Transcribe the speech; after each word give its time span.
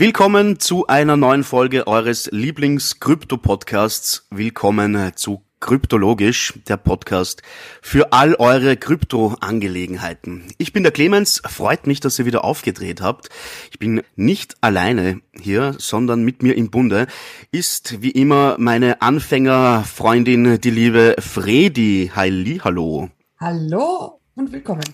Willkommen 0.00 0.60
zu 0.60 0.86
einer 0.86 1.16
neuen 1.16 1.42
Folge 1.42 1.88
eures 1.88 2.30
Lieblings-Krypto-Podcasts. 2.30 4.28
Willkommen 4.30 5.10
zu 5.16 5.42
Kryptologisch, 5.58 6.54
der 6.68 6.76
Podcast 6.76 7.42
für 7.82 8.12
all 8.12 8.36
eure 8.36 8.76
Krypto-Angelegenheiten. 8.76 10.44
Ich 10.56 10.72
bin 10.72 10.84
der 10.84 10.92
Clemens, 10.92 11.42
freut 11.44 11.88
mich, 11.88 11.98
dass 11.98 12.16
ihr 12.20 12.26
wieder 12.26 12.44
aufgedreht 12.44 13.00
habt. 13.00 13.28
Ich 13.72 13.80
bin 13.80 14.02
nicht 14.14 14.54
alleine 14.60 15.20
hier, 15.32 15.74
sondern 15.78 16.22
mit 16.22 16.44
mir 16.44 16.56
im 16.56 16.70
Bunde 16.70 17.08
ist 17.50 18.00
wie 18.00 18.12
immer 18.12 18.54
meine 18.56 19.02
Anfängerfreundin, 19.02 20.60
die 20.60 20.70
liebe 20.70 21.16
Fredi. 21.18 22.12
Halli, 22.14 22.60
hallo. 22.62 23.08
Hallo 23.40 24.20
und 24.36 24.52
willkommen. 24.52 24.84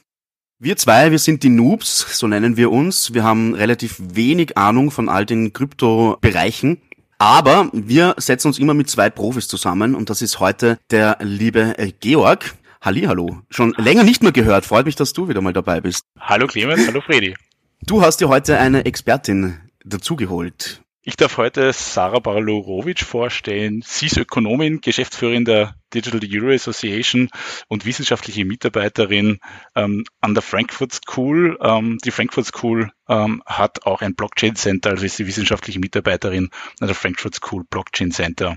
Wir 0.65 0.79
zwei, 0.79 1.11
wir 1.11 1.19
sind 1.19 1.43
die 1.43 1.51
Noobs, 1.51 2.19
so 2.19 2.27
nennen 2.27 2.57
wir 2.57 2.73
uns. 2.73 3.13
Wir 3.13 3.23
haben 3.23 3.53
relativ 3.53 3.97
wenig 4.01 4.57
Ahnung 4.57 4.91
von 4.91 5.11
all 5.11 5.27
den 5.27 5.53
Kryptobereichen. 5.53 6.81
Aber 7.19 7.69
wir 7.75 8.15
setzen 8.17 8.47
uns 8.47 8.59
immer 8.59 8.73
mit 8.73 8.89
zwei 8.89 9.11
Profis 9.11 9.47
zusammen 9.47 9.95
und 9.95 10.09
das 10.09 10.23
ist 10.23 10.41
heute 10.41 10.79
der 10.91 11.19
liebe 11.21 11.77
äh, 11.77 11.93
Georg. 12.01 12.55
Hallo, 12.81 13.43
schon 13.51 13.75
länger 13.77 14.05
nicht 14.05 14.23
mehr 14.23 14.33
gehört. 14.33 14.65
Freut 14.65 14.87
mich, 14.87 14.97
dass 14.97 15.13
du 15.13 15.29
wieder 15.29 15.43
mal 15.43 15.53
dabei 15.53 15.83
bist. 15.83 16.07
Hallo 16.19 16.47
Clemens, 16.47 16.87
hallo 16.87 17.03
Fredi. 17.03 17.35
Du 17.83 18.01
hast 18.01 18.23
dir 18.23 18.31
heute 18.31 18.59
eine 18.59 18.87
Expertin 18.87 19.59
dazugeholt. 19.85 20.81
Ich 21.07 21.17
darf 21.17 21.37
heute 21.37 21.71
Sarah 21.75 22.19
Baralorovic 22.19 23.01
vorstellen. 23.01 23.83
Sie 23.85 24.07
ist 24.07 24.17
Ökonomin, 24.17 24.81
Geschäftsführerin 24.81 25.45
der 25.45 25.75
Digital 25.93 26.21
Euro 26.33 26.55
Association 26.55 27.29
und 27.69 27.85
wissenschaftliche 27.85 28.47
Mitarbeiterin 28.47 29.39
ähm, 29.75 30.05
an 30.23 30.33
der 30.33 30.43
Frankfurt 30.43 30.95
School. 30.95 31.59
Ähm, 31.61 31.99
die 32.03 32.11
Frankfurt 32.11 32.47
School 32.47 32.91
ähm, 33.07 33.43
hat 33.45 33.85
auch 33.85 34.01
ein 34.01 34.15
Blockchain 34.15 34.57
Center, 34.57 34.93
also 34.93 35.05
ist 35.05 35.19
sie 35.19 35.27
wissenschaftliche 35.27 35.79
Mitarbeiterin 35.79 36.49
an 36.81 36.87
der 36.87 36.97
Frankfurt 36.97 37.35
School 37.35 37.65
Blockchain 37.69 38.11
Center. 38.11 38.57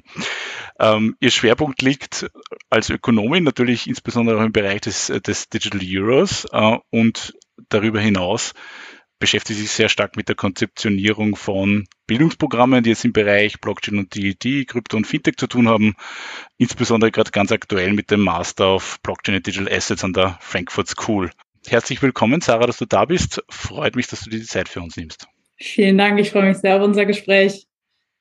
Ähm, 0.80 1.18
ihr 1.20 1.32
Schwerpunkt 1.32 1.82
liegt 1.82 2.32
als 2.70 2.90
Ökonomin 2.90 3.44
natürlich 3.44 3.88
insbesondere 3.88 4.40
auch 4.40 4.46
im 4.46 4.54
Bereich 4.54 4.80
des, 4.80 5.08
des 5.08 5.50
Digital 5.50 5.82
Euros 5.84 6.48
äh, 6.54 6.78
und 6.92 7.34
darüber 7.68 8.00
hinaus 8.00 8.54
beschäftigt 9.20 9.60
sich 9.60 9.72
sehr 9.72 9.90
stark 9.90 10.16
mit 10.16 10.30
der 10.30 10.36
Konzeptionierung 10.36 11.36
von 11.36 11.88
Bildungsprogrammen, 12.06 12.84
die 12.84 12.92
jetzt 12.92 13.06
im 13.06 13.14
Bereich 13.14 13.60
Blockchain 13.60 13.98
und 13.98 14.16
DED, 14.16 14.68
Krypto 14.68 14.98
und 14.98 15.08
Fintech 15.08 15.38
zu 15.38 15.48
tun 15.48 15.68
haben. 15.68 15.96
Insbesondere 16.58 17.12
gerade 17.12 17.32
ganz 17.32 17.52
aktuell 17.52 17.94
mit 17.94 18.12
dem 18.12 18.22
Master 18.22 18.76
of 18.76 19.00
Blockchain 19.02 19.36
and 19.36 19.48
Digital 19.48 19.72
Assets 19.72 20.04
an 20.04 20.14
der 20.14 20.38
Frankfurt 20.42 20.88
School. 20.88 21.32
Herzlich 21.68 22.02
willkommen, 22.02 22.42
Sarah, 22.42 22.66
dass 22.66 22.78
du 22.78 22.86
da 22.86 23.06
bist. 23.06 23.44
Freut 23.50 23.96
mich, 23.96 24.08
dass 24.08 24.22
du 24.22 24.30
dir 24.30 24.40
die 24.40 24.46
Zeit 24.46 24.70
für 24.70 24.82
uns 24.82 24.96
nimmst. 24.96 25.28
Vielen 25.58 25.98
Dank, 25.98 26.20
ich 26.20 26.32
freue 26.32 26.48
mich 26.48 26.58
sehr 26.58 26.78
auf 26.78 26.84
unser 26.84 27.06
Gespräch. 27.06 27.67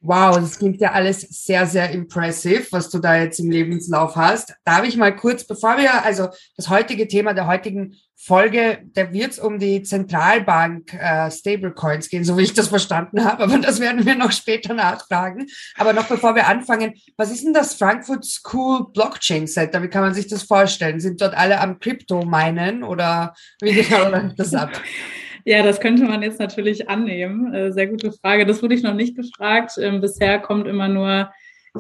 Wow, 0.07 0.37
das 0.37 0.59
klingt 0.59 0.81
ja 0.81 0.93
alles 0.93 1.23
sehr, 1.23 1.67
sehr 1.67 1.91
impressive, 1.91 2.65
was 2.71 2.89
du 2.91 3.01
da 3.01 3.17
jetzt 3.17 3.41
im 3.41 3.51
Lebenslauf 3.51 4.15
hast. 4.15 4.55
Darf 4.65 4.87
ich 4.87 4.97
mal 4.97 5.17
kurz, 5.17 5.45
bevor 5.45 5.79
wir, 5.79 6.05
also 6.05 6.29
das 6.57 6.69
heutige 6.69 7.09
Thema 7.09 7.35
der 7.35 7.49
heutigen 7.49 7.97
Folge, 8.15 8.79
da 8.95 9.13
wird 9.13 9.33
es 9.33 9.39
um 9.41 9.59
die 9.59 9.83
Zentralbank 9.83 10.95
äh, 10.95 11.29
Stablecoins 11.29 12.09
gehen, 12.09 12.23
so 12.23 12.39
wie 12.39 12.45
ich 12.45 12.55
das 12.55 12.69
verstanden 12.69 13.25
habe, 13.25 13.43
aber 13.43 13.59
das 13.59 13.81
werden 13.81 14.07
wir 14.07 14.15
noch 14.15 14.31
später 14.31 14.75
nachfragen. 14.75 15.49
Aber 15.77 15.93
noch 15.93 16.07
bevor 16.07 16.37
wir 16.37 16.47
anfangen, 16.47 16.95
was 17.17 17.33
ist 17.33 17.45
denn 17.45 17.53
das 17.53 17.75
Frankfurt 17.75 18.25
School 18.25 18.87
Blockchain 18.93 19.49
Center? 19.49 19.83
Wie 19.83 19.89
kann 19.89 20.03
man 20.03 20.15
sich 20.15 20.29
das 20.29 20.45
vorstellen? 20.45 21.01
Sind 21.01 21.21
dort 21.21 21.35
alle 21.35 21.61
am 21.61 21.81
Crypto 21.81 22.25
meinen 22.25 22.85
oder 22.85 23.35
wie 23.61 23.73
genau 23.73 24.09
läuft 24.09 24.39
das 24.39 24.55
ab? 24.55 24.71
Ja, 25.49 25.63
das 25.63 25.79
könnte 25.79 26.03
man 26.03 26.23
jetzt 26.23 26.41
natürlich 26.41 26.89
annehmen. 26.89 27.55
Äh, 27.55 27.73
sehr 27.73 27.87
gute 27.87 28.11
Frage. 28.11 28.47
Das 28.47 28.65
wurde 28.65 28.75
ich 28.75 28.83
noch 28.83 28.95
nicht 28.95 29.15
gefragt. 29.15 29.79
Ähm, 29.81 30.01
bisher 30.01 30.41
kommt 30.41 30.67
immer 30.67 30.89
nur, 30.89 31.31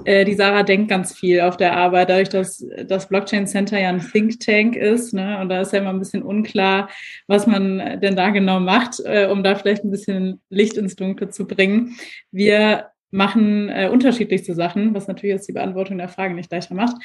äh, 0.04 0.24
die 0.24 0.34
Sarah 0.34 0.62
denkt 0.62 0.88
ganz 0.88 1.12
viel 1.12 1.40
auf 1.40 1.56
der 1.56 1.76
Arbeit, 1.76 2.08
dadurch, 2.08 2.28
dass 2.28 2.64
das 2.86 3.08
Blockchain 3.08 3.48
Center 3.48 3.76
ja 3.80 3.88
ein 3.88 4.00
Think 4.00 4.38
Tank 4.38 4.76
ist. 4.76 5.12
Ne? 5.14 5.40
Und 5.40 5.48
da 5.48 5.62
ist 5.62 5.72
ja 5.72 5.80
immer 5.80 5.90
ein 5.90 5.98
bisschen 5.98 6.22
unklar, 6.22 6.88
was 7.26 7.48
man 7.48 7.98
denn 8.00 8.14
da 8.14 8.30
genau 8.30 8.60
macht, 8.60 9.00
äh, 9.04 9.26
um 9.26 9.42
da 9.42 9.56
vielleicht 9.56 9.82
ein 9.82 9.90
bisschen 9.90 10.40
Licht 10.48 10.76
ins 10.76 10.94
Dunkle 10.94 11.30
zu 11.30 11.44
bringen. 11.48 11.96
Wir 12.30 12.86
machen 13.16 13.70
äh, 13.70 13.88
unterschiedlichste 13.90 14.54
Sachen, 14.54 14.94
was 14.94 15.08
natürlich 15.08 15.34
jetzt 15.34 15.48
die 15.48 15.54
Beantwortung 15.54 15.96
der 15.96 16.10
Frage 16.10 16.34
nicht 16.34 16.52
leichter 16.52 16.74
macht. 16.74 16.96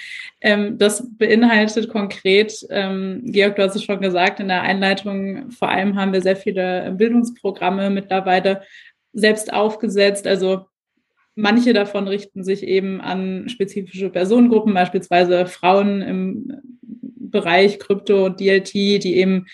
Ähm, 0.41 0.77
das 0.77 1.07
beinhaltet 1.17 1.87
konkret, 1.87 2.67
ähm, 2.69 3.21
Georg, 3.23 3.55
du 3.55 3.63
hast 3.63 3.77
es 3.77 3.85
schon 3.85 4.01
gesagt 4.01 4.41
in 4.41 4.49
der 4.49 4.61
Einleitung, 4.61 5.49
vor 5.51 5.69
allem 5.69 5.95
haben 5.95 6.11
wir 6.11 6.21
sehr 6.21 6.35
viele 6.35 6.93
Bildungsprogramme 6.97 7.89
mittlerweile 7.89 8.61
selbst 9.13 9.53
aufgesetzt. 9.53 10.27
Also 10.27 10.65
manche 11.35 11.71
davon 11.71 12.09
richten 12.09 12.43
sich 12.43 12.63
eben 12.63 12.99
an 12.99 13.47
spezifische 13.47 14.09
Personengruppen, 14.09 14.73
beispielsweise 14.73 15.45
Frauen 15.45 16.01
im 16.01 16.61
Bereich 16.81 17.79
Krypto 17.79 18.25
und 18.25 18.41
DLT, 18.41 18.73
die 18.73 19.15
eben 19.15 19.45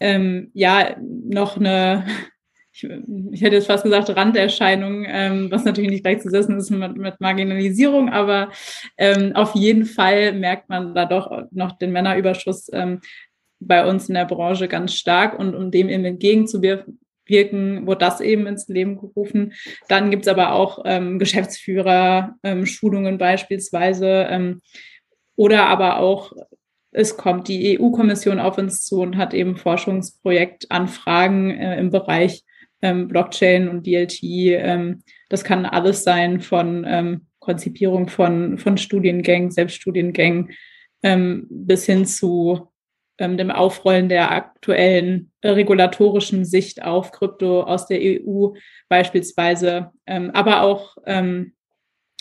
ähm, 0.00 0.50
ja 0.52 0.96
noch 1.00 1.56
eine 1.56 2.04
ich, 2.72 2.88
ich 3.32 3.42
hätte 3.42 3.56
jetzt 3.56 3.66
fast 3.66 3.84
gesagt 3.84 4.14
Randerscheinung, 4.16 5.04
ähm, 5.06 5.50
was 5.50 5.64
natürlich 5.64 5.90
nicht 5.90 6.04
gleichzusetzen 6.04 6.56
ist 6.56 6.70
mit, 6.70 6.96
mit 6.96 7.20
Marginalisierung, 7.20 8.08
aber 8.08 8.50
ähm, 8.96 9.32
auf 9.34 9.54
jeden 9.54 9.84
Fall 9.84 10.32
merkt 10.32 10.68
man 10.68 10.94
da 10.94 11.04
doch 11.04 11.44
noch 11.50 11.72
den 11.72 11.92
Männerüberschuss 11.92 12.70
ähm, 12.72 13.00
bei 13.60 13.86
uns 13.88 14.08
in 14.08 14.14
der 14.14 14.24
Branche 14.24 14.68
ganz 14.68 14.94
stark 14.94 15.38
und 15.38 15.54
um 15.54 15.70
dem 15.70 15.88
eben 15.88 16.04
entgegenzuwirken, 16.04 17.86
wurde 17.86 17.98
das 17.98 18.20
eben 18.20 18.46
ins 18.46 18.66
Leben 18.68 18.98
gerufen. 18.98 19.52
Dann 19.88 20.10
gibt 20.10 20.22
es 20.26 20.28
aber 20.28 20.52
auch 20.52 20.82
ähm, 20.84 21.18
Geschäftsführer, 21.18 22.36
ähm, 22.42 22.66
beispielsweise 23.18 24.26
ähm, 24.30 24.60
oder 25.36 25.66
aber 25.66 25.98
auch 25.98 26.32
es 26.94 27.16
kommt 27.16 27.48
die 27.48 27.78
EU-Kommission 27.80 28.38
auf 28.38 28.58
uns 28.58 28.84
zu 28.84 29.00
und 29.00 29.16
hat 29.16 29.32
eben 29.32 29.56
Forschungsprojektanfragen 29.56 31.50
äh, 31.50 31.78
im 31.78 31.90
Bereich 31.90 32.44
ähm, 32.82 33.08
Blockchain 33.08 33.68
und 33.68 33.86
DLT. 33.86 34.22
Ähm, 34.22 35.02
das 35.28 35.44
kann 35.44 35.64
alles 35.64 36.04
sein 36.04 36.40
von 36.40 36.84
ähm, 36.86 37.26
Konzipierung 37.38 38.08
von, 38.08 38.58
von 38.58 38.76
Studiengängen, 38.76 39.50
Selbststudiengängen 39.50 40.50
ähm, 41.02 41.46
bis 41.48 41.86
hin 41.86 42.04
zu 42.04 42.68
ähm, 43.18 43.36
dem 43.36 43.50
Aufrollen 43.50 44.08
der 44.08 44.30
aktuellen 44.30 45.32
äh, 45.40 45.50
regulatorischen 45.50 46.44
Sicht 46.44 46.82
auf 46.82 47.12
Krypto 47.12 47.62
aus 47.62 47.86
der 47.86 48.00
EU 48.00 48.50
beispielsweise, 48.88 49.90
ähm, 50.06 50.30
aber 50.32 50.62
auch 50.62 50.96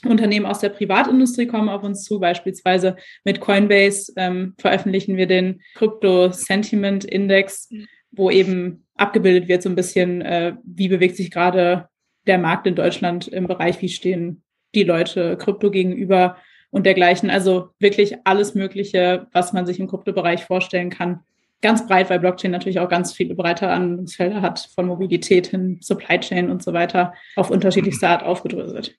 Unternehmen 0.03 0.45
aus 0.45 0.59
der 0.59 0.69
Privatindustrie 0.69 1.45
kommen 1.45 1.69
auf 1.69 1.83
uns 1.83 2.03
zu. 2.03 2.19
Beispielsweise 2.19 2.95
mit 3.23 3.39
Coinbase 3.39 4.13
ähm, 4.15 4.55
veröffentlichen 4.57 5.17
wir 5.17 5.27
den 5.27 5.61
Crypto 5.75 6.31
Sentiment 6.31 7.05
Index, 7.05 7.69
wo 8.11 8.29
eben 8.29 8.85
abgebildet 8.95 9.47
wird, 9.47 9.63
so 9.63 9.69
ein 9.69 9.75
bisschen, 9.75 10.21
äh, 10.21 10.53
wie 10.63 10.89
bewegt 10.89 11.15
sich 11.15 11.31
gerade 11.31 11.89
der 12.27 12.37
Markt 12.37 12.67
in 12.67 12.75
Deutschland 12.75 13.27
im 13.27 13.47
Bereich, 13.47 13.81
wie 13.81 13.89
stehen 13.89 14.43
die 14.75 14.83
Leute 14.83 15.37
Krypto 15.37 15.71
gegenüber 15.71 16.37
und 16.69 16.85
dergleichen. 16.85 17.29
Also 17.29 17.69
wirklich 17.79 18.15
alles 18.23 18.55
Mögliche, 18.55 19.27
was 19.33 19.53
man 19.53 19.65
sich 19.65 19.79
im 19.79 19.87
Kryptobereich 19.87 20.45
vorstellen 20.45 20.89
kann. 20.89 21.21
Ganz 21.61 21.85
breit, 21.85 22.09
weil 22.09 22.19
Blockchain 22.19 22.51
natürlich 22.51 22.79
auch 22.79 22.89
ganz 22.89 23.13
viele 23.13 23.35
breite 23.35 23.69
Anwendungsfelder 23.69 24.41
hat, 24.41 24.69
von 24.73 24.87
Mobilität 24.87 25.47
hin, 25.47 25.77
Supply 25.81 26.19
Chain 26.19 26.49
und 26.49 26.63
so 26.63 26.73
weiter, 26.73 27.13
auf 27.35 27.51
unterschiedlichste 27.51 28.07
Art 28.07 28.23
aufgedröselt. 28.23 28.97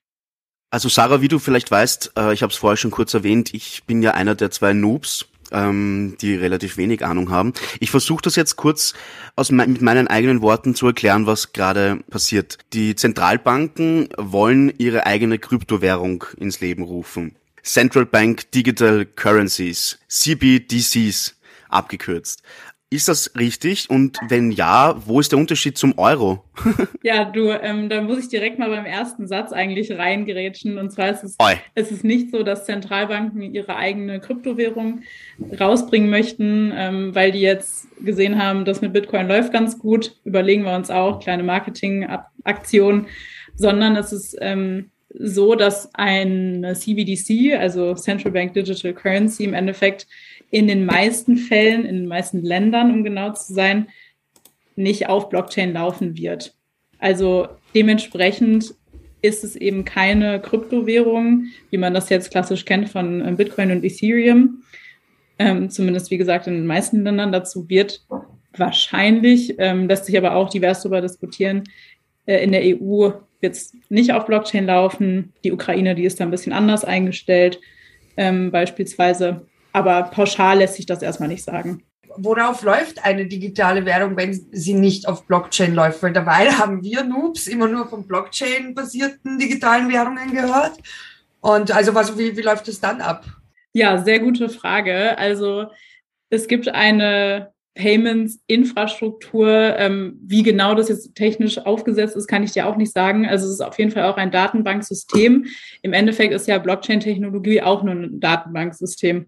Also 0.71 0.89
Sarah, 0.89 1.21
wie 1.21 1.29
du 1.29 1.39
vielleicht 1.39 1.71
weißt, 1.71 2.13
äh, 2.17 2.33
ich 2.33 2.43
habe 2.43 2.53
es 2.53 2.57
vorher 2.57 2.77
schon 2.77 2.93
kurz 2.93 3.13
erwähnt, 3.13 3.53
ich 3.53 3.85
bin 3.85 4.01
ja 4.01 4.13
einer 4.13 4.35
der 4.35 4.51
zwei 4.51 4.73
Noobs 4.73 5.29
ähm, 5.53 6.17
die 6.21 6.35
relativ 6.35 6.77
wenig 6.77 7.05
Ahnung 7.05 7.31
haben. 7.31 7.53
Ich 7.81 7.91
versuche 7.91 8.23
das 8.23 8.37
jetzt 8.37 8.57
kurz 8.57 8.95
aus 9.37 9.51
me 9.51 9.67
mit 9.67 9.83
meinen 9.83 10.09
eigenen 10.09 10.43
Worten 10.43 10.75
zu 10.75 10.87
erklären, 10.87 11.27
was 11.27 11.53
gerade 11.53 12.01
passiert. 12.11 12.59
Die 12.73 12.95
Zentralbanken 12.95 14.09
wollen 14.17 14.73
ihre 14.79 15.07
eigene 15.07 15.39
Kryptowährung 15.39 16.25
ins 16.37 16.61
Leben 16.61 16.83
rufen. 16.83 17.37
Central 17.63 18.07
Bank 18.07 18.51
Digital 18.51 19.07
Currencies, 19.07 19.99
CBDCs 20.09 21.37
abgekürzt. 21.69 22.43
Ist 22.93 23.09
das 23.09 23.33
richtig? 23.39 23.89
Und 23.89 24.19
wenn 24.29 24.53
ja, 24.53 24.95
wo 25.07 25.19
ist 25.19 25.33
der 25.33 25.39
Unterschied 25.39 25.79
zum 25.79 25.99
Euro? 25.99 26.45
ja, 27.03 27.25
du, 27.25 27.49
ähm, 27.49 27.89
da 27.89 28.03
muss 28.03 28.19
ich 28.19 28.29
direkt 28.29 28.59
mal 28.59 28.69
beim 28.69 28.85
ersten 28.85 29.27
Satz 29.27 29.51
eigentlich 29.51 29.91
reingerätschen. 29.93 30.77
Und 30.77 30.93
zwar 30.93 31.09
ist 31.09 31.25
es, 31.25 31.37
es 31.75 31.91
ist 31.91 32.05
nicht 32.05 32.31
so, 32.31 32.43
dass 32.43 32.67
Zentralbanken 32.67 33.55
ihre 33.55 33.77
eigene 33.77 34.21
Kryptowährung 34.21 35.01
rausbringen 35.59 36.11
möchten, 36.11 36.71
ähm, 36.77 37.15
weil 37.15 37.33
die 37.33 37.41
jetzt 37.41 37.89
gesehen 38.05 38.41
haben, 38.41 38.67
das 38.67 38.83
mit 38.83 38.93
Bitcoin 38.93 39.27
läuft 39.27 39.55
ganz 39.55 39.79
gut. 39.79 40.21
Überlegen 40.25 40.65
wir 40.65 40.77
uns 40.77 40.91
auch 40.91 41.19
kleine 41.21 41.45
Marketingaktionen, 41.45 43.07
sondern 43.57 43.97
es 43.97 44.13
ist 44.13 44.37
ähm, 44.41 44.92
so, 45.15 45.55
dass 45.55 45.95
ein 45.95 46.67
CBDC, 46.75 47.59
also 47.59 47.95
Central 47.95 48.33
Bank 48.33 48.55
Digital 48.55 48.93
Currency, 48.93 49.45
im 49.45 49.55
Endeffekt 49.55 50.07
in 50.51 50.69
den 50.69 50.85
meisten 50.85 51.37
Fällen, 51.37 51.85
in 51.85 51.97
den 51.97 52.07
meisten 52.07 52.43
Ländern, 52.43 52.93
um 52.93 53.05
genau 53.05 53.33
zu 53.33 53.53
sein, 53.53 53.89
nicht 54.77 55.09
auf 55.09 55.29
Blockchain 55.29 55.73
laufen 55.73 56.17
wird. 56.17 56.55
Also 56.99 57.49
dementsprechend 57.75 58.75
ist 59.23 59.45
es 59.45 59.57
eben 59.57 59.85
keine 59.85 60.41
Kryptowährung, 60.41 61.47
wie 61.71 61.79
man 61.79 61.95
das 61.95 62.09
jetzt 62.09 62.31
klassisch 62.31 62.65
kennt 62.65 62.89
von 62.89 63.21
äh, 63.21 63.33
Bitcoin 63.33 63.71
und 63.71 63.85
Ethereum. 63.85 64.63
Ähm, 65.39 65.71
zumindest, 65.71 66.11
wie 66.11 66.19
gesagt, 66.19 66.47
in 66.47 66.55
den 66.55 66.67
meisten 66.67 67.05
Ländern. 67.05 67.33
Dazu 67.33 67.69
wird 67.69 68.05
wahrscheinlich, 68.57 69.55
ähm, 69.59 69.89
lässt 69.89 70.07
sich 70.07 70.19
aber 70.19 70.35
auch 70.35 70.51
divers 70.51 70.83
darüber 70.83 71.01
diskutieren, 71.01 71.65
äh, 72.27 72.43
in 72.43 72.53
der 72.53 72.63
EU 72.65 73.11
es 73.43 73.77
nicht 73.89 74.13
auf 74.13 74.27
Blockchain 74.27 74.67
laufen. 74.67 75.33
Die 75.45 75.53
Ukraine, 75.53 75.95
die 75.95 76.05
ist 76.05 76.21
da 76.21 76.25
ein 76.25 76.31
bisschen 76.31 76.53
anders 76.53 76.85
eingestellt, 76.85 77.61
ähm, 78.17 78.51
beispielsweise. 78.51 79.47
Aber 79.73 80.05
pauschal 80.05 80.59
lässt 80.59 80.75
sich 80.75 80.87
das 80.87 81.03
erstmal 81.03 81.29
nicht 81.29 81.45
sagen. 81.45 81.83
Worauf 82.17 82.63
läuft 82.63 83.05
eine 83.05 83.27
digitale 83.27 83.85
Währung, 83.87 84.17
wenn 84.17 84.33
sie 84.53 84.75
nicht 84.75 85.09
auf 85.09 85.27
Blockchain 85.27 85.75
läuft? 85.75 86.03
Weil 86.03 86.13
dabei 86.13 86.51
haben 86.51 86.83
wir 86.83 87.05
Noobs 87.05 87.47
immer 87.47 87.69
nur 87.69 87.89
von 87.89 88.07
Blockchain-basierten 88.07 89.39
digitalen 89.39 89.91
Währungen 89.91 90.33
gehört. 90.33 90.79
Und 91.41 91.71
also 91.71 91.95
was, 91.95 92.17
wie, 92.19 92.37
wie 92.37 92.43
läuft 92.43 92.69
es 92.69 92.81
dann 92.81 93.01
ab? 93.01 93.25
Ja, 93.73 94.03
sehr 94.03 94.21
gute 94.21 94.51
Frage. 94.51 95.17
Also 95.17 95.67
es 96.29 96.47
gibt 96.47 96.69
eine 96.69 97.52
Payments-Infrastruktur. 97.75 99.77
Ähm, 99.79 100.19
wie 100.23 100.43
genau 100.43 100.75
das 100.75 100.89
jetzt 100.89 101.15
technisch 101.15 101.59
aufgesetzt 101.59 102.17
ist, 102.17 102.27
kann 102.27 102.43
ich 102.43 102.53
dir 102.53 102.67
auch 102.67 102.77
nicht 102.77 102.93
sagen. 102.93 103.27
Also 103.27 103.47
es 103.47 103.53
ist 103.53 103.61
auf 103.61 103.79
jeden 103.79 103.91
Fall 103.91 104.05
auch 104.05 104.17
ein 104.17 104.31
Datenbanksystem. 104.31 105.47
Im 105.83 105.93
Endeffekt 105.93 106.35
ist 106.35 106.49
ja 106.49 106.59
Blockchain-Technologie 106.59 107.63
auch 107.63 107.83
nur 107.83 107.95
ein 107.95 108.21
Datenbanksystem. 108.21 109.27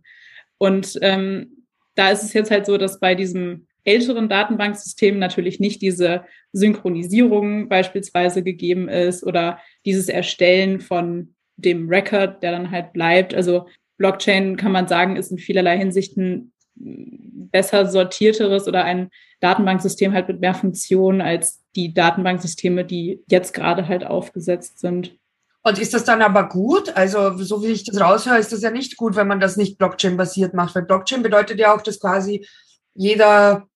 Und 0.58 0.98
ähm, 1.02 1.66
da 1.94 2.10
ist 2.10 2.22
es 2.22 2.32
jetzt 2.32 2.50
halt 2.50 2.66
so, 2.66 2.76
dass 2.76 3.00
bei 3.00 3.14
diesem 3.14 3.66
älteren 3.84 4.28
Datenbanksystem 4.28 5.18
natürlich 5.18 5.60
nicht 5.60 5.82
diese 5.82 6.24
Synchronisierung 6.52 7.68
beispielsweise 7.68 8.42
gegeben 8.42 8.88
ist 8.88 9.24
oder 9.24 9.60
dieses 9.84 10.08
Erstellen 10.08 10.80
von 10.80 11.34
dem 11.56 11.88
Record, 11.88 12.42
der 12.42 12.52
dann 12.52 12.70
halt 12.70 12.92
bleibt. 12.92 13.34
Also 13.34 13.68
Blockchain 13.98 14.56
kann 14.56 14.72
man 14.72 14.88
sagen, 14.88 15.16
ist 15.16 15.30
in 15.30 15.38
vielerlei 15.38 15.78
Hinsichten 15.78 16.52
besser 16.76 17.86
sortierteres 17.86 18.66
oder 18.66 18.84
ein 18.84 19.10
Datenbanksystem 19.40 20.12
halt 20.12 20.28
mit 20.28 20.40
mehr 20.40 20.54
Funktionen 20.54 21.20
als 21.20 21.62
die 21.76 21.94
Datenbanksysteme, 21.94 22.84
die 22.84 23.22
jetzt 23.28 23.54
gerade 23.54 23.86
halt 23.88 24.04
aufgesetzt 24.04 24.78
sind. 24.78 25.16
Und 25.62 25.78
ist 25.78 25.94
das 25.94 26.04
dann 26.04 26.20
aber 26.20 26.48
gut? 26.48 26.94
Also, 26.94 27.38
so 27.38 27.62
wie 27.62 27.68
ich 27.68 27.84
das 27.84 27.98
raushöre, 27.98 28.38
ist 28.38 28.52
das 28.52 28.60
ja 28.60 28.70
nicht 28.70 28.96
gut, 28.96 29.16
wenn 29.16 29.28
man 29.28 29.40
das 29.40 29.56
nicht 29.56 29.78
Blockchain-basiert 29.78 30.52
macht, 30.52 30.74
weil 30.74 30.82
Blockchain 30.82 31.22
bedeutet 31.22 31.58
ja 31.58 31.74
auch, 31.74 31.80
dass 31.80 32.00
quasi 32.00 32.46
jeder 32.94 33.66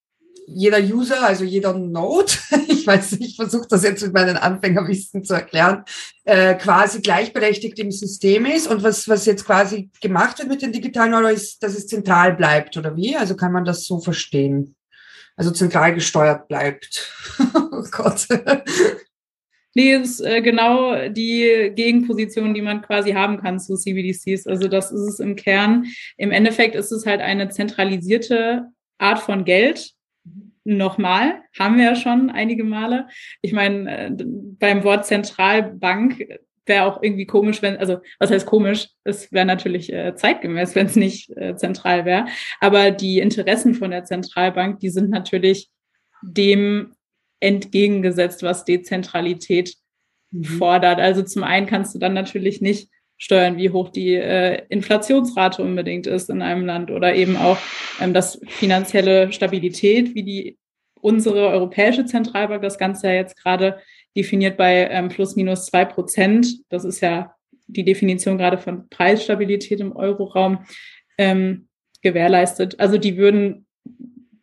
jeder 0.50 0.80
User, 0.80 1.22
also 1.22 1.44
jeder 1.44 1.74
Node, 1.74 2.32
ich 2.68 2.86
weiß 2.86 3.12
nicht, 3.12 3.30
ich 3.30 3.36
versuche 3.36 3.66
das 3.68 3.82
jetzt 3.82 4.02
mit 4.02 4.14
meinen 4.14 4.36
Anfängerwissen 4.36 5.24
zu 5.24 5.34
erklären, 5.34 5.84
äh, 6.24 6.54
quasi 6.54 7.00
gleichberechtigt 7.00 7.78
im 7.78 7.90
System 7.90 8.46
ist. 8.46 8.66
Und 8.66 8.82
was, 8.82 9.08
was 9.08 9.26
jetzt 9.26 9.44
quasi 9.44 9.90
gemacht 10.00 10.38
wird 10.38 10.48
mit 10.48 10.62
den 10.62 10.72
digitalen 10.72 11.14
Euro 11.14 11.28
ist, 11.28 11.62
dass 11.62 11.76
es 11.76 11.86
zentral 11.86 12.34
bleibt, 12.34 12.76
oder 12.76 12.96
wie? 12.96 13.16
Also 13.16 13.36
kann 13.36 13.52
man 13.52 13.64
das 13.64 13.84
so 13.84 14.00
verstehen? 14.00 14.74
Also 15.36 15.50
zentral 15.50 15.94
gesteuert 15.94 16.48
bleibt. 16.48 17.12
oh 17.54 17.84
Gott. 17.92 18.26
Nee, 19.74 19.94
ist 19.94 20.20
äh, 20.20 20.40
genau 20.42 21.08
die 21.08 21.70
Gegenposition, 21.74 22.54
die 22.54 22.62
man 22.62 22.82
quasi 22.82 23.12
haben 23.12 23.40
kann 23.40 23.60
zu 23.60 23.76
CBDCs. 23.76 24.46
Also 24.46 24.66
das 24.66 24.90
ist 24.90 25.02
es 25.02 25.20
im 25.20 25.36
Kern. 25.36 25.86
Im 26.16 26.32
Endeffekt 26.32 26.74
ist 26.74 26.90
es 26.90 27.06
halt 27.06 27.20
eine 27.20 27.50
zentralisierte 27.50 28.66
Art 28.98 29.20
von 29.20 29.44
Geld, 29.44 29.92
nochmal, 30.64 31.42
haben 31.58 31.78
wir 31.78 31.84
ja 31.84 31.96
schon 31.96 32.30
einige 32.30 32.64
Male. 32.64 33.08
Ich 33.40 33.52
meine, 33.52 34.08
äh, 34.08 34.10
beim 34.16 34.84
Wort 34.84 35.06
Zentralbank 35.06 36.26
wäre 36.66 36.84
auch 36.84 37.02
irgendwie 37.02 37.26
komisch, 37.26 37.62
wenn, 37.62 37.78
also 37.78 37.98
was 38.18 38.30
heißt 38.30 38.46
komisch? 38.46 38.88
Es 39.04 39.32
wäre 39.32 39.46
natürlich 39.46 39.92
äh, 39.92 40.14
zeitgemäß, 40.14 40.74
wenn 40.74 40.86
es 40.86 40.96
nicht 40.96 41.34
äh, 41.36 41.56
zentral 41.56 42.04
wäre. 42.04 42.26
Aber 42.60 42.90
die 42.90 43.18
Interessen 43.18 43.74
von 43.74 43.90
der 43.90 44.04
Zentralbank, 44.04 44.80
die 44.80 44.90
sind 44.90 45.10
natürlich 45.10 45.70
dem 46.22 46.92
entgegengesetzt, 47.40 48.42
was 48.42 48.64
Dezentralität 48.64 49.74
mhm. 50.30 50.44
fordert. 50.44 51.00
Also 51.00 51.22
zum 51.22 51.44
einen 51.44 51.66
kannst 51.66 51.94
du 51.94 51.98
dann 51.98 52.14
natürlich 52.14 52.60
nicht 52.60 52.90
steuern, 53.18 53.56
wie 53.56 53.70
hoch 53.70 53.90
die 53.90 54.14
äh, 54.14 54.62
Inflationsrate 54.68 55.62
unbedingt 55.62 56.06
ist 56.06 56.30
in 56.30 56.40
einem 56.40 56.64
Land 56.64 56.90
oder 56.90 57.14
eben 57.14 57.36
auch 57.36 57.58
ähm, 58.00 58.14
das 58.14 58.40
finanzielle 58.46 59.32
Stabilität, 59.32 60.14
wie 60.14 60.22
die 60.22 60.58
unsere 61.00 61.48
europäische 61.48 62.06
Zentralbank 62.06 62.62
das 62.62 62.78
Ganze 62.78 63.08
ja 63.08 63.14
jetzt 63.14 63.36
gerade 63.36 63.78
definiert 64.16 64.56
bei 64.56 64.88
ähm, 64.90 65.08
plus 65.08 65.36
minus 65.36 65.66
zwei 65.66 65.84
Prozent. 65.84 66.46
Das 66.70 66.84
ist 66.84 67.00
ja 67.00 67.34
die 67.66 67.84
Definition 67.84 68.38
gerade 68.38 68.58
von 68.58 68.88
Preisstabilität 68.88 69.80
im 69.80 69.94
Euroraum 69.94 70.64
ähm, 71.18 71.68
gewährleistet. 72.02 72.80
Also 72.80 72.98
die 72.98 73.16
würden 73.16 73.66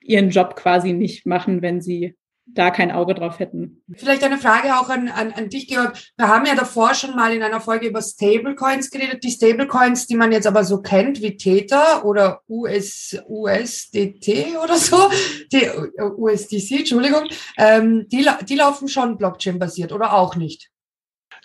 ihren 0.01 0.29
Job 0.29 0.55
quasi 0.55 0.93
nicht 0.93 1.25
machen, 1.25 1.61
wenn 1.61 1.81
sie 1.81 2.15
da 2.47 2.69
kein 2.69 2.91
Auge 2.91 3.15
drauf 3.15 3.39
hätten. 3.39 3.83
Vielleicht 3.95 4.23
eine 4.23 4.37
Frage 4.37 4.77
auch 4.79 4.89
an, 4.89 5.09
an, 5.09 5.33
an 5.33 5.49
dich, 5.49 5.67
Georg. 5.67 5.97
Wir 6.15 6.27
haben 6.27 6.45
ja 6.45 6.55
davor 6.55 6.93
schon 6.93 7.15
mal 7.15 7.33
in 7.33 7.41
einer 7.41 7.59
Folge 7.59 7.87
über 7.87 8.01
Stablecoins 8.01 8.91
geredet. 8.91 9.23
Die 9.23 9.31
Stablecoins, 9.31 10.07
die 10.07 10.15
man 10.15 10.31
jetzt 10.31 10.47
aber 10.47 10.63
so 10.63 10.81
kennt 10.81 11.21
wie 11.21 11.37
Tether 11.37 12.05
oder 12.05 12.41
US, 12.47 13.17
USDT 13.27 14.57
oder 14.63 14.77
so, 14.77 15.09
die 15.51 15.67
USDC, 15.99 16.79
Entschuldigung, 16.79 17.27
ähm, 17.57 18.07
die, 18.09 18.27
die 18.47 18.55
laufen 18.55 18.87
schon 18.87 19.17
Blockchain-basiert 19.17 19.91
oder 19.91 20.13
auch 20.13 20.35
nicht? 20.35 20.69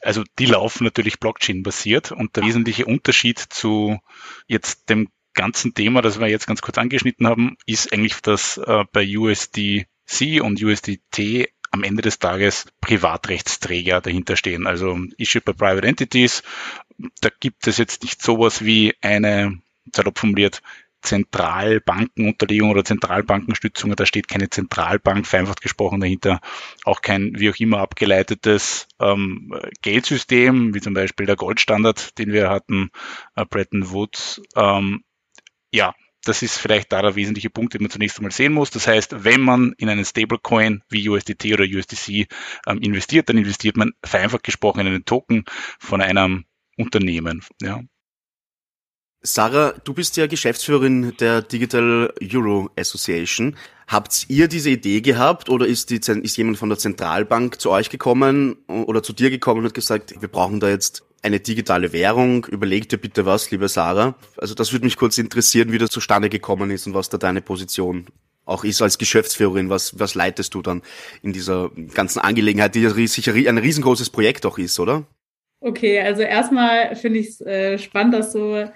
Also 0.02 0.22
die 0.38 0.46
laufen 0.46 0.84
natürlich 0.84 1.18
Blockchain-basiert 1.18 2.12
und 2.12 2.36
der 2.36 2.44
wesentliche 2.44 2.86
Unterschied 2.86 3.38
zu 3.38 3.98
jetzt 4.46 4.88
dem 4.88 5.08
ganzen 5.34 5.74
Thema, 5.74 6.02
das 6.02 6.20
wir 6.20 6.28
jetzt 6.28 6.46
ganz 6.46 6.60
kurz 6.60 6.78
angeschnitten 6.78 7.26
haben, 7.26 7.56
ist 7.66 7.92
eigentlich, 7.92 8.20
dass 8.20 8.58
äh, 8.58 8.84
bei 8.92 9.06
USD 9.16 9.86
C 10.10 10.40
und 10.40 10.60
USDT 10.60 11.48
am 11.70 11.84
Ende 11.84 12.02
des 12.02 12.18
Tages 12.18 12.66
Privatrechtsträger 12.80 14.00
dahinter 14.00 14.36
stehen, 14.36 14.66
also 14.66 14.98
issued 15.18 15.44
by 15.44 15.54
private 15.54 15.86
entities. 15.86 16.42
Da 17.20 17.30
gibt 17.38 17.68
es 17.68 17.78
jetzt 17.78 18.02
nicht 18.02 18.20
sowas 18.20 18.64
wie 18.64 18.94
eine, 19.00 19.62
salopp 19.94 20.18
formuliert, 20.18 20.62
Zentralbankenunterlegung 21.02 22.70
oder 22.70 22.84
Zentralbankenstützung, 22.84 23.94
da 23.96 24.04
steht 24.04 24.28
keine 24.28 24.50
Zentralbank, 24.50 25.26
vereinfacht 25.26 25.62
gesprochen 25.62 26.00
dahinter, 26.00 26.40
auch 26.84 27.00
kein 27.00 27.38
wie 27.38 27.48
auch 27.48 27.56
immer 27.56 27.78
abgeleitetes 27.78 28.88
ähm, 28.98 29.54
Geldsystem, 29.80 30.74
wie 30.74 30.80
zum 30.80 30.92
Beispiel 30.92 31.24
der 31.24 31.36
Goldstandard, 31.36 32.18
den 32.18 32.32
wir 32.32 32.50
hatten, 32.50 32.90
äh, 33.36 33.46
Bretton 33.46 33.90
Woods. 33.92 34.42
Ähm, 34.56 35.04
ja, 35.72 35.94
das 36.24 36.42
ist 36.42 36.58
vielleicht 36.58 36.92
da 36.92 37.02
der 37.02 37.16
wesentliche 37.16 37.50
Punkt, 37.50 37.74
den 37.74 37.82
man 37.82 37.90
zunächst 37.90 38.18
einmal 38.18 38.32
sehen 38.32 38.52
muss. 38.52 38.70
Das 38.70 38.86
heißt, 38.86 39.24
wenn 39.24 39.40
man 39.40 39.72
in 39.78 39.88
einen 39.88 40.04
Stablecoin 40.04 40.82
wie 40.88 41.08
USDT 41.08 41.52
oder 41.54 41.64
USDC 41.64 42.28
ähm, 42.66 42.78
investiert, 42.80 43.28
dann 43.28 43.38
investiert 43.38 43.76
man 43.76 43.92
vereinfacht 44.04 44.42
gesprochen 44.42 44.80
in 44.80 44.86
einen 44.88 45.04
Token 45.04 45.44
von 45.78 46.00
einem 46.00 46.44
Unternehmen. 46.76 47.42
Ja. 47.62 47.80
Sarah, 49.22 49.72
du 49.84 49.92
bist 49.92 50.16
ja 50.16 50.26
Geschäftsführerin 50.26 51.14
der 51.20 51.42
Digital 51.42 52.14
Euro 52.22 52.70
Association. 52.76 53.56
Habt 53.86 54.26
ihr 54.28 54.48
diese 54.48 54.70
Idee 54.70 55.02
gehabt 55.02 55.50
oder 55.50 55.66
ist, 55.66 55.90
die, 55.90 55.96
ist 55.96 56.36
jemand 56.38 56.56
von 56.56 56.70
der 56.70 56.78
Zentralbank 56.78 57.60
zu 57.60 57.70
euch 57.70 57.90
gekommen 57.90 58.56
oder 58.66 59.02
zu 59.02 59.12
dir 59.12 59.28
gekommen 59.28 59.60
und 59.60 59.66
hat 59.66 59.74
gesagt, 59.74 60.14
wir 60.20 60.28
brauchen 60.28 60.60
da 60.60 60.70
jetzt 60.70 61.04
eine 61.22 61.40
digitale 61.40 61.92
Währung. 61.92 62.46
Überleg 62.46 62.88
dir 62.88 62.98
bitte 62.98 63.26
was, 63.26 63.50
liebe 63.50 63.68
Sarah. 63.68 64.14
Also 64.36 64.54
das 64.54 64.72
würde 64.72 64.84
mich 64.84 64.96
kurz 64.96 65.18
interessieren, 65.18 65.72
wie 65.72 65.78
das 65.78 65.90
zustande 65.90 66.28
gekommen 66.28 66.70
ist 66.70 66.86
und 66.86 66.94
was 66.94 67.08
da 67.08 67.18
deine 67.18 67.42
Position 67.42 68.06
auch 68.44 68.64
ist 68.64 68.82
als 68.82 68.98
Geschäftsführerin. 68.98 69.70
Was, 69.70 69.98
was 69.98 70.14
leitest 70.14 70.54
du 70.54 70.62
dann 70.62 70.82
in 71.22 71.32
dieser 71.32 71.70
ganzen 71.94 72.20
Angelegenheit, 72.20 72.74
die 72.74 73.06
sicher 73.06 73.34
ein 73.34 73.58
riesengroßes 73.58 74.10
Projekt 74.10 74.46
auch 74.46 74.58
ist, 74.58 74.80
oder? 74.80 75.04
Okay, 75.60 76.00
also 76.00 76.22
erstmal 76.22 76.96
finde 76.96 77.18
ich 77.18 77.28
es 77.28 77.40
äh, 77.42 77.78
spannend, 77.78 78.14
dass 78.14 78.32
du 78.32 78.72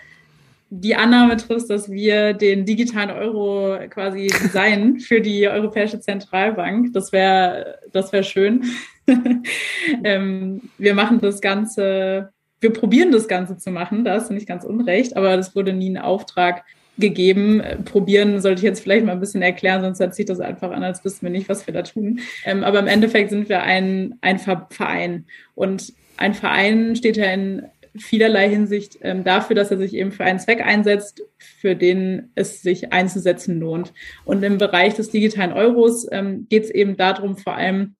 die 0.70 0.96
Annahme 0.96 1.36
triffst, 1.36 1.70
dass 1.70 1.90
wir 1.90 2.34
den 2.34 2.66
digitalen 2.66 3.10
Euro 3.10 3.78
quasi 3.88 4.26
designen 4.26 4.98
für 5.00 5.20
die 5.20 5.48
Europäische 5.48 6.00
Zentralbank. 6.00 6.92
Das 6.92 7.12
wäre 7.12 7.78
das 7.92 8.12
wäre 8.12 8.24
schön. 8.24 8.64
ähm, 10.04 10.62
wir 10.78 10.94
machen 10.94 11.20
das 11.20 11.40
Ganze 11.40 12.32
wir 12.64 12.72
probieren 12.72 13.12
das 13.12 13.28
Ganze 13.28 13.58
zu 13.58 13.70
machen, 13.70 14.04
da 14.04 14.14
hast 14.14 14.30
du 14.30 14.34
nicht 14.34 14.48
ganz 14.48 14.64
unrecht, 14.64 15.16
aber 15.16 15.36
das 15.36 15.54
wurde 15.54 15.74
nie 15.74 15.90
ein 15.90 15.98
Auftrag 15.98 16.64
gegeben. 16.96 17.62
Probieren 17.84 18.40
sollte 18.40 18.60
ich 18.60 18.64
jetzt 18.64 18.80
vielleicht 18.80 19.04
mal 19.04 19.12
ein 19.12 19.20
bisschen 19.20 19.42
erklären, 19.42 19.82
sonst 19.82 20.00
hört 20.00 20.14
sich 20.14 20.24
das 20.24 20.40
einfach 20.40 20.70
an, 20.70 20.82
als 20.82 21.04
wüssten 21.04 21.26
wir 21.26 21.30
nicht, 21.30 21.48
was 21.48 21.66
wir 21.66 21.74
da 21.74 21.82
tun. 21.82 22.20
Ähm, 22.46 22.64
aber 22.64 22.78
im 22.78 22.86
Endeffekt 22.86 23.30
sind 23.30 23.50
wir 23.50 23.62
ein, 23.62 24.14
ein 24.22 24.38
Verein. 24.38 25.26
Und 25.54 25.92
ein 26.16 26.32
Verein 26.32 26.96
steht 26.96 27.18
ja 27.18 27.26
in 27.26 27.66
vielerlei 27.96 28.48
Hinsicht 28.48 28.98
ähm, 29.02 29.24
dafür, 29.24 29.54
dass 29.54 29.70
er 29.70 29.76
sich 29.76 29.94
eben 29.94 30.10
für 30.10 30.24
einen 30.24 30.38
Zweck 30.38 30.64
einsetzt, 30.64 31.22
für 31.38 31.76
den 31.76 32.30
es 32.34 32.62
sich 32.62 32.94
einzusetzen 32.94 33.60
lohnt. 33.60 33.92
Und 34.24 34.42
im 34.42 34.56
Bereich 34.56 34.94
des 34.94 35.10
digitalen 35.10 35.52
Euros 35.52 36.06
ähm, 36.10 36.46
geht 36.48 36.64
es 36.64 36.70
eben 36.70 36.96
darum, 36.96 37.36
vor 37.36 37.56
allem 37.56 37.94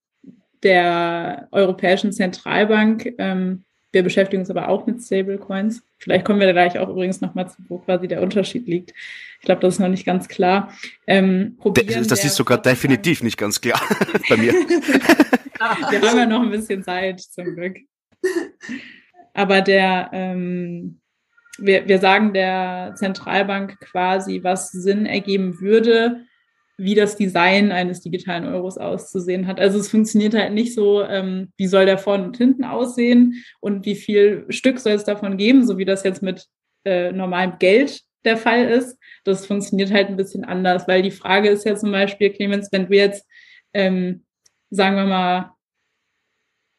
der 0.64 1.49
Europäischen 1.52 2.12
Zentralbank. 2.12 3.14
Ähm, 3.18 3.64
wir 3.92 4.02
beschäftigen 4.02 4.40
uns 4.40 4.50
aber 4.50 4.68
auch 4.68 4.87
mit 4.87 5.00
Stablecoins. 5.00 5.83
Vielleicht 5.99 6.25
kommen 6.25 6.40
wir 6.40 6.49
da 6.49 6.52
gleich 6.52 6.78
auch 6.78 6.88
übrigens 6.88 7.21
nochmal 7.21 7.49
zu, 7.49 7.59
wo 7.68 7.78
quasi 7.78 8.09
der 8.09 8.23
Unterschied 8.23 8.66
liegt. 8.66 8.92
Ich 9.38 9.44
glaube, 9.47 9.61
das 9.61 9.75
ist 9.75 9.80
noch 9.80 9.88
nicht 9.88 10.04
ganz 10.04 10.26
klar. 10.26 10.73
Ähm, 11.06 11.56
das, 11.62 12.09
das 12.09 12.25
ist 12.25 12.35
sogar 12.35 12.61
definitiv 12.61 13.23
nicht 13.23 13.38
ganz 13.38 13.61
klar 13.61 13.80
bei 14.28 14.37
mir. 14.37 14.52
wir 15.90 16.02
haben 16.02 16.18
ja 16.18 16.26
noch 16.26 16.42
ein 16.42 16.50
bisschen 16.50 16.83
Zeit, 16.83 17.21
zum 17.21 17.54
Glück. 17.54 17.76
Aber 19.33 19.61
der, 19.61 20.11
ähm, 20.12 21.00
wir, 21.59 21.87
wir 21.87 21.99
sagen 22.00 22.33
der 22.33 22.94
Zentralbank 22.97 23.78
quasi, 23.80 24.42
was 24.42 24.73
Sinn 24.73 25.06
ergeben 25.06 25.61
würde, 25.61 26.25
wie 26.76 26.95
das 26.95 27.16
Design 27.16 27.71
eines 27.71 28.00
digitalen 28.00 28.47
Euros 28.47 28.78
auszusehen 28.78 29.47
hat. 29.47 29.61
Also 29.61 29.78
es 29.78 29.88
funktioniert 29.88 30.35
halt 30.35 30.52
nicht 30.52 30.75
so, 30.75 31.02
ähm, 31.02 31.52
wie 31.57 31.66
soll 31.66 31.87
der 31.87 31.99
vorne 31.99 32.25
und 32.25 32.37
hinten 32.37 32.64
aussehen 32.64 33.45
und 33.61 33.87
wie 33.87 33.95
viel 33.95 34.47
Stück 34.49 34.81
soll 34.81 34.93
es 34.93 35.04
davon 35.04 35.37
geben, 35.37 35.66
so 35.66 35.78
wie 35.78 35.85
das 35.85 36.02
jetzt 36.02 36.23
mit 36.23 36.47
äh, 36.85 37.12
normalem 37.12 37.59
Geld 37.59 38.02
der 38.25 38.37
Fall 38.37 38.64
ist. 38.64 38.99
Das 39.25 39.47
funktioniert 39.47 39.93
halt 39.93 40.09
ein 40.09 40.16
bisschen 40.16 40.45
anders, 40.45 40.88
weil 40.88 41.02
die 41.02 41.11
Frage 41.11 41.49
ist 41.49 41.64
ja 41.64 41.76
zum 41.76 41.93
Beispiel, 41.93 42.31
Clemens, 42.31 42.69
wenn 42.73 42.88
du 42.88 42.97
jetzt, 42.97 43.26
ähm, 43.73 44.25
sagen 44.71 44.97
wir 44.97 45.04
mal, 45.04 45.52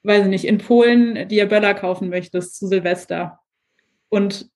weiß 0.04 0.24
ich 0.24 0.30
nicht, 0.30 0.46
in 0.46 0.58
Polen 0.58 1.28
dir 1.30 1.48
Böller 1.48 1.74
kaufen 1.74 2.10
möchtest 2.10 2.58
zu 2.58 2.68
Silvester 2.68 3.40
und 4.10 4.50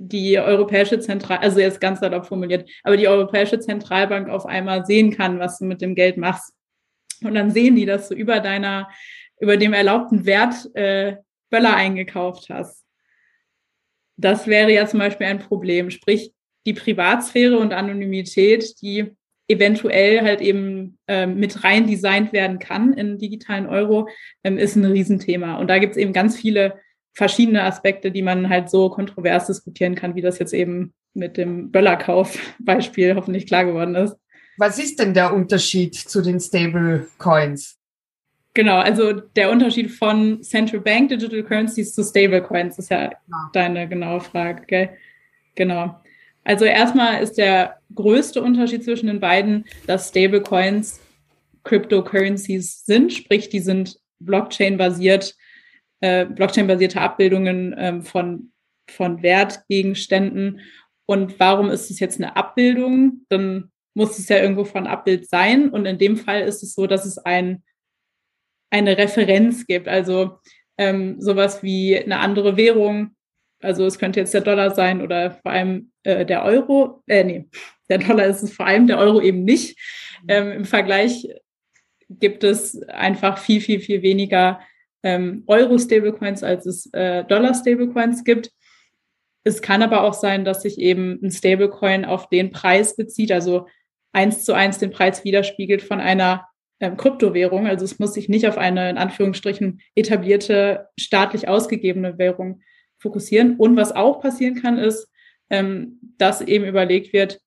die 0.00 0.38
Europäische 0.38 0.98
Zentral, 0.98 1.38
also 1.38 1.60
jetzt 1.60 1.80
ganz 1.80 2.00
salopp 2.00 2.26
formuliert, 2.26 2.68
aber 2.82 2.96
die 2.96 3.08
Europäische 3.08 3.60
Zentralbank 3.60 4.28
auf 4.28 4.46
einmal 4.46 4.86
sehen 4.86 5.16
kann, 5.16 5.38
was 5.38 5.58
du 5.58 5.66
mit 5.66 5.80
dem 5.80 5.94
Geld 5.94 6.16
machst. 6.16 6.52
Und 7.22 7.34
dann 7.34 7.50
sehen 7.50 7.76
die, 7.76 7.86
dass 7.86 8.08
du 8.08 8.14
über 8.14 8.40
deiner, 8.40 8.88
über 9.38 9.56
dem 9.56 9.72
erlaubten 9.72 10.24
Wert 10.24 10.74
äh, 10.74 11.16
Böller 11.50 11.76
eingekauft 11.76 12.48
hast. 12.48 12.84
Das 14.16 14.46
wäre 14.46 14.72
ja 14.72 14.86
zum 14.86 15.00
Beispiel 15.00 15.26
ein 15.26 15.38
Problem. 15.38 15.90
Sprich, 15.90 16.32
die 16.66 16.74
Privatsphäre 16.74 17.58
und 17.58 17.72
Anonymität, 17.72 18.80
die 18.82 19.12
eventuell 19.48 20.22
halt 20.22 20.40
eben 20.40 20.98
ähm, 21.08 21.36
mit 21.36 21.64
rein 21.64 21.86
designt 21.86 22.32
werden 22.32 22.58
kann 22.58 22.92
in 22.92 23.18
digitalen 23.18 23.66
Euro, 23.66 24.08
ähm, 24.44 24.58
ist 24.58 24.76
ein 24.76 24.84
Riesenthema. 24.84 25.56
Und 25.56 25.68
da 25.68 25.78
gibt 25.78 25.92
es 25.92 25.96
eben 25.96 26.12
ganz 26.12 26.36
viele 26.36 26.78
verschiedene 27.12 27.64
Aspekte, 27.64 28.10
die 28.10 28.22
man 28.22 28.48
halt 28.48 28.70
so 28.70 28.88
kontrovers 28.90 29.46
diskutieren 29.46 29.94
kann, 29.94 30.14
wie 30.14 30.20
das 30.20 30.38
jetzt 30.38 30.54
eben 30.54 30.94
mit 31.14 31.36
dem 31.36 31.70
Böllerkauf-Beispiel 31.70 33.14
hoffentlich 33.16 33.46
klar 33.46 33.64
geworden 33.64 33.94
ist. 33.94 34.16
Was 34.58 34.78
ist 34.78 34.98
denn 35.00 35.14
der 35.14 35.32
Unterschied 35.32 35.94
zu 35.94 36.22
den 36.22 36.38
Stable 36.38 37.06
Coins? 37.18 37.78
Genau, 38.52 38.78
also 38.78 39.12
der 39.12 39.50
Unterschied 39.50 39.90
von 39.90 40.42
Central 40.42 40.80
Bank 40.80 41.08
Digital 41.08 41.42
Currencies 41.42 41.94
zu 41.94 42.02
Stable 42.02 42.42
Coins 42.42 42.78
ist 42.78 42.90
ja, 42.90 43.04
ja. 43.04 43.50
deine 43.52 43.88
genaue 43.88 44.20
Frage, 44.20 44.64
gell? 44.66 44.90
Genau. 45.54 46.00
Also 46.42 46.64
erstmal 46.64 47.22
ist 47.22 47.34
der 47.34 47.78
größte 47.94 48.42
Unterschied 48.42 48.82
zwischen 48.84 49.06
den 49.06 49.20
beiden, 49.20 49.66
dass 49.86 50.08
Stable 50.08 50.42
Coins 50.42 51.00
Cryptocurrencies 51.64 52.84
sind, 52.86 53.12
sprich, 53.12 53.50
die 53.50 53.60
sind 53.60 54.00
Blockchain-basiert 54.18 55.36
äh, 56.00 56.26
Blockchain-basierte 56.26 57.00
Abbildungen 57.00 57.74
ähm, 57.78 58.02
von, 58.02 58.52
von 58.88 59.22
Wertgegenständen. 59.22 60.60
Und 61.06 61.38
warum 61.40 61.70
ist 61.70 61.90
es 61.90 62.00
jetzt 62.00 62.20
eine 62.20 62.36
Abbildung? 62.36 63.26
Dann 63.28 63.70
muss 63.94 64.18
es 64.18 64.28
ja 64.28 64.38
irgendwo 64.38 64.64
von 64.64 64.86
Abbild 64.86 65.28
sein. 65.28 65.70
Und 65.70 65.86
in 65.86 65.98
dem 65.98 66.16
Fall 66.16 66.42
ist 66.42 66.62
es 66.62 66.74
so, 66.74 66.86
dass 66.86 67.04
es 67.04 67.18
ein, 67.18 67.62
eine 68.70 68.96
Referenz 68.96 69.66
gibt. 69.66 69.88
Also 69.88 70.38
ähm, 70.78 71.20
sowas 71.20 71.62
wie 71.62 71.98
eine 71.98 72.20
andere 72.20 72.56
Währung. 72.56 73.16
Also 73.60 73.84
es 73.84 73.98
könnte 73.98 74.20
jetzt 74.20 74.32
der 74.32 74.40
Dollar 74.40 74.74
sein 74.74 75.02
oder 75.02 75.32
vor 75.32 75.52
allem 75.52 75.92
äh, 76.04 76.24
der 76.24 76.44
Euro. 76.44 77.02
Äh, 77.06 77.24
nee, 77.24 77.48
der 77.90 77.98
Dollar 77.98 78.26
ist 78.26 78.42
es 78.42 78.54
vor 78.54 78.66
allem, 78.66 78.86
der 78.86 78.98
Euro 78.98 79.20
eben 79.20 79.44
nicht. 79.44 79.78
Ähm, 80.28 80.50
Im 80.52 80.64
Vergleich 80.64 81.28
gibt 82.08 82.44
es 82.44 82.80
einfach 82.84 83.38
viel, 83.38 83.60
viel, 83.60 83.80
viel 83.80 84.02
weniger 84.02 84.60
ähm, 85.02 85.44
Euro-Stablecoins, 85.46 86.42
als 86.42 86.66
es 86.66 86.92
äh, 86.92 87.24
Dollar-Stablecoins 87.24 88.24
gibt. 88.24 88.50
Es 89.44 89.62
kann 89.62 89.82
aber 89.82 90.02
auch 90.04 90.14
sein, 90.14 90.44
dass 90.44 90.62
sich 90.62 90.78
eben 90.78 91.18
ein 91.22 91.30
Stablecoin 91.30 92.04
auf 92.04 92.28
den 92.28 92.50
Preis 92.50 92.96
bezieht, 92.96 93.32
also 93.32 93.66
eins 94.12 94.44
zu 94.44 94.52
eins 94.52 94.78
den 94.78 94.90
Preis 94.90 95.24
widerspiegelt 95.24 95.82
von 95.82 96.00
einer 96.00 96.46
ähm, 96.80 96.96
Kryptowährung. 96.96 97.66
Also 97.66 97.84
es 97.84 97.98
muss 97.98 98.14
sich 98.14 98.28
nicht 98.28 98.46
auf 98.46 98.58
eine 98.58 98.90
in 98.90 98.98
Anführungsstrichen 98.98 99.80
etablierte, 99.94 100.88
staatlich 100.98 101.48
ausgegebene 101.48 102.18
Währung 102.18 102.60
fokussieren. 102.98 103.56
Und 103.56 103.76
was 103.76 103.92
auch 103.92 104.20
passieren 104.20 104.56
kann, 104.56 104.78
ist, 104.78 105.08
ähm, 105.48 105.98
dass 106.18 106.40
eben 106.40 106.64
überlegt 106.64 107.12
wird, 107.12 107.40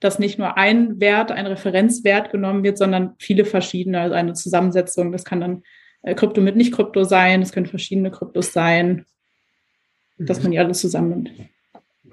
dass 0.00 0.18
nicht 0.18 0.38
nur 0.38 0.56
ein 0.56 1.00
Wert, 1.00 1.30
ein 1.30 1.46
Referenzwert 1.46 2.30
genommen 2.30 2.62
wird, 2.62 2.76
sondern 2.78 3.14
viele 3.18 3.44
verschiedene, 3.44 4.00
also 4.00 4.14
eine 4.14 4.34
Zusammensetzung. 4.34 5.12
Das 5.12 5.24
kann 5.24 5.40
dann 5.40 5.62
äh, 6.04 6.14
Krypto 6.14 6.40
mit 6.40 6.56
Nicht-Krypto 6.56 7.04
sein, 7.04 7.42
es 7.42 7.52
können 7.52 7.66
verschiedene 7.66 8.10
Kryptos 8.10 8.52
sein, 8.52 9.06
dass 10.18 10.42
man 10.42 10.52
die 10.52 10.58
alles 10.58 10.80
zusammennimmt. 10.80 11.30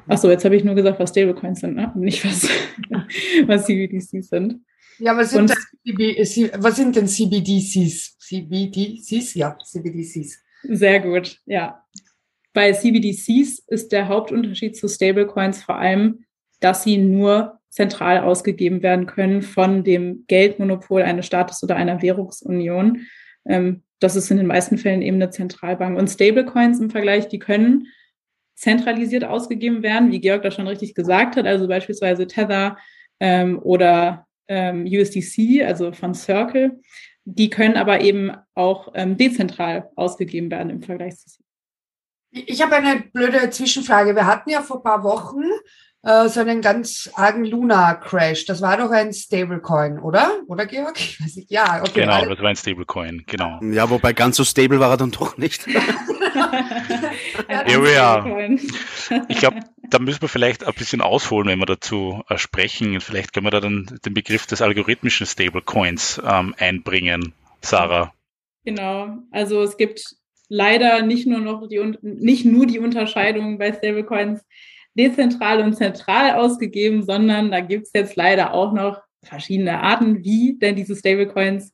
Achso, 0.08 0.30
jetzt 0.30 0.46
habe 0.46 0.56
ich 0.56 0.64
nur 0.64 0.76
gesagt, 0.76 1.00
was 1.00 1.12
Stablecoins 1.12 1.60
sind, 1.60 1.76
ne? 1.76 1.92
nicht 1.96 2.26
was, 2.26 2.50
was 3.48 3.66
CBDCs 3.66 4.30
sind. 4.30 4.62
Ja, 4.98 5.16
was 5.18 5.32
sind, 5.32 5.50
was 5.50 6.76
sind 6.76 6.96
denn 6.96 7.08
CBDCs? 7.08 8.18
CBDCs? 8.20 9.34
Ja, 9.36 9.58
CBDCs. 9.64 10.40
Sehr 10.64 11.00
gut, 11.00 11.40
ja. 11.46 11.84
Bei 12.54 12.72
CBDCs 12.72 13.60
ist 13.68 13.92
der 13.92 14.08
Hauptunterschied 14.08 14.76
zu 14.76 14.88
Stablecoins 14.88 15.64
vor 15.64 15.76
allem, 15.76 16.26
dass 16.60 16.84
sie 16.84 16.98
nur 16.98 17.60
zentral 17.70 18.20
ausgegeben 18.20 18.84
werden 18.84 19.06
können 19.06 19.42
von 19.42 19.84
dem 19.84 20.26
Geldmonopol 20.28 21.02
eines 21.02 21.26
Staates 21.26 21.64
oder 21.64 21.78
einer 21.78 22.02
Währungsunion. 22.02 23.08
Ähm, 23.46 23.84
das 24.00 24.16
ist 24.16 24.32
in 24.32 24.38
den 24.38 24.48
meisten 24.48 24.78
Fällen 24.78 25.02
eben 25.02 25.18
eine 25.18 25.30
Zentralbank. 25.30 25.98
Und 25.98 26.10
Stablecoins 26.10 26.80
im 26.80 26.90
Vergleich, 26.90 27.28
die 27.28 27.40
können 27.40 27.88
zentralisiert 28.56 29.24
ausgegeben 29.24 29.84
werden, 29.84 30.12
wie 30.12 30.20
Georg 30.20 30.44
das 30.44 30.56
schon 30.56 30.68
richtig 30.68 30.96
gesagt 30.96 31.36
hat, 31.36 31.46
also 31.46 31.68
beispielsweise 31.68 32.28
Tether 32.28 32.78
ähm, 33.20 33.60
oder 33.60 34.28
ähm, 34.48 34.86
USDC, 34.86 35.64
also 35.66 35.92
von 35.94 36.14
Circle. 36.14 36.80
Die 37.26 37.50
können 37.50 37.78
aber 37.78 38.02
eben 38.02 38.32
auch 38.56 38.92
ähm, 38.96 39.18
dezentral 39.18 39.90
ausgegeben 39.96 40.50
werden 40.52 40.70
im 40.70 40.82
Vergleich 40.82 41.18
zu. 41.18 41.42
Ich 42.32 42.62
habe 42.62 42.76
eine 42.76 43.04
blöde 43.14 43.50
Zwischenfrage. 43.50 44.16
Wir 44.16 44.26
hatten 44.26 44.50
ja 44.50 44.62
vor 44.62 44.78
ein 44.78 44.84
paar 44.84 45.04
Wochen 45.04 45.44
äh, 46.04 46.28
so 46.30 46.40
einen 46.40 46.62
ganz 46.62 47.10
argen 47.16 47.46
Luna-Crash. 47.46 48.46
Das 48.46 48.62
war 48.62 48.78
doch 48.78 48.92
ein 48.92 49.14
Stablecoin, 49.14 50.00
oder? 50.00 50.42
Oder 50.48 50.66
Georg? 50.66 51.00
Ich 51.00 51.22
weiß 51.22 51.36
nicht. 51.36 51.52
Ja, 51.52 51.82
okay. 51.82 52.02
Genau, 52.02 52.26
das 52.26 52.40
war 52.40 52.50
ein 52.50 52.56
Stablecoin, 52.56 53.24
genau. 53.28 53.60
Ja, 53.62 53.90
wobei 53.90 54.14
ganz 54.14 54.38
so 54.38 54.44
stable 54.44 54.80
war 54.80 54.92
er 54.92 54.98
dann 54.98 55.12
doch 55.12 55.38
nicht. 55.38 55.66
Here 57.66 57.84
we 57.84 58.02
are. 58.02 58.58
Ich 59.28 59.38
glaube, 59.38 59.60
da 59.90 60.00
müssen 60.00 60.22
wir 60.22 60.30
vielleicht 60.30 60.66
ein 60.66 60.74
bisschen 60.74 61.02
ausholen, 61.02 61.48
wenn 61.48 61.60
wir 61.60 61.66
dazu 61.66 62.24
äh, 62.30 62.38
sprechen. 62.38 63.02
Vielleicht 63.02 63.34
können 63.34 63.46
wir 63.46 63.52
da 63.52 63.60
dann 63.60 64.00
den 64.06 64.14
Begriff 64.14 64.48
des 64.48 64.62
algorithmischen 64.62 65.28
Stablecoins 65.28 66.22
ähm, 66.26 66.56
einbringen. 66.58 67.34
Sarah. 67.62 68.14
Genau, 68.64 69.18
also 69.32 69.62
es 69.62 69.78
gibt 69.78 70.16
leider 70.48 71.02
nicht 71.04 71.28
nur 71.28 71.40
noch 71.40 71.68
die 71.68 71.80
nicht 72.02 72.46
nur 72.46 72.66
die 72.66 72.80
Unterscheidung 72.80 73.58
bei 73.58 73.72
Stablecoins 73.74 74.42
dezentral 74.94 75.62
und 75.62 75.74
zentral 75.74 76.36
ausgegeben, 76.36 77.04
sondern 77.04 77.52
da 77.52 77.60
gibt 77.60 77.88
es 77.88 77.92
jetzt 77.94 78.16
leider 78.16 78.54
auch 78.54 78.74
noch 78.74 79.02
verschiedene 79.24 79.82
Arten, 79.82 80.24
wie 80.24 80.58
denn 80.60 80.76
diese 80.76 80.96
Stablecoins 80.96 81.74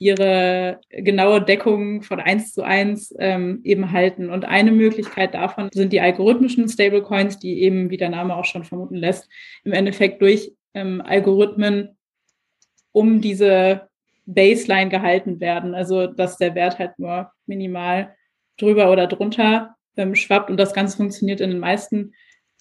ihre 0.00 0.80
genaue 0.88 1.42
Deckung 1.42 2.02
von 2.02 2.20
eins 2.20 2.54
zu 2.54 2.62
eins 2.62 3.14
ähm, 3.18 3.60
eben 3.64 3.92
halten. 3.92 4.30
Und 4.30 4.46
eine 4.46 4.72
Möglichkeit 4.72 5.34
davon 5.34 5.68
sind 5.72 5.92
die 5.92 6.00
algorithmischen 6.00 6.68
Stablecoins, 6.68 7.38
die 7.38 7.62
eben, 7.62 7.90
wie 7.90 7.98
der 7.98 8.08
Name 8.08 8.34
auch 8.34 8.46
schon 8.46 8.64
vermuten 8.64 8.96
lässt, 8.96 9.28
im 9.62 9.72
Endeffekt 9.72 10.22
durch 10.22 10.54
ähm, 10.72 11.02
Algorithmen 11.02 11.98
um 12.92 13.20
diese 13.20 13.88
Baseline 14.24 14.88
gehalten 14.88 15.38
werden. 15.38 15.74
Also 15.74 16.06
dass 16.06 16.38
der 16.38 16.54
Wert 16.54 16.78
halt 16.78 16.98
nur 16.98 17.30
minimal 17.44 18.16
drüber 18.56 18.90
oder 18.90 19.06
drunter 19.06 19.76
ähm, 19.98 20.14
schwappt. 20.14 20.50
Und 20.50 20.56
das 20.56 20.72
Ganze 20.72 20.96
funktioniert 20.96 21.42
in 21.42 21.50
den 21.50 21.60
meisten 21.60 22.14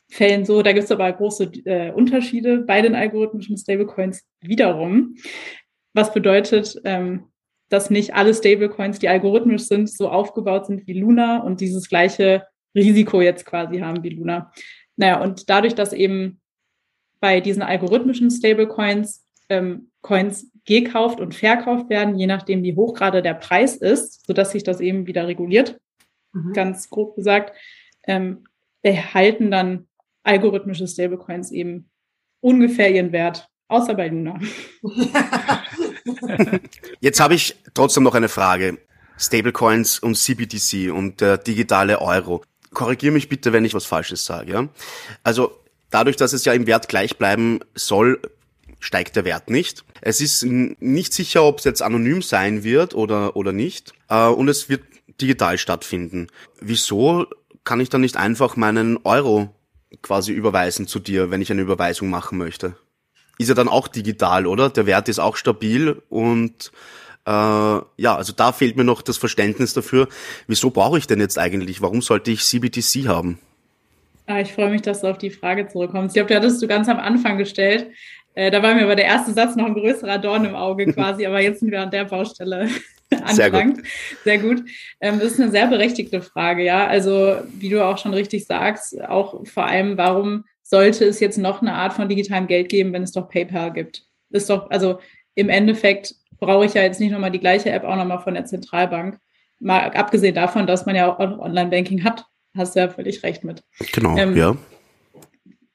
Fällen 0.10 0.46
so. 0.46 0.62
Da 0.62 0.72
gibt 0.72 0.86
es 0.86 0.92
aber 0.92 1.12
große 1.12 1.52
äh, 1.66 1.92
Unterschiede 1.92 2.60
bei 2.60 2.82
den 2.82 2.96
algorithmischen 2.96 3.58
Stablecoins 3.58 4.24
wiederum. 4.42 5.16
Was 5.94 6.14
bedeutet, 6.14 6.80
ähm, 6.84 7.26
dass 7.70 7.90
nicht 7.90 8.16
alle 8.16 8.34
Stablecoins, 8.34 9.00
die 9.00 9.08
algorithmisch 9.08 9.64
sind, 9.64 9.90
so 9.90 10.10
aufgebaut 10.10 10.66
sind 10.66 10.88
wie 10.88 11.00
Luna 11.00 11.44
und 11.44 11.62
dieses 11.62 11.88
gleiche 11.88 12.48
Risiko 12.76 13.22
jetzt 13.22 13.46
quasi 13.46 13.80
haben 13.80 14.04
wie 14.04 14.10
Luna. 14.10 14.52
Naja, 14.96 15.22
und 15.22 15.50
dadurch, 15.50 15.76
dass 15.76 15.94
eben 15.94 16.42
bei 17.20 17.42
diesen 17.42 17.62
algorithmischen 17.62 18.32
Stablecoins 18.32 19.26
ähm, 19.50 19.92
Coins 20.02 20.52
gekauft 20.66 21.20
und 21.20 21.36
verkauft 21.36 21.90
werden, 21.90 22.16
je 22.16 22.28
nachdem, 22.28 22.64
wie 22.64 22.76
hoch 22.76 22.94
gerade 22.94 23.22
der 23.22 23.34
Preis 23.34 23.76
ist, 23.76 24.26
sodass 24.26 24.52
sich 24.52 24.64
das 24.64 24.80
eben 24.80 25.08
wieder 25.08 25.28
reguliert. 25.28 25.80
Mhm. 26.32 26.54
Ganz 26.54 26.90
grob 26.90 27.16
gesagt, 27.16 27.56
ähm, 28.04 28.46
erhalten 28.82 29.52
dann 29.52 29.89
algorithmische 30.30 30.88
Stablecoins 30.88 31.52
eben 31.52 31.90
ungefähr 32.40 32.92
ihren 32.92 33.12
Wert, 33.12 33.50
außer 33.68 33.96
bei 33.96 34.08
Luna. 34.08 34.40
Jetzt 37.00 37.20
habe 37.20 37.34
ich 37.34 37.56
trotzdem 37.74 38.04
noch 38.04 38.14
eine 38.16 38.30
Frage. 38.30 38.78
Stablecoins 39.18 40.00
und 40.00 40.16
CBDC 40.16 40.92
und 40.94 41.20
der 41.20 41.38
digitale 41.38 42.00
Euro. 42.00 42.44
Korrigiere 42.72 43.12
mich 43.12 43.28
bitte, 43.28 43.52
wenn 43.52 43.66
ich 43.66 43.74
was 43.74 43.86
Falsches 43.86 44.24
sage. 44.24 44.54
Ja? 44.54 44.70
Also 45.24 45.52
dadurch, 45.90 46.16
dass 46.16 46.34
es 46.34 46.46
ja 46.46 46.54
im 46.54 46.68
Wert 46.68 46.88
gleich 46.88 47.18
bleiben 47.18 47.60
soll, 47.74 48.22
steigt 48.80 49.16
der 49.16 49.26
Wert 49.26 49.50
nicht. 49.50 49.84
Es 50.00 50.22
ist 50.22 50.46
nicht 50.46 51.12
sicher, 51.12 51.44
ob 51.44 51.58
es 51.58 51.66
jetzt 51.66 51.82
anonym 51.82 52.22
sein 52.22 52.64
wird 52.64 52.94
oder, 52.94 53.36
oder 53.36 53.52
nicht. 53.52 53.94
Äh, 54.10 54.28
und 54.28 54.48
es 54.48 54.70
wird 54.70 54.84
digital 55.20 55.58
stattfinden. 55.58 56.28
Wieso 56.62 57.26
kann 57.66 57.82
ich 57.82 57.90
dann 57.90 58.02
nicht 58.02 58.16
einfach 58.16 58.56
meinen 58.56 58.98
Euro 59.04 59.54
quasi 60.02 60.32
überweisen 60.32 60.88
zu 60.88 61.00
dir, 61.00 61.32
wenn 61.32 61.42
ich 61.42 61.52
eine 61.52 61.62
Überweisung 61.62 62.10
machen 62.10 62.38
möchte? 62.38 62.76
Ist 63.38 63.50
ja 63.50 63.56
dann 63.56 63.70
auch 63.70 63.88
digital, 63.88 64.46
oder? 64.46 64.70
Der 64.70 64.86
Wert 64.86 65.10
ist 65.10 65.20
auch 65.20 65.36
stabil 65.36 66.02
und 66.10 66.72
äh, 67.26 67.32
ja, 67.32 68.16
also 68.16 68.34
da 68.34 68.52
fehlt 68.52 68.76
mir 68.76 68.84
noch 68.84 69.02
das 69.02 69.18
Verständnis 69.18 69.74
dafür. 69.74 70.08
Wieso 70.48 70.72
brauche 70.72 70.98
ich 70.98 71.08
denn 71.08 71.20
jetzt 71.20 71.38
eigentlich? 71.38 71.82
Warum 71.82 72.02
sollte 72.02 72.32
ich 72.32 72.44
CBTC 72.44 73.08
haben? 73.08 73.40
Ah, 74.26 74.40
ich 74.40 74.54
freue 74.54 74.70
mich, 74.70 74.82
dass 74.82 75.02
du 75.02 75.08
auf 75.08 75.18
die 75.18 75.32
Frage 75.32 75.68
zurückkommst. 75.68 76.16
Ich 76.16 76.20
glaube, 76.20 76.28
die 76.28 76.36
hattest 76.36 76.62
du 76.62 76.68
ganz 76.68 76.88
am 76.88 77.00
Anfang 77.00 77.38
gestellt. 77.38 77.88
Äh, 78.36 78.52
da 78.52 78.62
war 78.62 78.76
mir 78.76 78.84
aber 78.84 78.96
der 78.96 79.06
erste 79.06 79.34
Satz 79.34 79.56
noch 79.56 79.66
ein 79.66 79.74
größerer 79.74 80.18
Dorn 80.20 80.46
im 80.46 80.56
Auge 80.56 80.92
quasi, 80.94 81.26
aber 81.28 81.42
jetzt 81.42 81.62
sind 81.62 81.72
wir 81.72 81.82
an 81.82 81.92
der 81.92 82.06
Baustelle 82.06 82.70
angelangt. 83.12 83.34
Sehr 83.34 83.52
gut. 83.52 83.84
Sehr 84.24 84.38
gut. 84.40 84.64
Ähm, 85.02 85.20
das 85.20 85.34
ist 85.34 85.40
eine 85.40 85.52
sehr 85.52 85.68
berechtigte 85.68 86.22
Frage, 86.22 86.64
ja. 86.64 86.88
Also, 86.88 87.38
wie 87.58 87.70
du 87.70 87.84
auch 87.84 87.98
schon 87.98 88.14
richtig 88.14 88.46
sagst, 88.46 89.02
auch 89.02 89.46
vor 89.48 89.66
allem, 89.66 89.98
warum 89.98 90.46
sollte 90.62 91.06
es 91.06 91.20
jetzt 91.20 91.38
noch 91.38 91.62
eine 91.62 91.74
Art 91.74 91.94
von 91.94 92.08
digitalem 92.08 92.48
Geld 92.48 92.70
geben, 92.70 92.94
wenn 92.94 93.04
es 93.04 93.12
doch 93.12 93.30
PayPal 93.30 93.74
gibt? 93.74 94.04
Ist 94.30 94.50
doch, 94.50 94.70
also 94.70 95.00
im 95.36 95.50
Endeffekt 95.50 96.16
brauche 96.40 96.66
ich 96.66 96.74
ja 96.74 96.84
jetzt 96.84 97.00
nicht 97.00 97.12
nochmal 97.12 97.32
die 97.32 97.40
gleiche 97.40 97.72
App 97.72 97.84
auch 97.84 97.96
nochmal 97.96 98.20
von 98.20 98.34
der 98.34 98.46
Zentralbank. 98.46 99.20
Mal 99.60 99.92
abgesehen 99.92 100.36
davon, 100.36 100.68
dass 100.68 100.86
man 100.86 100.96
ja 100.96 101.12
auch 101.12 101.20
Online-Banking 101.20 102.04
hat, 102.04 102.26
hast 102.56 102.76
du 102.76 102.80
ja 102.80 102.90
völlig 102.90 103.24
recht 103.24 103.44
mit. 103.44 103.64
Genau, 103.94 104.18
ähm, 104.18 104.38
ja. 104.38 104.56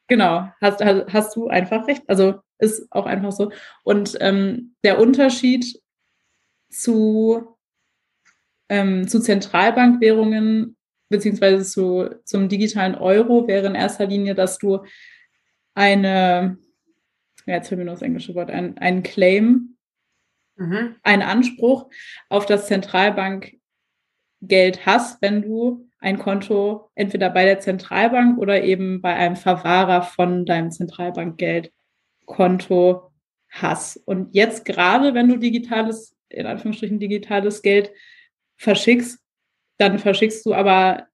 Genau, 0.06 0.48
hast, 0.60 0.84
hast, 0.84 1.12
hast 1.12 1.36
du 1.36 1.48
einfach 1.48 1.86
recht. 1.86 2.02
Also 2.06 2.34
ist 2.58 2.86
auch 2.90 3.06
einfach 3.06 3.32
so. 3.32 3.50
Und 3.82 4.16
ähm, 4.20 4.74
der 4.84 5.00
Unterschied 5.00 5.80
zu, 6.74 7.56
ähm, 8.68 9.08
zu 9.08 9.20
Zentralbankwährungen 9.20 10.76
beziehungsweise 11.08 11.64
zu, 11.64 12.10
zum 12.24 12.48
digitalen 12.48 12.94
Euro 12.94 13.46
wäre 13.46 13.66
in 13.66 13.74
erster 13.74 14.06
Linie, 14.06 14.34
dass 14.34 14.58
du 14.58 14.84
eine, 15.74 16.58
ja, 17.46 17.54
jetzt 17.54 17.68
fällt 17.68 17.78
mir 17.78 17.84
nur 17.84 17.94
das 17.94 18.02
englische 18.02 18.34
Wort, 18.34 18.50
ein, 18.50 19.02
Claim, 19.02 19.76
mhm. 20.56 20.96
einen 21.02 21.22
Anspruch 21.22 21.90
auf 22.28 22.46
das 22.46 22.66
Zentralbankgeld 22.66 24.86
hast, 24.86 25.22
wenn 25.22 25.42
du 25.42 25.88
ein 25.98 26.18
Konto 26.18 26.90
entweder 26.94 27.30
bei 27.30 27.44
der 27.44 27.60
Zentralbank 27.60 28.38
oder 28.38 28.62
eben 28.62 29.00
bei 29.00 29.14
einem 29.14 29.36
Verwahrer 29.36 30.02
von 30.02 30.44
deinem 30.44 30.70
Zentralbankgeldkonto 30.70 33.10
hast. 33.48 33.96
Und 34.06 34.34
jetzt 34.34 34.64
gerade, 34.64 35.14
wenn 35.14 35.28
du 35.28 35.38
digitales, 35.38 36.13
in 36.34 36.46
Anführungsstrichen 36.46 36.98
digitales 36.98 37.62
Geld 37.62 37.92
verschickst, 38.56 39.18
dann 39.78 39.98
verschickst 39.98 40.44
du 40.46 40.54
aber 40.54 41.06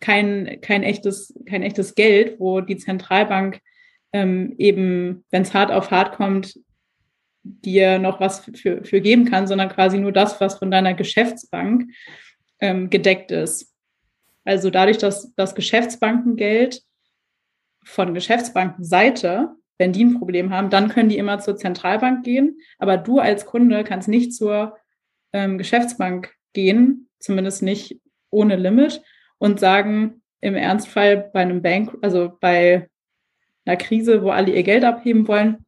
kein, 0.00 0.60
kein, 0.60 0.82
echtes, 0.82 1.34
kein 1.46 1.62
echtes 1.62 1.94
Geld, 1.94 2.38
wo 2.38 2.60
die 2.60 2.76
Zentralbank 2.76 3.60
ähm, 4.12 4.54
eben, 4.58 5.24
wenn 5.30 5.42
es 5.42 5.54
hart 5.54 5.70
auf 5.70 5.90
hart 5.90 6.16
kommt, 6.16 6.58
dir 7.42 7.98
noch 7.98 8.20
was 8.20 8.40
für, 8.54 8.84
für 8.84 9.00
geben 9.00 9.24
kann, 9.24 9.46
sondern 9.46 9.68
quasi 9.68 9.98
nur 9.98 10.12
das, 10.12 10.40
was 10.40 10.58
von 10.58 10.70
deiner 10.70 10.94
Geschäftsbank 10.94 11.90
ähm, 12.60 12.90
gedeckt 12.90 13.30
ist. 13.30 13.74
Also 14.44 14.70
dadurch, 14.70 14.98
dass 14.98 15.34
das 15.36 15.54
Geschäftsbankengeld 15.54 16.82
von 17.84 18.14
Geschäftsbankenseite, 18.14 19.54
wenn 19.80 19.92
die 19.94 20.04
ein 20.04 20.18
Problem 20.18 20.50
haben, 20.50 20.68
dann 20.68 20.90
können 20.90 21.08
die 21.08 21.16
immer 21.16 21.38
zur 21.38 21.56
Zentralbank 21.56 22.22
gehen. 22.22 22.60
Aber 22.78 22.98
du 22.98 23.18
als 23.18 23.46
Kunde 23.46 23.82
kannst 23.82 24.08
nicht 24.08 24.34
zur 24.34 24.76
ähm, 25.32 25.56
Geschäftsbank 25.56 26.34
gehen, 26.52 27.08
zumindest 27.18 27.62
nicht 27.62 27.98
ohne 28.28 28.56
Limit, 28.56 29.02
und 29.38 29.58
sagen, 29.58 30.20
im 30.42 30.54
Ernstfall 30.54 31.30
bei 31.32 31.40
einem 31.40 31.62
Bank, 31.62 31.96
also 32.02 32.30
bei 32.40 32.90
einer 33.64 33.78
Krise, 33.78 34.22
wo 34.22 34.28
alle 34.28 34.52
ihr 34.52 34.62
Geld 34.64 34.84
abheben 34.84 35.26
wollen, 35.26 35.64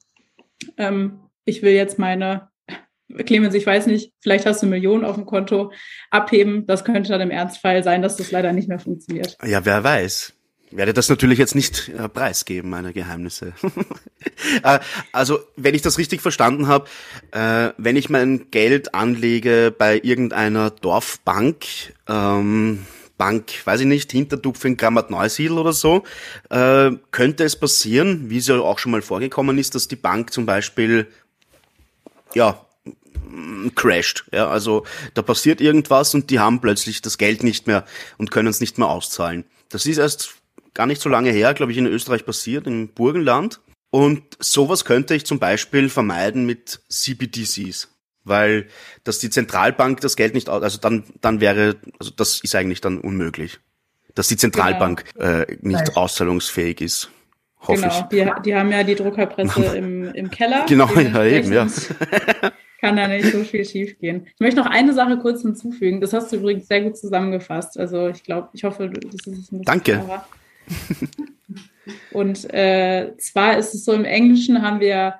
ähm, 0.77 1.20
ich 1.46 1.62
will 1.62 1.72
jetzt 1.72 1.98
meine 1.98 2.51
Clemens, 3.25 3.55
ich 3.55 3.66
weiß 3.66 3.87
nicht, 3.87 4.12
vielleicht 4.20 4.44
hast 4.44 4.62
du 4.62 4.66
Millionen 4.66 5.07
auf 5.07 5.16
dem 5.16 5.25
Konto 5.25 5.72
abheben. 6.11 6.66
Das 6.66 6.85
könnte 6.85 7.09
dann 7.09 7.22
im 7.22 7.31
Ernstfall 7.31 7.83
sein, 7.83 8.03
dass 8.03 8.18
das 8.18 8.31
leider 8.31 8.53
nicht 8.53 8.68
mehr 8.68 8.79
funktioniert. 8.79 9.38
Ja, 9.42 9.64
wer 9.64 9.83
weiß. 9.83 10.35
Werde 10.74 10.94
das 10.94 11.08
natürlich 11.08 11.38
jetzt 11.38 11.54
nicht 11.54 11.90
äh, 11.90 12.08
preisgeben, 12.08 12.70
meine 12.70 12.92
Geheimnisse. 12.92 13.52
äh, 14.62 14.78
also, 15.12 15.40
wenn 15.56 15.74
ich 15.74 15.82
das 15.82 15.98
richtig 15.98 16.20
verstanden 16.20 16.66
habe, 16.66 16.88
äh, 17.32 17.72
wenn 17.76 17.96
ich 17.96 18.08
mein 18.08 18.50
Geld 18.50 18.94
anlege 18.94 19.74
bei 19.76 20.00
irgendeiner 20.02 20.70
Dorfbank, 20.70 21.66
ähm, 22.08 22.87
Bank, 23.18 23.52
weiß 23.64 23.80
ich 23.80 23.87
nicht, 23.87 24.11
Hintertupf 24.11 24.64
in 24.64 24.76
Grammat 24.76 25.11
Neusiedl 25.11 25.58
oder 25.58 25.72
so, 25.72 26.02
äh, 26.50 26.90
könnte 27.12 27.44
es 27.44 27.54
passieren, 27.54 28.30
wie 28.30 28.38
es 28.38 28.48
ja 28.48 28.58
auch 28.58 28.78
schon 28.78 28.90
mal 28.90 29.02
vorgekommen 29.02 29.58
ist, 29.58 29.74
dass 29.74 29.87
die 29.87 29.96
Bank 29.96 30.32
zum 30.32 30.44
Beispiel 30.46 31.06
ja, 32.35 32.66
crasht. 33.74 34.24
Ja, 34.32 34.48
also 34.48 34.85
da 35.14 35.22
passiert 35.22 35.61
irgendwas 35.61 36.14
und 36.14 36.30
die 36.30 36.40
haben 36.40 36.61
plötzlich 36.61 37.02
das 37.02 37.18
Geld 37.18 37.42
nicht 37.42 37.66
mehr 37.66 37.85
und 38.18 38.30
können 38.30 38.48
es 38.48 38.61
nicht 38.61 38.78
mehr 38.78 38.88
auszahlen. 38.88 39.44
Das 39.68 39.87
ist 39.87 39.98
erst 39.98 40.41
gar 40.74 40.87
nicht 40.87 41.00
so 41.00 41.08
lange 41.08 41.30
her, 41.30 41.54
glaube 41.54 41.72
ich, 41.72 41.78
in 41.78 41.87
Österreich 41.87 42.24
passiert, 42.24 42.66
im 42.66 42.88
Burgenland. 42.88 43.61
Und 43.90 44.22
sowas 44.38 44.85
könnte 44.85 45.14
ich 45.14 45.26
zum 45.26 45.38
Beispiel 45.38 45.88
vermeiden 45.88 46.46
mit 46.46 46.80
CBDCs. 46.88 47.88
Weil, 48.24 48.68
dass 49.04 49.18
die 49.18 49.30
Zentralbank 49.30 50.00
das 50.00 50.16
Geld 50.16 50.35
nicht, 50.35 50.48
also 50.48 50.78
dann, 50.78 51.04
dann 51.20 51.40
wäre, 51.40 51.76
also 51.98 52.12
das 52.16 52.40
ist 52.40 52.54
eigentlich 52.54 52.80
dann 52.80 52.98
unmöglich. 52.98 53.58
Dass 54.14 54.28
die 54.28 54.37
Zentralbank 54.37 55.04
genau. 55.14 55.26
äh, 55.26 55.58
nicht 55.61 55.87
Nein. 55.87 55.96
auszahlungsfähig 55.96 56.80
ist. 56.80 57.11
Hoffe 57.61 57.82
genau. 57.82 58.08
Die, 58.12 58.42
die 58.44 58.54
haben 58.54 58.70
ja 58.70 58.85
die 58.85 58.94
Druckerpresse 58.94 59.76
im, 59.76 60.04
im 60.14 60.30
Keller. 60.30 60.66
Genau, 60.68 60.88
ja, 60.94 61.24
eben, 61.24 61.52
ja. 61.52 61.66
kann 62.82 62.96
da 62.96 63.06
nicht 63.06 63.30
so 63.30 63.44
viel 63.44 63.64
schief 63.64 63.98
gehen. 64.00 64.26
Ich 64.26 64.40
möchte 64.40 64.61
noch 64.61 64.66
eine 64.66 64.92
Sache 64.92 65.16
kurz 65.18 65.42
hinzufügen. 65.42 66.00
Das 66.00 66.12
hast 66.12 66.32
du 66.32 66.37
übrigens 66.37 66.66
sehr 66.66 66.82
gut 66.82 66.96
zusammengefasst. 66.96 67.78
Also 67.78 68.08
ich 68.08 68.24
glaube, 68.24 68.48
ich 68.52 68.64
hoffe, 68.64 68.90
das 68.90 69.14
ist 69.14 69.26
ein 69.26 69.37
bisschen 69.37 69.62
Danke. 69.62 69.92
Klarer. 69.92 70.26
Und 72.12 72.53
äh, 72.53 73.12
zwar 73.18 73.59
ist 73.59 73.75
es 73.75 73.85
so, 73.85 73.92
im 73.92 74.05
Englischen 74.05 74.62
haben 74.62 74.81
wir 74.81 75.16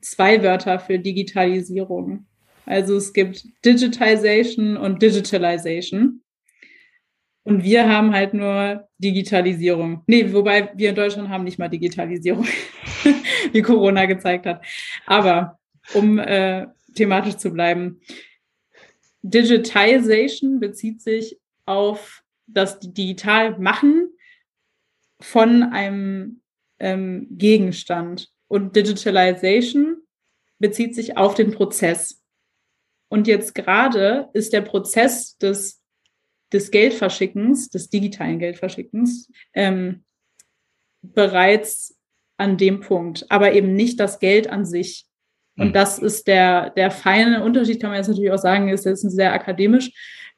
zwei 0.00 0.42
Wörter 0.42 0.78
für 0.78 0.98
Digitalisierung. 0.98 2.26
Also 2.64 2.96
es 2.96 3.12
gibt 3.12 3.44
Digitization 3.64 4.76
und 4.76 5.02
Digitalization. 5.02 6.22
Und 7.44 7.64
wir 7.64 7.88
haben 7.88 8.14
halt 8.14 8.34
nur 8.34 8.88
Digitalisierung. 8.98 10.04
Nee, 10.06 10.32
wobei 10.32 10.70
wir 10.76 10.90
in 10.90 10.94
Deutschland 10.94 11.28
haben 11.28 11.42
nicht 11.42 11.58
mal 11.58 11.68
Digitalisierung, 11.68 12.46
wie 13.52 13.62
Corona 13.62 14.06
gezeigt 14.06 14.46
hat. 14.46 14.64
Aber 15.06 15.58
um 15.94 16.18
äh, 16.18 16.68
thematisch 16.94 17.36
zu 17.36 17.50
bleiben. 17.50 18.00
Digitization 19.22 20.60
bezieht 20.60 21.00
sich 21.00 21.38
auf 21.66 22.22
das 22.46 22.78
Digitalmachen 22.80 24.12
von 25.22 25.62
einem 25.62 26.42
ähm, 26.78 27.26
Gegenstand. 27.30 28.28
Und 28.48 28.76
Digitalization 28.76 29.96
bezieht 30.58 30.94
sich 30.94 31.16
auf 31.16 31.34
den 31.34 31.52
Prozess. 31.52 32.22
Und 33.08 33.26
jetzt 33.26 33.54
gerade 33.54 34.28
ist 34.32 34.52
der 34.52 34.62
Prozess 34.62 35.36
des, 35.38 35.82
des 36.52 36.70
Geldverschickens, 36.70 37.68
des 37.68 37.90
digitalen 37.90 38.38
Geldverschickens, 38.38 39.30
ähm, 39.54 40.04
bereits 41.02 41.98
an 42.36 42.56
dem 42.56 42.80
Punkt, 42.80 43.26
aber 43.30 43.52
eben 43.52 43.74
nicht 43.74 44.00
das 44.00 44.18
Geld 44.18 44.48
an 44.48 44.64
sich. 44.64 45.06
Und 45.56 45.68
mhm. 45.68 45.72
das 45.72 45.98
ist 45.98 46.26
der, 46.26 46.70
der 46.70 46.90
feine 46.90 47.44
Unterschied, 47.44 47.80
kann 47.80 47.90
man 47.90 47.98
jetzt 47.98 48.08
natürlich 48.08 48.32
auch 48.32 48.38
sagen, 48.38 48.68
ist 48.68 48.86
jetzt 48.86 49.04
eine 49.04 49.10
sehr 49.10 49.32
akademisch, 49.32 49.90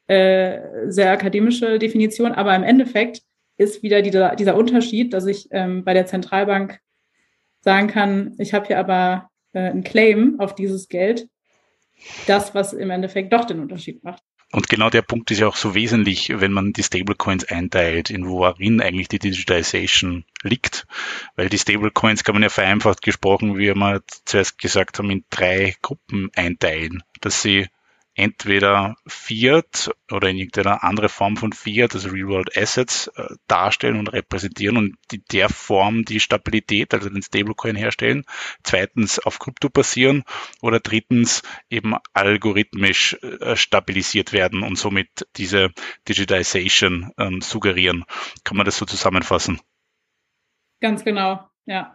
äh, 0.07 0.59
sehr 0.87 1.11
akademische 1.11 1.79
Definition, 1.79 2.31
aber 2.33 2.55
im 2.55 2.63
Endeffekt 2.63 3.21
ist 3.57 3.83
wieder 3.83 4.01
dieser, 4.01 4.35
dieser 4.35 4.55
Unterschied, 4.55 5.13
dass 5.13 5.25
ich 5.25 5.47
ähm, 5.51 5.83
bei 5.83 5.93
der 5.93 6.05
Zentralbank 6.05 6.79
sagen 7.61 7.87
kann, 7.87 8.35
ich 8.37 8.53
habe 8.53 8.67
hier 8.67 8.79
aber 8.79 9.29
äh, 9.53 9.71
ein 9.71 9.83
Claim 9.83 10.39
auf 10.39 10.55
dieses 10.55 10.87
Geld, 10.87 11.27
das, 12.27 12.53
was 12.53 12.73
im 12.73 12.91
Endeffekt 12.91 13.33
doch 13.33 13.45
den 13.45 13.59
Unterschied 13.59 14.03
macht. 14.03 14.21
Und 14.51 14.69
genau 14.69 14.89
der 14.89 15.01
Punkt 15.01 15.31
ist 15.31 15.39
ja 15.39 15.47
auch 15.47 15.55
so 15.55 15.73
wesentlich, 15.73 16.29
wenn 16.39 16.53
man 16.53 16.71
die 16.71 16.83
Stablecoins 16.83 17.45
einteilt, 17.45 18.09
in 18.09 18.27
worin 18.27 18.79
eigentlich 18.79 19.07
die 19.07 19.19
Digitalization 19.19 20.23
liegt. 20.43 20.85
Weil 21.35 21.49
die 21.49 21.57
Stablecoins 21.57 22.23
kann 22.23 22.35
man 22.35 22.43
ja 22.43 22.49
vereinfacht 22.49 23.01
gesprochen, 23.01 23.57
wie 23.57 23.73
wir 23.73 24.01
zuerst 24.25 24.57
gesagt 24.59 24.99
haben, 24.99 25.09
in 25.09 25.25
drei 25.29 25.75
Gruppen 25.81 26.29
einteilen. 26.35 27.03
Dass 27.21 27.41
sie 27.41 27.67
entweder 28.15 28.95
Fiat 29.05 29.91
oder 30.09 30.29
in 30.29 30.37
irgendeiner 30.37 30.83
andere 30.83 31.09
Form 31.09 31.37
von 31.37 31.53
Fiat, 31.53 31.93
also 31.93 32.09
Real-World 32.09 32.57
Assets, 32.57 33.07
äh, 33.15 33.35
darstellen 33.47 33.99
und 33.99 34.07
repräsentieren 34.07 34.77
und 34.77 34.97
in 35.11 35.23
der 35.31 35.49
Form 35.49 36.05
die 36.05 36.19
Stabilität, 36.19 36.93
also 36.93 37.09
den 37.09 37.21
Stablecoin 37.21 37.75
herstellen. 37.75 38.23
Zweitens 38.63 39.19
auf 39.19 39.39
Krypto 39.39 39.69
basieren 39.69 40.23
oder 40.61 40.79
drittens 40.79 41.43
eben 41.69 41.95
algorithmisch 42.13 43.17
äh, 43.21 43.55
stabilisiert 43.55 44.33
werden 44.33 44.63
und 44.63 44.77
somit 44.77 45.27
diese 45.35 45.71
Digitization 46.07 47.11
ähm, 47.17 47.41
suggerieren. 47.41 48.05
Kann 48.43 48.57
man 48.57 48.65
das 48.65 48.77
so 48.77 48.85
zusammenfassen? 48.85 49.59
Ganz 50.79 51.03
genau, 51.03 51.49
ja. 51.65 51.93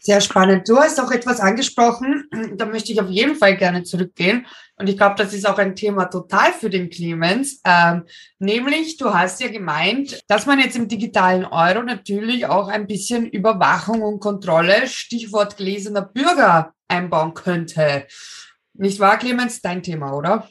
Sehr 0.00 0.20
spannend. 0.20 0.68
Du 0.68 0.78
hast 0.78 0.98
auch 0.98 1.10
etwas 1.10 1.40
angesprochen, 1.40 2.24
da 2.56 2.66
möchte 2.66 2.92
ich 2.92 3.00
auf 3.00 3.10
jeden 3.10 3.36
Fall 3.36 3.56
gerne 3.56 3.82
zurückgehen. 3.82 4.46
Und 4.76 4.88
ich 4.88 4.96
glaube, 4.96 5.16
das 5.16 5.34
ist 5.34 5.46
auch 5.46 5.58
ein 5.58 5.76
Thema 5.76 6.06
total 6.06 6.52
für 6.52 6.70
den 6.70 6.88
Clemens. 6.88 7.60
Ähm, 7.64 8.04
nämlich, 8.38 8.96
du 8.96 9.12
hast 9.12 9.40
ja 9.40 9.48
gemeint, 9.48 10.20
dass 10.26 10.46
man 10.46 10.58
jetzt 10.58 10.76
im 10.76 10.88
digitalen 10.88 11.44
Euro 11.44 11.82
natürlich 11.82 12.46
auch 12.46 12.68
ein 12.68 12.86
bisschen 12.86 13.26
Überwachung 13.26 14.00
und 14.00 14.20
Kontrolle, 14.20 14.86
Stichwort 14.86 15.58
gläserner 15.58 16.02
Bürger, 16.02 16.72
einbauen 16.88 17.34
könnte. 17.34 18.06
Nicht 18.74 19.00
wahr, 19.00 19.18
Clemens? 19.18 19.60
Dein 19.60 19.82
Thema, 19.82 20.14
oder? 20.14 20.48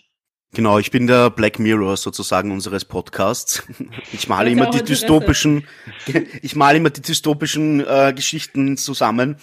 Genau, 0.54 0.80
ich 0.80 0.90
bin 0.90 1.06
der 1.06 1.30
Black 1.30 1.60
Mirror 1.60 1.96
sozusagen 1.96 2.52
unseres 2.52 2.86
Podcasts. 2.86 3.64
Ich 4.12 4.28
male 4.28 4.50
immer 4.50 4.70
die 4.72 4.84
dystopischen, 4.84 5.68
ich 6.42 6.56
male 6.56 6.78
immer 6.78 6.90
die 6.90 7.02
dystopischen 7.02 7.86
äh, 7.86 8.12
Geschichten 8.16 8.76
zusammen. 8.76 9.38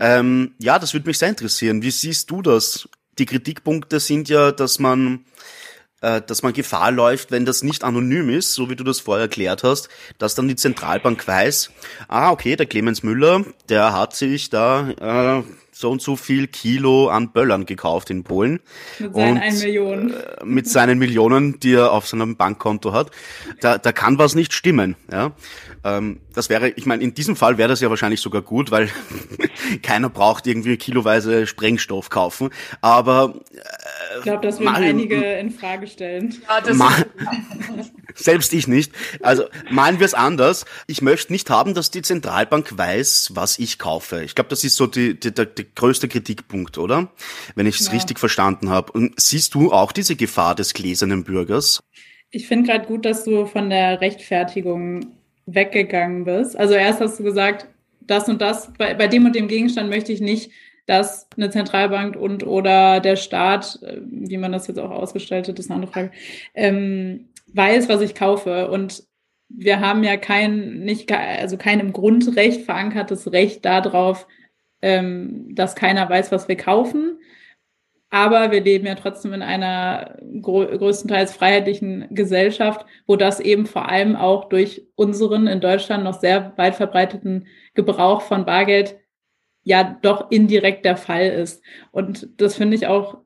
Ähm, 0.00 0.54
ja, 0.58 0.78
das 0.78 0.92
würde 0.92 1.06
mich 1.06 1.18
sehr 1.18 1.28
interessieren. 1.28 1.82
Wie 1.82 1.90
siehst 1.90 2.30
du 2.30 2.42
das? 2.42 2.88
Die 3.18 3.26
Kritikpunkte 3.26 4.00
sind 4.00 4.28
ja, 4.28 4.50
dass 4.50 4.78
man 4.78 5.24
äh, 6.00 6.20
dass 6.20 6.42
man 6.42 6.52
Gefahr 6.52 6.90
läuft, 6.90 7.30
wenn 7.30 7.44
das 7.44 7.62
nicht 7.62 7.84
anonym 7.84 8.28
ist, 8.30 8.54
so 8.54 8.70
wie 8.70 8.76
du 8.76 8.84
das 8.84 9.00
vorher 9.00 9.24
erklärt 9.24 9.64
hast, 9.64 9.88
dass 10.18 10.34
dann 10.34 10.48
die 10.48 10.56
Zentralbank 10.56 11.26
weiß, 11.26 11.70
ah, 12.08 12.30
okay, 12.30 12.56
der 12.56 12.66
Clemens 12.66 13.02
Müller, 13.02 13.44
der 13.68 13.92
hat 13.92 14.14
sich 14.14 14.50
da 14.50 14.90
äh, 14.90 15.42
so 15.78 15.92
und 15.92 16.02
so 16.02 16.16
viel 16.16 16.48
Kilo 16.48 17.08
an 17.08 17.30
Böllern 17.30 17.64
gekauft 17.64 18.10
in 18.10 18.24
Polen. 18.24 18.58
Mit 18.98 19.14
seinen 19.14 19.36
und, 19.36 19.42
1 19.42 19.62
Millionen. 19.62 20.12
Äh, 20.12 20.44
mit 20.44 20.68
seinen 20.68 20.98
Millionen, 20.98 21.60
die 21.60 21.74
er 21.74 21.92
auf 21.92 22.08
seinem 22.08 22.34
Bankkonto 22.34 22.92
hat. 22.92 23.12
Da, 23.60 23.78
da 23.78 23.92
kann 23.92 24.18
was 24.18 24.34
nicht 24.34 24.52
stimmen. 24.52 24.96
Ja? 25.12 25.30
Ähm, 25.88 26.20
das 26.34 26.48
wäre, 26.48 26.70
ich 26.70 26.86
meine, 26.86 27.02
in 27.02 27.14
diesem 27.14 27.36
Fall 27.36 27.58
wäre 27.58 27.68
das 27.68 27.80
ja 27.80 27.90
wahrscheinlich 27.90 28.20
sogar 28.20 28.42
gut, 28.42 28.70
weil 28.70 28.90
keiner 29.82 30.08
braucht 30.10 30.46
irgendwie 30.46 30.76
kiloweise 30.76 31.46
Sprengstoff 31.46 32.10
kaufen. 32.10 32.50
Aber 32.80 33.34
äh, 33.52 34.18
ich 34.18 34.22
glaube, 34.22 34.46
das 34.46 34.58
würden 34.58 34.74
einige 34.74 35.16
in 35.38 35.50
Frage 35.50 35.86
stellen. 35.86 36.34
Ja, 36.48 36.74
mal, 36.74 37.06
selbst 38.14 38.52
ich 38.52 38.68
nicht. 38.68 38.92
Also 39.22 39.44
malen 39.70 39.98
wir 39.98 40.06
es 40.06 40.14
anders. 40.14 40.64
Ich 40.86 41.02
möchte 41.02 41.32
nicht 41.32 41.50
haben, 41.50 41.74
dass 41.74 41.90
die 41.90 42.02
Zentralbank 42.02 42.76
weiß, 42.76 43.32
was 43.34 43.58
ich 43.58 43.78
kaufe. 43.78 44.22
Ich 44.22 44.34
glaube, 44.34 44.50
das 44.50 44.64
ist 44.64 44.76
so 44.76 44.86
die, 44.86 45.18
die, 45.18 45.32
der, 45.32 45.46
der 45.46 45.64
größte 45.74 46.08
Kritikpunkt, 46.08 46.78
oder? 46.78 47.08
Wenn 47.54 47.66
ich 47.66 47.80
es 47.80 47.86
ja. 47.86 47.92
richtig 47.92 48.18
verstanden 48.18 48.70
habe. 48.70 48.92
Und 48.92 49.18
siehst 49.20 49.54
du 49.54 49.72
auch 49.72 49.92
diese 49.92 50.16
Gefahr 50.16 50.54
des 50.54 50.74
gläsernen 50.74 51.24
Bürgers? 51.24 51.80
Ich 52.30 52.46
finde 52.46 52.70
gerade 52.70 52.86
gut, 52.86 53.04
dass 53.04 53.24
du 53.24 53.46
von 53.46 53.70
der 53.70 54.00
Rechtfertigung 54.00 55.17
weggegangen 55.54 56.24
bist. 56.24 56.56
Also 56.56 56.74
erst 56.74 57.00
hast 57.00 57.18
du 57.18 57.24
gesagt, 57.24 57.66
das 58.00 58.28
und 58.28 58.40
das, 58.40 58.72
bei, 58.78 58.94
bei 58.94 59.06
dem 59.06 59.26
und 59.26 59.34
dem 59.34 59.48
Gegenstand 59.48 59.90
möchte 59.90 60.12
ich 60.12 60.20
nicht, 60.20 60.50
dass 60.86 61.28
eine 61.36 61.50
Zentralbank 61.50 62.16
und 62.16 62.46
oder 62.46 63.00
der 63.00 63.16
Staat, 63.16 63.78
äh, 63.82 64.00
wie 64.02 64.38
man 64.38 64.52
das 64.52 64.66
jetzt 64.66 64.78
auch 64.78 64.90
ausgestaltet, 64.90 65.58
ist 65.58 65.70
eine 65.70 65.76
andere 65.76 65.92
Frage, 65.92 66.10
ähm, 66.54 67.28
weiß, 67.52 67.88
was 67.88 68.00
ich 68.00 68.14
kaufe. 68.14 68.70
Und 68.70 69.04
wir 69.48 69.80
haben 69.80 70.02
ja 70.04 70.16
kein, 70.16 70.80
nicht, 70.80 71.10
also 71.12 71.56
kein 71.56 71.80
im 71.80 71.92
Grundrecht 71.92 72.64
verankertes 72.64 73.32
Recht 73.32 73.64
darauf, 73.64 74.26
ähm, 74.80 75.54
dass 75.54 75.74
keiner 75.74 76.08
weiß, 76.08 76.32
was 76.32 76.48
wir 76.48 76.56
kaufen. 76.56 77.17
Aber 78.10 78.50
wir 78.50 78.62
leben 78.62 78.86
ja 78.86 78.94
trotzdem 78.94 79.34
in 79.34 79.42
einer 79.42 80.16
größtenteils 80.40 81.34
freiheitlichen 81.34 82.06
Gesellschaft, 82.10 82.86
wo 83.06 83.16
das 83.16 83.38
eben 83.38 83.66
vor 83.66 83.88
allem 83.88 84.16
auch 84.16 84.48
durch 84.48 84.86
unseren 84.94 85.46
in 85.46 85.60
Deutschland 85.60 86.04
noch 86.04 86.18
sehr 86.18 86.54
weit 86.56 86.74
verbreiteten 86.76 87.46
Gebrauch 87.74 88.22
von 88.22 88.46
Bargeld 88.46 88.96
ja 89.62 89.98
doch 90.00 90.30
indirekt 90.30 90.86
der 90.86 90.96
Fall 90.96 91.26
ist. 91.26 91.62
Und 91.90 92.28
das 92.40 92.56
finde 92.56 92.76
ich 92.76 92.86
auch 92.86 93.18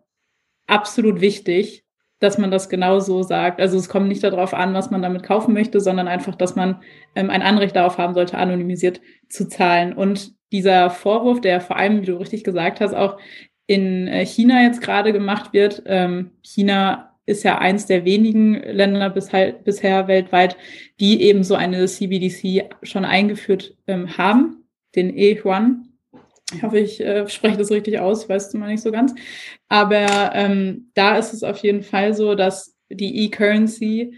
absolut 0.66 1.20
wichtig, 1.20 1.84
dass 2.18 2.38
man 2.38 2.50
das 2.50 2.68
genau 2.68 2.98
so 2.98 3.22
sagt. 3.22 3.60
Also 3.60 3.78
es 3.78 3.88
kommt 3.88 4.08
nicht 4.08 4.24
darauf 4.24 4.54
an, 4.54 4.74
was 4.74 4.90
man 4.90 5.02
damit 5.02 5.22
kaufen 5.22 5.54
möchte, 5.54 5.80
sondern 5.80 6.08
einfach, 6.08 6.34
dass 6.34 6.56
man 6.56 6.82
ähm, 7.14 7.30
ein 7.30 7.42
Anrecht 7.42 7.76
darauf 7.76 7.98
haben 7.98 8.14
sollte, 8.14 8.38
anonymisiert 8.38 9.00
zu 9.28 9.48
zahlen. 9.48 9.92
Und 9.92 10.32
dieser 10.50 10.90
Vorwurf, 10.90 11.40
der 11.40 11.60
vor 11.60 11.76
allem, 11.76 12.02
wie 12.02 12.06
du 12.06 12.16
richtig 12.16 12.44
gesagt 12.44 12.80
hast, 12.80 12.94
auch 12.94 13.18
in 13.66 14.08
äh, 14.08 14.26
China 14.26 14.62
jetzt 14.62 14.80
gerade 14.80 15.12
gemacht 15.12 15.52
wird. 15.52 15.82
Ähm, 15.86 16.32
China 16.42 17.12
ist 17.26 17.44
ja 17.44 17.58
eins 17.58 17.86
der 17.86 18.04
wenigen 18.04 18.54
Länder 18.54 19.10
bisher, 19.10 19.52
bisher 19.52 20.08
weltweit, 20.08 20.56
die 20.98 21.22
eben 21.22 21.44
so 21.44 21.54
eine 21.54 21.86
CBDC 21.86 22.70
schon 22.82 23.04
eingeführt 23.04 23.76
ähm, 23.86 24.18
haben, 24.18 24.64
den 24.96 25.16
E-Yuan. 25.16 25.88
Ich 26.54 26.62
hoffe, 26.62 26.78
ich 26.78 27.00
äh, 27.00 27.28
spreche 27.30 27.58
das 27.58 27.70
richtig 27.70 28.00
aus, 28.00 28.28
weißt 28.28 28.52
du 28.52 28.58
mal 28.58 28.68
nicht 28.68 28.82
so 28.82 28.90
ganz. 28.90 29.14
Aber 29.68 30.32
ähm, 30.34 30.90
da 30.94 31.16
ist 31.16 31.32
es 31.32 31.42
auf 31.42 31.58
jeden 31.58 31.82
Fall 31.82 32.14
so, 32.14 32.34
dass 32.34 32.76
die 32.90 33.24
E-Currency 33.24 34.14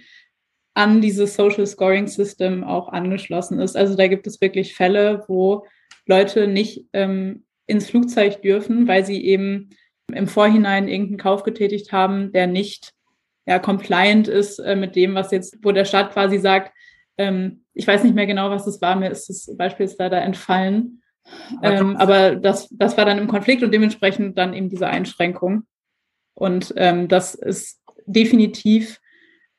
an 0.74 1.00
dieses 1.00 1.36
Social 1.36 1.66
Scoring 1.66 2.08
System 2.08 2.64
auch 2.64 2.88
angeschlossen 2.88 3.60
ist. 3.60 3.76
Also 3.76 3.94
da 3.96 4.08
gibt 4.08 4.26
es 4.26 4.40
wirklich 4.40 4.74
Fälle, 4.74 5.24
wo 5.28 5.64
Leute 6.06 6.48
nicht 6.48 6.86
ähm, 6.92 7.43
ins 7.66 7.88
Flugzeug 7.88 8.42
dürfen, 8.42 8.88
weil 8.88 9.04
sie 9.04 9.24
eben 9.24 9.70
im 10.12 10.28
Vorhinein 10.28 10.88
irgendeinen 10.88 11.18
Kauf 11.18 11.42
getätigt 11.42 11.92
haben, 11.92 12.32
der 12.32 12.46
nicht 12.46 12.92
ja, 13.46 13.58
compliant 13.58 14.28
ist 14.28 14.58
äh, 14.58 14.76
mit 14.76 14.96
dem, 14.96 15.14
was 15.14 15.30
jetzt, 15.30 15.58
wo 15.62 15.72
der 15.72 15.84
Staat 15.84 16.12
quasi 16.12 16.38
sagt, 16.38 16.72
ähm, 17.18 17.64
ich 17.74 17.86
weiß 17.86 18.04
nicht 18.04 18.14
mehr 18.14 18.26
genau, 18.26 18.50
was 18.50 18.66
es 18.66 18.80
war, 18.80 18.96
mir 18.96 19.10
ist 19.10 19.28
das 19.28 19.56
Beispiel 19.56 19.86
jetzt 19.86 19.98
leider 19.98 20.20
entfallen. 20.22 21.02
Ähm, 21.62 21.96
aber 21.96 22.36
das, 22.36 22.68
das 22.70 22.96
war 22.96 23.04
dann 23.04 23.18
im 23.18 23.28
Konflikt 23.28 23.62
und 23.62 23.72
dementsprechend 23.72 24.36
dann 24.36 24.52
eben 24.52 24.68
diese 24.68 24.88
Einschränkung. 24.88 25.64
Und 26.34 26.74
ähm, 26.76 27.08
das 27.08 27.34
ist 27.34 27.80
definitiv 28.06 29.00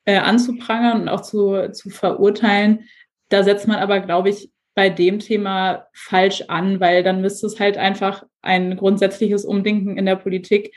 äh, 0.05 0.17
anzuprangern 0.17 1.01
und 1.01 1.09
auch 1.09 1.21
zu, 1.21 1.71
zu 1.71 1.89
verurteilen. 1.89 2.87
Da 3.29 3.43
setzt 3.43 3.67
man 3.67 3.77
aber, 3.77 3.99
glaube 4.01 4.29
ich, 4.29 4.51
bei 4.75 4.89
dem 4.89 5.19
Thema 5.19 5.87
falsch 5.93 6.43
an, 6.49 6.79
weil 6.79 7.01
dann 7.01 7.21
müsste 7.21 7.47
es 7.47 7.59
halt 7.59 7.77
einfach 7.77 8.23
ein 8.41 8.75
grundsätzliches 8.75 9.45
Umdenken 9.45 9.97
in 9.97 10.05
der 10.05 10.17
Politik 10.17 10.73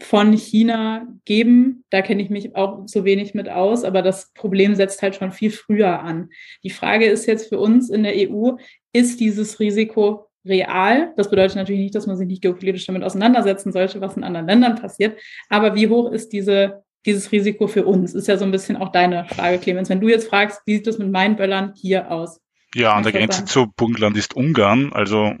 von 0.00 0.32
China 0.32 1.08
geben. 1.24 1.84
Da 1.90 2.02
kenne 2.02 2.22
ich 2.22 2.30
mich 2.30 2.54
auch 2.54 2.82
so 2.86 3.04
wenig 3.04 3.34
mit 3.34 3.48
aus, 3.48 3.84
aber 3.84 4.02
das 4.02 4.32
Problem 4.34 4.74
setzt 4.74 5.02
halt 5.02 5.16
schon 5.16 5.32
viel 5.32 5.50
früher 5.50 6.00
an. 6.00 6.28
Die 6.62 6.70
Frage 6.70 7.06
ist 7.06 7.26
jetzt 7.26 7.48
für 7.48 7.58
uns 7.58 7.90
in 7.90 8.04
der 8.04 8.14
EU, 8.14 8.52
ist 8.92 9.18
dieses 9.18 9.58
Risiko 9.58 10.28
real? 10.44 11.12
Das 11.16 11.30
bedeutet 11.30 11.56
natürlich 11.56 11.80
nicht, 11.80 11.94
dass 11.94 12.06
man 12.06 12.16
sich 12.16 12.28
nicht 12.28 12.42
geopolitisch 12.42 12.86
damit 12.86 13.02
auseinandersetzen 13.02 13.72
sollte, 13.72 14.00
was 14.00 14.16
in 14.16 14.24
anderen 14.24 14.46
Ländern 14.46 14.76
passiert. 14.76 15.18
Aber 15.48 15.74
wie 15.74 15.88
hoch 15.88 16.12
ist 16.12 16.32
diese, 16.32 16.84
dieses 17.04 17.32
Risiko 17.32 17.66
für 17.66 17.84
uns? 17.84 18.14
Ist 18.14 18.28
ja 18.28 18.36
so 18.36 18.44
ein 18.44 18.52
bisschen 18.52 18.76
auch 18.76 18.92
deine 18.92 19.24
Frage, 19.24 19.58
Clemens. 19.58 19.88
Wenn 19.88 20.00
du 20.00 20.08
jetzt 20.08 20.28
fragst, 20.28 20.60
wie 20.66 20.76
sieht 20.76 20.86
das 20.86 20.98
mit 20.98 21.10
meinen 21.10 21.36
Böllern 21.36 21.72
hier 21.76 22.10
aus? 22.12 22.40
Ja, 22.74 22.92
an 22.92 23.02
der 23.02 23.12
Grenze 23.12 23.46
zu 23.46 23.66
Burgenland 23.66 24.14
ist 24.18 24.36
Ungarn. 24.36 24.92
Also 24.92 25.34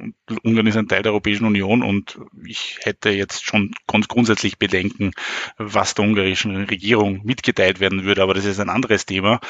Ungarn 0.44 0.66
ist 0.66 0.78
ein 0.78 0.88
Teil 0.88 1.02
der 1.02 1.12
Europäischen 1.12 1.44
Union 1.44 1.82
und 1.82 2.18
ich 2.46 2.78
hätte 2.82 3.10
jetzt 3.10 3.44
schon 3.44 3.72
grundsätzlich 3.86 4.58
Bedenken, 4.58 5.10
was 5.58 5.94
der 5.94 6.06
ungarischen 6.06 6.56
Regierung 6.56 7.20
mitgeteilt 7.24 7.80
werden 7.80 8.04
würde, 8.04 8.22
aber 8.22 8.32
das 8.32 8.46
ist 8.46 8.60
ein 8.60 8.70
anderes 8.70 9.04
Thema. 9.04 9.40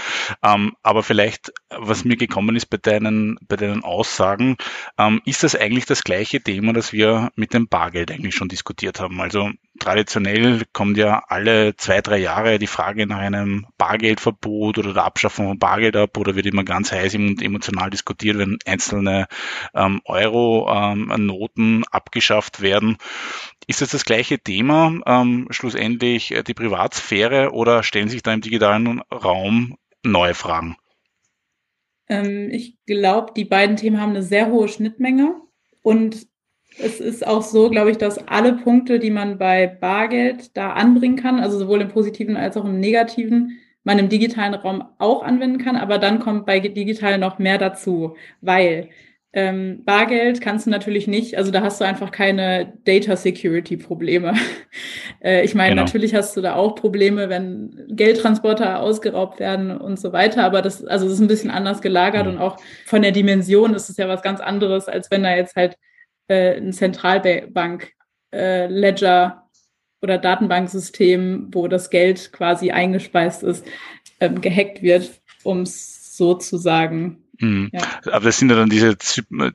Ähm, 0.42 0.72
aber 0.82 1.04
vielleicht, 1.04 1.52
was 1.70 2.04
mir 2.04 2.16
gekommen 2.16 2.56
ist 2.56 2.66
bei 2.66 2.78
deinen, 2.78 3.38
bei 3.46 3.54
deinen 3.54 3.84
Aussagen, 3.84 4.56
ähm, 4.98 5.22
ist 5.24 5.44
das 5.44 5.54
eigentlich 5.54 5.86
das 5.86 6.02
gleiche 6.02 6.40
Thema, 6.40 6.72
das 6.72 6.92
wir 6.92 7.30
mit 7.36 7.54
dem 7.54 7.68
Bargeld 7.68 8.10
eigentlich 8.10 8.34
schon 8.34 8.48
diskutiert 8.48 8.98
haben. 8.98 9.20
Also 9.20 9.52
traditionell 9.78 10.64
kommt 10.72 10.96
ja 10.96 11.22
alle 11.28 11.76
zwei, 11.76 12.00
drei 12.00 12.18
Jahre 12.18 12.58
die 12.58 12.66
Frage 12.66 13.06
nach 13.06 13.18
einem 13.18 13.66
Bargeldverbot 13.78 14.78
oder 14.78 14.94
der 14.94 15.04
Abschaffung 15.04 15.46
von 15.46 15.58
Bargeld 15.60 15.94
ab 15.94 16.16
oder 16.16 16.34
wird 16.34 16.46
immer 16.46 16.64
ganz 16.64 16.90
heiß 16.90 17.14
und 17.14 17.40
emotional 17.40 17.67
diskutiert, 17.90 18.38
wenn 18.38 18.58
einzelne 18.66 19.26
ähm, 19.74 20.00
Euro-Noten 20.04 21.76
ähm, 21.76 21.84
abgeschafft 21.90 22.60
werden. 22.60 22.96
Ist 23.66 23.82
das 23.82 23.90
das 23.90 24.04
gleiche 24.04 24.38
Thema, 24.38 25.00
ähm, 25.06 25.46
schlussendlich 25.50 26.34
die 26.46 26.54
Privatsphäre 26.54 27.52
oder 27.52 27.82
stellen 27.82 28.08
sich 28.08 28.22
da 28.22 28.32
im 28.32 28.40
digitalen 28.40 29.00
Raum 29.12 29.76
neue 30.02 30.34
Fragen? 30.34 30.76
Ähm, 32.08 32.50
ich 32.50 32.78
glaube, 32.86 33.32
die 33.36 33.44
beiden 33.44 33.76
Themen 33.76 34.00
haben 34.00 34.10
eine 34.10 34.22
sehr 34.22 34.48
hohe 34.48 34.68
Schnittmenge 34.68 35.34
und 35.82 36.26
es 36.80 37.00
ist 37.00 37.26
auch 37.26 37.42
so, 37.42 37.70
glaube 37.70 37.90
ich, 37.90 37.98
dass 37.98 38.18
alle 38.28 38.54
Punkte, 38.54 38.98
die 38.98 39.10
man 39.10 39.38
bei 39.38 39.66
Bargeld 39.66 40.56
da 40.56 40.72
anbringen 40.72 41.16
kann, 41.16 41.40
also 41.40 41.58
sowohl 41.58 41.80
im 41.80 41.88
positiven 41.88 42.36
als 42.36 42.56
auch 42.56 42.64
im 42.64 42.78
negativen, 42.78 43.58
man 43.88 43.98
im 43.98 44.10
digitalen 44.10 44.52
Raum 44.52 44.84
auch 44.98 45.22
anwenden 45.22 45.64
kann, 45.64 45.74
aber 45.74 45.96
dann 45.96 46.20
kommt 46.20 46.44
bei 46.44 46.60
digital 46.60 47.16
noch 47.16 47.38
mehr 47.38 47.56
dazu, 47.56 48.16
weil 48.42 48.90
ähm, 49.32 49.82
Bargeld 49.86 50.42
kannst 50.42 50.66
du 50.66 50.70
natürlich 50.70 51.06
nicht, 51.06 51.38
also 51.38 51.50
da 51.50 51.62
hast 51.62 51.80
du 51.80 51.86
einfach 51.86 52.10
keine 52.10 52.74
Data 52.84 53.16
Security 53.16 53.78
Probleme. 53.78 54.34
äh, 55.24 55.42
ich 55.42 55.54
meine, 55.54 55.70
genau. 55.70 55.84
natürlich 55.84 56.14
hast 56.14 56.36
du 56.36 56.42
da 56.42 56.54
auch 56.54 56.74
Probleme, 56.74 57.30
wenn 57.30 57.86
Geldtransporter 57.88 58.80
ausgeraubt 58.80 59.40
werden 59.40 59.70
und 59.70 59.98
so 59.98 60.12
weiter, 60.12 60.44
aber 60.44 60.60
das, 60.60 60.84
also 60.84 61.06
das 61.06 61.14
ist 61.14 61.20
ein 61.20 61.28
bisschen 61.28 61.50
anders 61.50 61.80
gelagert 61.80 62.26
mhm. 62.26 62.32
und 62.32 62.38
auch 62.40 62.58
von 62.84 63.00
der 63.00 63.12
Dimension 63.12 63.72
ist 63.72 63.88
es 63.88 63.96
ja 63.96 64.06
was 64.06 64.20
ganz 64.20 64.40
anderes, 64.40 64.86
als 64.86 65.10
wenn 65.10 65.22
da 65.22 65.34
jetzt 65.34 65.56
halt 65.56 65.78
äh, 66.28 66.58
ein 66.58 66.74
Zentralbank 66.74 67.92
äh, 68.34 68.66
Ledger 68.66 69.47
oder 70.00 70.18
Datenbanksystem, 70.18 71.48
wo 71.52 71.68
das 71.68 71.90
Geld 71.90 72.32
quasi 72.32 72.70
eingespeist 72.70 73.42
ist, 73.42 73.66
ähm, 74.20 74.40
gehackt 74.40 74.82
wird, 74.82 75.10
um 75.42 75.62
es 75.62 76.16
so 76.16 76.34
zu 76.34 76.56
sagen. 76.56 77.24
Mhm. 77.40 77.70
Ja. 77.72 77.80
Aber 78.06 78.26
das 78.26 78.38
sind 78.38 78.50
ja 78.50 78.56
dann 78.56 78.70
diese, 78.70 78.96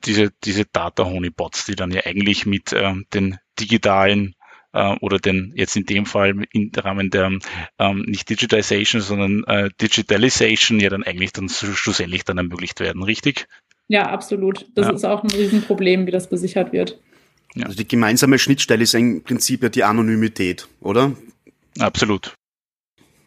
diese, 0.04 0.32
diese 0.42 0.64
Data-Honey-Bots, 0.64 1.66
die 1.66 1.76
dann 1.76 1.90
ja 1.90 2.02
eigentlich 2.04 2.46
mit 2.46 2.72
ähm, 2.72 3.06
den 3.12 3.38
digitalen 3.60 4.34
äh, 4.72 4.96
oder 5.00 5.18
den 5.18 5.52
jetzt 5.54 5.76
in 5.76 5.84
dem 5.84 6.06
Fall 6.06 6.34
im 6.52 6.72
Rahmen 6.76 7.10
der 7.10 7.38
ähm, 7.78 8.04
nicht 8.06 8.28
Digitization, 8.28 9.00
sondern 9.00 9.44
äh, 9.44 9.70
Digitalization 9.80 10.80
ja 10.80 10.90
dann 10.90 11.04
eigentlich 11.04 11.32
dann 11.32 11.48
schlussendlich 11.48 12.24
dann 12.24 12.38
ermöglicht 12.38 12.80
werden, 12.80 13.02
richtig? 13.02 13.46
Ja, 13.86 14.08
absolut. 14.10 14.66
Das 14.74 14.86
ja. 14.86 14.92
ist 14.92 15.04
auch 15.04 15.22
ein 15.22 15.30
Riesenproblem, 15.30 16.06
wie 16.06 16.10
das 16.10 16.30
besichert 16.30 16.72
wird. 16.72 16.98
Ja. 17.54 17.66
Also 17.66 17.76
die 17.76 17.88
gemeinsame 17.88 18.38
Schnittstelle 18.38 18.82
ist 18.82 18.94
im 18.94 19.22
Prinzip 19.22 19.62
ja 19.62 19.68
die 19.68 19.84
Anonymität, 19.84 20.68
oder? 20.80 21.12
Absolut 21.78 22.34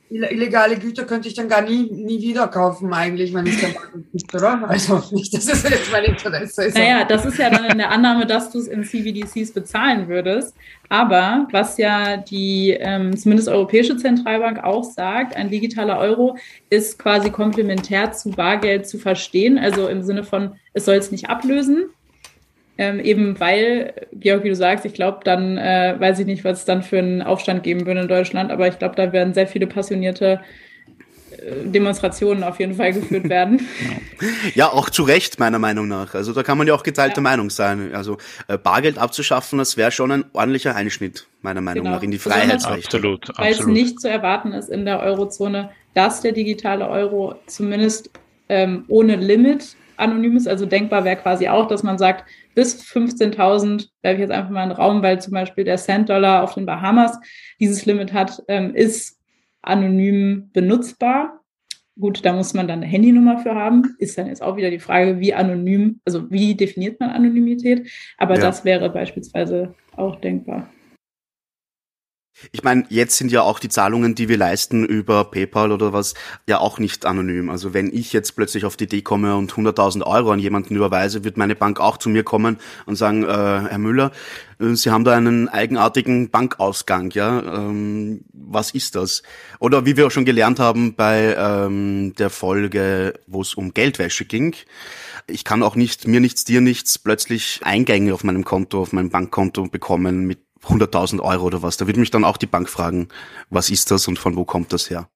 illegale 0.09 0.77
Güter 0.77 1.03
könnte 1.03 1.27
ich 1.27 1.33
dann 1.33 1.49
gar 1.49 1.61
nie, 1.61 1.91
nie 1.91 2.21
wieder 2.21 2.47
kaufen, 2.47 2.93
eigentlich, 2.93 3.33
wenn 3.33 3.45
es 3.45 3.59
kein 3.59 3.73
Bargeld 3.73 4.11
gibt, 4.13 4.35
oder? 4.35 4.69
Also 4.69 5.03
nicht, 5.11 5.33
dass 5.33 5.47
es 5.47 5.63
jetzt 5.63 5.91
mein 5.91 6.05
Interesse 6.05 6.65
ist. 6.65 6.77
Naja, 6.77 7.03
das 7.03 7.25
ist 7.25 7.37
ja 7.37 7.49
dann 7.49 7.65
in 7.65 7.77
der 7.77 7.91
Annahme, 7.91 8.25
dass 8.25 8.51
du 8.51 8.59
es 8.59 8.67
in 8.67 8.83
CBDCs 8.83 9.51
bezahlen 9.51 10.07
würdest. 10.07 10.55
Aber 10.89 11.47
was 11.51 11.77
ja 11.77 12.17
die 12.17 12.71
ähm, 12.79 13.17
zumindest 13.17 13.49
Europäische 13.49 13.97
Zentralbank 13.97 14.63
auch 14.63 14.85
sagt, 14.85 15.35
ein 15.35 15.49
digitaler 15.49 15.97
Euro 15.99 16.37
ist 16.69 16.97
quasi 16.97 17.29
komplementär 17.29 18.13
zu 18.13 18.29
Bargeld 18.31 18.87
zu 18.87 18.97
verstehen. 18.97 19.57
Also 19.57 19.89
im 19.89 20.03
Sinne 20.03 20.23
von, 20.23 20.55
es 20.73 20.85
soll 20.85 20.95
es 20.95 21.11
nicht 21.11 21.29
ablösen, 21.29 21.89
ähm, 22.77 22.99
eben 22.99 23.39
weil, 23.39 23.93
Georg, 24.13 24.43
wie 24.43 24.49
du 24.49 24.55
sagst, 24.55 24.85
ich 24.85 24.93
glaube, 24.93 25.19
dann 25.23 25.57
äh, 25.57 25.95
weiß 25.97 26.19
ich 26.19 26.25
nicht, 26.25 26.43
was 26.43 26.59
es 26.59 26.65
dann 26.65 26.83
für 26.83 26.99
einen 26.99 27.21
Aufstand 27.21 27.63
geben 27.63 27.85
würde 27.85 28.01
in 28.01 28.07
Deutschland, 28.07 28.51
aber 28.51 28.67
ich 28.67 28.77
glaube, 28.77 28.95
da 28.95 29.11
werden 29.11 29.33
sehr 29.33 29.47
viele 29.47 29.65
passionierte 29.65 30.39
äh, 31.31 31.65
Demonstrationen 31.65 32.43
auf 32.43 32.59
jeden 32.59 32.75
Fall 32.75 32.93
geführt 32.93 33.29
werden. 33.29 33.67
Ja, 34.53 34.71
auch 34.71 34.91
zu 34.91 35.03
Recht, 35.03 35.39
meiner 35.39 35.57
Meinung 35.57 35.87
nach. 35.87 36.13
Also 36.13 36.33
da 36.33 36.43
kann 36.43 36.57
man 36.57 36.67
ja 36.67 36.75
auch 36.75 36.83
geteilter 36.83 37.17
ja. 37.17 37.21
Meinung 37.23 37.49
sein. 37.49 37.95
Also 37.95 38.17
äh, 38.47 38.59
Bargeld 38.59 38.99
abzuschaffen, 38.99 39.57
das 39.57 39.75
wäre 39.75 39.91
schon 39.91 40.11
ein 40.11 40.25
ordentlicher 40.33 40.75
Einschnitt, 40.75 41.25
meiner 41.41 41.61
Meinung 41.61 41.85
genau. 41.85 41.95
nach, 41.95 42.03
in 42.03 42.11
die 42.11 42.19
Freiheitsrechte. 42.19 42.97
Absolut, 42.97 43.31
Weil 43.37 43.53
es 43.53 43.65
nicht 43.65 43.99
zu 43.99 44.07
erwarten 44.07 44.51
ist 44.51 44.69
in 44.69 44.85
der 44.85 44.99
Eurozone, 44.99 45.71
dass 45.95 46.21
der 46.21 46.31
digitale 46.31 46.87
Euro 46.87 47.35
zumindest 47.47 48.11
ähm, 48.49 48.85
ohne 48.87 49.15
Limit 49.15 49.75
anonym 49.97 50.37
ist. 50.37 50.47
Also 50.47 50.65
denkbar 50.65 51.03
wäre 51.03 51.17
quasi 51.17 51.47
auch, 51.47 51.67
dass 51.67 51.83
man 51.83 51.97
sagt, 51.97 52.25
bis 52.57 52.81
15.000, 52.81 53.89
werfe 54.01 54.15
ich 54.15 54.21
jetzt 54.21 54.31
einfach 54.31 54.49
mal 54.49 54.63
einen 54.63 54.71
Raum, 54.71 55.03
weil 55.03 55.21
zum 55.21 55.31
Beispiel 55.31 55.63
der 55.63 55.77
Cent-Dollar 55.77 56.41
auf 56.41 56.55
den 56.55 56.65
Bahamas 56.65 57.19
dieses 57.59 57.85
Limit 57.85 58.13
hat, 58.13 58.41
ähm, 58.47 58.73
ist 58.73 59.19
anonym 59.61 60.49
benutzbar. 60.53 61.41
Gut, 61.99 62.25
da 62.25 62.33
muss 62.33 62.55
man 62.55 62.67
dann 62.67 62.79
eine 62.79 62.87
Handynummer 62.87 63.37
für 63.37 63.53
haben. 63.53 63.95
Ist 63.99 64.17
dann 64.17 64.25
jetzt 64.25 64.41
auch 64.41 64.57
wieder 64.57 64.71
die 64.71 64.79
Frage, 64.79 65.19
wie 65.19 65.35
anonym, 65.35 65.99
also 66.03 66.31
wie 66.31 66.55
definiert 66.55 66.99
man 66.99 67.11
Anonymität? 67.11 67.91
Aber 68.17 68.33
ja. 68.33 68.41
das 68.41 68.65
wäre 68.65 68.89
beispielsweise 68.89 69.75
auch 69.95 70.15
denkbar. 70.15 70.67
Ich 72.51 72.63
meine, 72.63 72.85
jetzt 72.89 73.17
sind 73.17 73.31
ja 73.31 73.41
auch 73.41 73.59
die 73.59 73.69
Zahlungen, 73.69 74.13
die 74.13 74.29
wir 74.29 74.37
leisten 74.37 74.85
über 74.85 75.25
PayPal 75.25 75.71
oder 75.71 75.91
was, 75.91 76.13
ja 76.47 76.59
auch 76.59 76.77
nicht 76.77 77.05
anonym. 77.05 77.49
Also 77.49 77.73
wenn 77.73 77.91
ich 77.91 78.13
jetzt 78.13 78.35
plötzlich 78.35 78.65
auf 78.65 78.77
die 78.77 78.83
Idee 78.83 79.01
komme 79.01 79.35
und 79.35 79.53
100.000 79.53 80.03
Euro 80.03 80.31
an 80.31 80.39
jemanden 80.39 80.75
überweise, 80.75 81.23
wird 81.23 81.37
meine 81.37 81.55
Bank 81.55 81.79
auch 81.79 81.97
zu 81.97 82.09
mir 82.09 82.23
kommen 82.23 82.57
und 82.85 82.95
sagen, 82.95 83.23
äh, 83.23 83.27
Herr 83.27 83.77
Müller, 83.79 84.11
äh, 84.59 84.75
Sie 84.75 84.91
haben 84.91 85.03
da 85.03 85.15
einen 85.15 85.49
eigenartigen 85.49 86.29
Bankausgang, 86.29 87.11
ja? 87.11 87.39
Ähm, 87.39 88.21
was 88.33 88.71
ist 88.71 88.95
das? 88.95 89.23
Oder 89.59 89.85
wie 89.85 89.97
wir 89.97 90.07
auch 90.07 90.11
schon 90.11 90.25
gelernt 90.25 90.59
haben 90.59 90.95
bei 90.95 91.35
ähm, 91.37 92.13
der 92.17 92.29
Folge, 92.29 93.13
wo 93.25 93.41
es 93.41 93.55
um 93.55 93.73
Geldwäsche 93.73 94.25
ging, 94.25 94.55
ich 95.29 95.43
kann 95.43 95.61
auch 95.61 95.75
nicht, 95.75 96.07
mir 96.07 96.21
nichts, 96.21 96.45
dir 96.45 96.61
nichts, 96.61 96.97
plötzlich 96.99 97.59
Eingänge 97.63 98.13
auf 98.13 98.23
meinem 98.23 98.45
Konto, 98.45 98.81
auf 98.81 98.93
meinem 98.93 99.09
Bankkonto 99.09 99.67
bekommen 99.67 100.25
mit 100.25 100.46
100.000 100.67 101.19
Euro 101.21 101.45
oder 101.45 101.61
was. 101.61 101.77
Da 101.77 101.87
würde 101.87 101.99
mich 101.99 102.11
dann 102.11 102.23
auch 102.23 102.37
die 102.37 102.45
Bank 102.45 102.69
fragen, 102.69 103.07
was 103.49 103.69
ist 103.69 103.91
das 103.91 104.07
und 104.07 104.19
von 104.19 104.35
wo 104.35 104.45
kommt 104.45 104.73
das 104.73 104.89
her? 104.89 105.09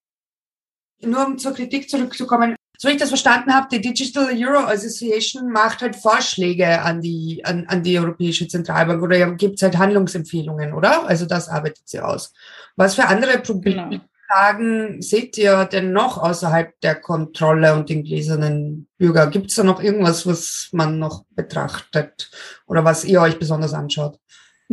Nur 1.00 1.26
um 1.26 1.38
zur 1.38 1.52
Kritik 1.52 1.90
zurückzukommen, 1.90 2.54
so 2.82 2.88
wie 2.88 2.94
ich 2.94 2.98
das 2.98 3.10
verstanden 3.10 3.54
habe, 3.54 3.68
die 3.70 3.80
Digital 3.80 4.28
Euro 4.36 4.66
Association 4.66 5.52
macht 5.52 5.82
halt 5.82 5.94
Vorschläge 5.94 6.82
an 6.82 7.00
die, 7.00 7.40
an, 7.44 7.64
an 7.68 7.84
die 7.84 7.96
Europäische 7.96 8.48
Zentralbank 8.48 9.00
oder 9.00 9.32
gibt 9.34 9.54
es 9.54 9.62
halt 9.62 9.78
Handlungsempfehlungen, 9.78 10.72
oder? 10.72 11.06
Also 11.06 11.26
das 11.26 11.48
arbeitet 11.48 11.88
sie 11.88 12.00
aus. 12.00 12.32
Was 12.74 12.96
für 12.96 13.06
andere 13.06 13.38
Probleme 13.38 14.00
genau. 14.28 15.00
seht 15.00 15.38
ihr 15.38 15.64
denn 15.66 15.92
noch 15.92 16.18
außerhalb 16.18 16.72
der 16.80 16.96
Kontrolle 16.96 17.74
und 17.74 17.88
den 17.88 18.02
gläsernen 18.02 18.88
Bürger? 18.98 19.28
Gibt 19.28 19.50
es 19.50 19.54
da 19.54 19.62
noch 19.62 19.80
irgendwas, 19.80 20.26
was 20.26 20.68
man 20.72 20.98
noch 20.98 21.24
betrachtet 21.30 22.32
oder 22.66 22.84
was 22.84 23.04
ihr 23.04 23.20
euch 23.20 23.38
besonders 23.38 23.74
anschaut? 23.74 24.18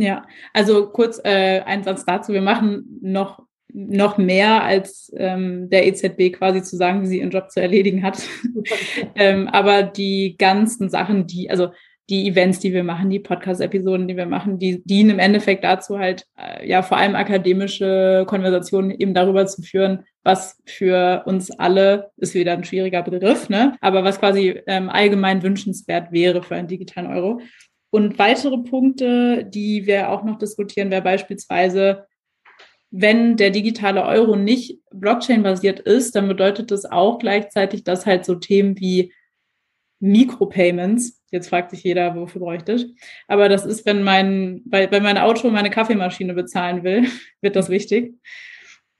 Ja, 0.00 0.26
also 0.54 0.86
kurz 0.86 1.20
äh, 1.24 1.60
ein 1.60 1.84
Satz 1.84 2.06
dazu. 2.06 2.32
Wir 2.32 2.40
machen 2.40 2.98
noch, 3.02 3.42
noch 3.68 4.16
mehr 4.16 4.64
als 4.64 5.12
ähm, 5.14 5.68
der 5.68 5.86
EZB 5.86 6.32
quasi 6.32 6.62
zu 6.62 6.78
sagen, 6.78 7.02
wie 7.02 7.06
sie 7.06 7.18
ihren 7.18 7.30
Job 7.30 7.50
zu 7.50 7.60
erledigen 7.60 8.02
hat. 8.02 8.22
ähm, 9.14 9.46
aber 9.48 9.82
die 9.82 10.36
ganzen 10.38 10.88
Sachen, 10.88 11.26
die, 11.26 11.50
also 11.50 11.68
die 12.08 12.26
Events, 12.28 12.60
die 12.60 12.72
wir 12.72 12.82
machen, 12.82 13.10
die 13.10 13.20
Podcast-Episoden, 13.20 14.08
die 14.08 14.16
wir 14.16 14.24
machen, 14.24 14.58
die 14.58 14.82
dienen 14.84 15.10
im 15.10 15.18
Endeffekt 15.18 15.64
dazu 15.64 15.98
halt, 15.98 16.24
äh, 16.38 16.66
ja, 16.66 16.80
vor 16.80 16.96
allem 16.96 17.14
akademische 17.14 18.24
Konversationen 18.26 18.90
eben 18.90 19.12
darüber 19.12 19.46
zu 19.46 19.60
führen, 19.60 20.04
was 20.24 20.62
für 20.64 21.24
uns 21.26 21.50
alle, 21.50 22.10
ist 22.16 22.34
wieder 22.34 22.54
ein 22.54 22.64
schwieriger 22.64 23.02
Begriff, 23.02 23.50
ne, 23.50 23.76
aber 23.82 24.02
was 24.02 24.18
quasi 24.18 24.60
ähm, 24.66 24.88
allgemein 24.88 25.42
wünschenswert 25.42 26.10
wäre 26.10 26.42
für 26.42 26.56
einen 26.56 26.68
digitalen 26.68 27.06
Euro. 27.06 27.40
Und 27.90 28.18
weitere 28.18 28.58
Punkte, 28.58 29.44
die 29.44 29.86
wir 29.86 30.10
auch 30.10 30.22
noch 30.22 30.38
diskutieren, 30.38 30.90
wäre 30.90 31.02
beispielsweise, 31.02 32.06
wenn 32.90 33.36
der 33.36 33.50
digitale 33.50 34.04
Euro 34.04 34.36
nicht 34.36 34.80
Blockchain-basiert 34.92 35.80
ist, 35.80 36.14
dann 36.14 36.28
bedeutet 36.28 36.70
das 36.70 36.84
auch 36.84 37.18
gleichzeitig, 37.18 37.84
dass 37.84 38.06
halt 38.06 38.24
so 38.24 38.36
Themen 38.36 38.78
wie 38.78 39.12
Micropayments, 40.00 41.20
jetzt 41.30 41.48
fragt 41.48 41.70
sich 41.70 41.84
jeder, 41.84 42.16
wofür 42.16 42.40
bräuchte 42.40 42.72
ich, 42.72 42.86
aber 43.28 43.48
das 43.48 43.66
ist, 43.66 43.84
wenn 43.86 44.02
mein, 44.02 44.62
bei, 44.64 44.90
wenn 44.90 45.02
mein 45.02 45.18
Auto 45.18 45.50
meine 45.50 45.70
Kaffeemaschine 45.70 46.34
bezahlen 46.34 46.82
will, 46.82 47.06
wird 47.42 47.54
das 47.54 47.68
wichtig. 47.68 48.14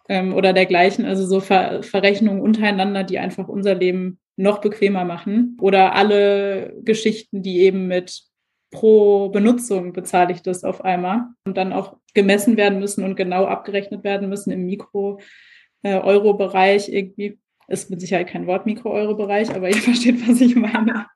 Ähm, 0.09 0.35
oder 0.35 0.53
dergleichen, 0.53 1.05
also 1.05 1.25
so 1.27 1.41
Ver 1.41 1.83
Verrechnungen 1.83 2.43
untereinander, 2.43 3.05
die 3.05 3.19
einfach 3.19 3.49
unser 3.49 3.75
Leben 3.75 4.19
noch 4.37 4.61
bequemer 4.61 5.05
machen. 5.05 5.57
Oder 5.61 5.95
alle 5.95 6.75
Geschichten, 6.83 7.43
die 7.43 7.61
eben 7.61 7.87
mit 7.87 8.30
pro 8.71 9.31
Benutzung 9.31 9.93
bezahle 9.93 10.33
ich 10.33 10.43
das 10.43 10.63
auf 10.65 10.85
einmal 10.85 11.29
und 11.45 11.57
dann 11.57 11.73
auch 11.73 11.97
gemessen 12.15 12.57
werden 12.57 12.79
müssen 12.79 13.03
und 13.05 13.17
genau 13.17 13.47
abgerechnet 13.47 14.05
werden 14.05 14.29
müssen 14.29 14.53
im 14.53 14.67
Mikro-Euro-Bereich. 14.67 16.93
Irgendwie 16.93 17.41
ist 17.69 17.91
mit 17.91 18.01
Sicherheit 18.01 18.29
kein 18.29 18.47
Wort 18.47 18.67
Mikro-Euro-Bereich, 18.67 19.53
aber 19.55 19.69
ihr 19.69 19.77
versteht, 19.77 20.29
was 20.29 20.41
ich 20.41 20.57
meine. 20.57 21.07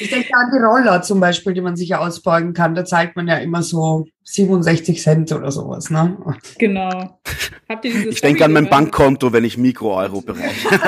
Ich 0.00 0.10
denke 0.10 0.34
an 0.34 0.50
die 0.52 0.58
Roller 0.58 1.00
zum 1.02 1.20
Beispiel, 1.20 1.54
die 1.54 1.60
man 1.60 1.76
sich 1.76 1.90
ja 1.90 2.00
ausborgen 2.00 2.52
kann. 2.52 2.74
Da 2.74 2.84
zahlt 2.84 3.14
man 3.16 3.28
ja 3.28 3.36
immer 3.36 3.62
so 3.62 4.06
67 4.24 5.00
Cent 5.00 5.32
oder 5.32 5.50
sowas. 5.50 5.88
Ne? 5.90 6.18
Genau. 6.58 7.20
Habt 7.68 7.84
ihr 7.84 7.92
dieses 7.92 8.14
ich 8.14 8.20
denke 8.20 8.44
an 8.44 8.52
mein 8.52 8.68
Bankkonto, 8.68 9.32
wenn 9.32 9.44
ich 9.44 9.56
Mikro-Euro 9.56 10.20
bereiche. 10.20 10.68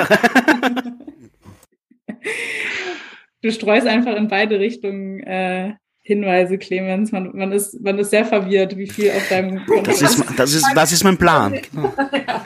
du 3.41 3.51
streust 3.51 3.87
einfach 3.87 4.15
in 4.15 4.27
beide 4.27 4.59
Richtungen 4.59 5.21
äh, 5.21 5.73
Hinweise, 6.01 6.57
Clemens. 6.57 7.11
Man, 7.11 7.35
man, 7.35 7.51
ist, 7.51 7.79
man 7.81 7.99
ist 7.99 8.09
sehr 8.09 8.25
verwirrt, 8.25 8.77
wie 8.77 8.87
viel 8.87 9.11
auf 9.11 9.27
deinem 9.29 9.65
Konto 9.67 9.83
das 9.91 10.01
ist. 10.01 10.23
Das 10.37 10.53
ist, 10.53 10.65
das 10.73 10.91
ist 10.91 11.03
mein 11.03 11.17
Plan. 11.17 11.59
Ja. 11.75 12.45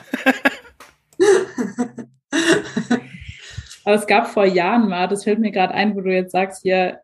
Aber 3.84 3.94
es 3.96 4.06
gab 4.06 4.28
vor 4.28 4.46
Jahren 4.46 4.88
mal, 4.88 5.08
das 5.08 5.24
fällt 5.24 5.38
mir 5.38 5.50
gerade 5.50 5.74
ein, 5.74 5.94
wo 5.94 6.00
du 6.00 6.10
jetzt 6.12 6.32
sagst, 6.32 6.62
hier, 6.62 7.00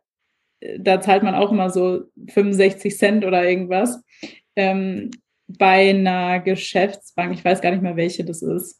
äh, 0.61 0.79
da 0.81 1.00
zahlt 1.00 1.22
man 1.22 1.35
auch 1.35 1.53
immer 1.53 1.70
so 1.70 2.05
65 2.29 2.96
Cent 2.96 3.24
oder 3.24 3.48
irgendwas. 3.48 4.03
Ähm, 4.57 5.11
bei 5.46 5.90
einer 5.90 6.40
Geschäftsbank, 6.40 7.35
ich 7.35 7.44
weiß 7.44 7.61
gar 7.61 7.70
nicht 7.70 7.83
mehr, 7.83 7.96
welche 7.96 8.24
das 8.24 8.42
ist. 8.42 8.80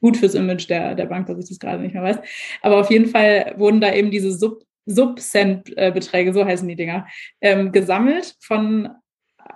Gut 0.00 0.16
fürs 0.16 0.34
Image 0.34 0.68
der, 0.68 0.94
der 0.94 1.06
Bank, 1.06 1.26
dass 1.26 1.38
ich 1.38 1.48
das 1.48 1.58
gerade 1.58 1.82
nicht 1.82 1.94
mehr 1.94 2.02
weiß. 2.02 2.18
Aber 2.62 2.80
auf 2.80 2.90
jeden 2.90 3.06
Fall 3.08 3.54
wurden 3.56 3.80
da 3.80 3.92
eben 3.92 4.10
diese 4.10 4.30
Sub, 4.32 4.62
Sub-Cent-Beträge, 4.86 6.32
so 6.32 6.44
heißen 6.44 6.68
die 6.68 6.76
Dinger, 6.76 7.06
ähm, 7.40 7.72
gesammelt 7.72 8.36
von 8.40 8.90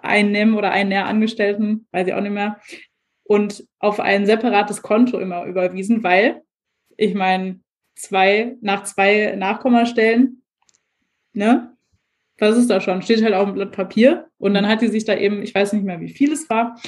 einem 0.03 0.57
oder 0.57 0.73
einer 0.73 1.07
Angestellten, 1.07 1.87
weiß 1.93 2.09
ich 2.09 2.15
auch 2.15 2.21
nicht 2.21 2.33
mehr, 2.33 2.61
und 3.25 3.65
auf 3.79 4.01
ein 4.01 4.27
separates 4.27 4.83
Konto 4.83 5.21
immer 5.21 5.45
überwiesen, 5.45 6.03
weil 6.03 6.43
ich 6.97 7.15
meine, 7.15 7.61
zwei, 7.95 8.57
nach 8.61 8.85
zwei 8.85 9.35
Nachkommastellen, 9.37 10.43
ne? 11.33 11.77
Was 12.39 12.57
ist 12.57 12.71
da 12.71 12.81
schon? 12.81 13.03
Steht 13.03 13.23
halt 13.23 13.35
auf 13.35 13.45
dem 13.45 13.55
Blatt 13.55 13.73
Papier. 13.73 14.27
Und 14.39 14.55
dann 14.55 14.67
hat 14.67 14.81
die 14.81 14.89
sich 14.89 15.05
da 15.05 15.15
eben, 15.15 15.43
ich 15.43 15.55
weiß 15.55 15.75
nicht 15.75 15.85
mehr, 15.85 16.01
wie 16.01 16.09
viel 16.09 16.33
es 16.33 16.49
war, 16.49 16.81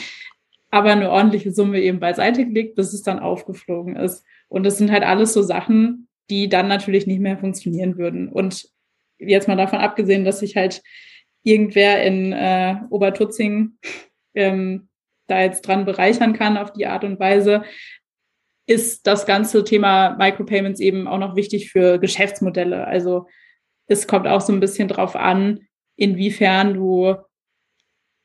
aber 0.72 0.90
eine 0.90 1.10
ordentliche 1.10 1.52
Summe 1.52 1.80
eben 1.80 2.00
beiseite 2.00 2.46
gelegt, 2.46 2.76
bis 2.76 2.94
es 2.94 3.02
dann 3.02 3.20
aufgeflogen 3.20 3.94
ist. 3.94 4.24
Und 4.48 4.64
das 4.64 4.78
sind 4.78 4.90
halt 4.90 5.04
alles 5.04 5.34
so 5.34 5.42
Sachen, 5.42 6.08
die 6.30 6.48
dann 6.48 6.66
natürlich 6.66 7.06
nicht 7.06 7.20
mehr 7.20 7.36
funktionieren 7.36 7.98
würden. 7.98 8.28
Und 8.28 8.68
jetzt 9.18 9.48
mal 9.48 9.56
davon 9.56 9.80
abgesehen, 9.80 10.24
dass 10.24 10.40
sich 10.40 10.56
halt 10.56 10.82
irgendwer 11.42 12.02
in 12.02 12.32
äh, 12.32 12.76
Obertutzing 12.88 13.76
ähm, 14.34 14.88
da 15.26 15.42
jetzt 15.42 15.60
dran 15.62 15.84
bereichern 15.84 16.32
kann 16.32 16.56
auf 16.56 16.72
die 16.72 16.86
Art 16.86 17.04
und 17.04 17.20
Weise, 17.20 17.64
ist 18.66 19.06
das 19.06 19.26
ganze 19.26 19.64
Thema 19.64 20.16
Micropayments 20.18 20.80
eben 20.80 21.06
auch 21.06 21.18
noch 21.18 21.36
wichtig 21.36 21.70
für 21.70 21.98
Geschäftsmodelle. 21.98 22.86
Also 22.86 23.26
es 23.88 24.06
kommt 24.06 24.26
auch 24.26 24.40
so 24.40 24.54
ein 24.54 24.60
bisschen 24.60 24.88
drauf 24.88 25.16
an, 25.16 25.66
inwiefern 25.96 26.72
du 26.72 27.14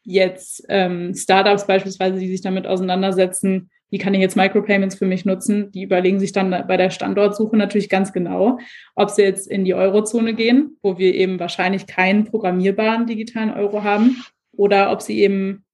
jetzt 0.08 0.66
ähm, 0.70 1.14
Startups 1.14 1.68
beispielsweise, 1.68 2.18
die 2.18 2.30
sich 2.30 2.42
damit 2.42 2.66
auseinandersetzen, 2.66 3.70
wie 3.90 3.98
kann 3.98 4.14
ich 4.14 4.22
jetzt 4.22 4.36
Micropayments 4.36 4.96
für 4.96 5.06
mich 5.06 5.26
nutzen, 5.26 5.72
die 5.72 5.84
überlegen 5.84 6.20
sich 6.20 6.32
dann 6.32 6.50
bei 6.50 6.78
der 6.78 6.90
Standortsuche 6.90 7.56
natürlich 7.56 7.90
ganz 7.90 8.14
genau, 8.14 8.60
ob 8.96 9.10
sie 9.10 9.24
jetzt 9.24 9.48
in 9.48 9.66
die 9.66 9.74
Eurozone 9.74 10.34
gehen, 10.34 10.78
wo 10.82 10.98
wir 10.98 11.14
eben 11.14 11.40
wahrscheinlich 11.40 11.88
keinen 11.88 12.26
programmierbaren 12.26 13.06
digitalen 13.06 13.52
Euro 13.52 13.84
haben, 13.84 14.24
oder 14.54 14.92
ob 14.92 15.02
sie 15.02 15.20
eben 15.20 15.66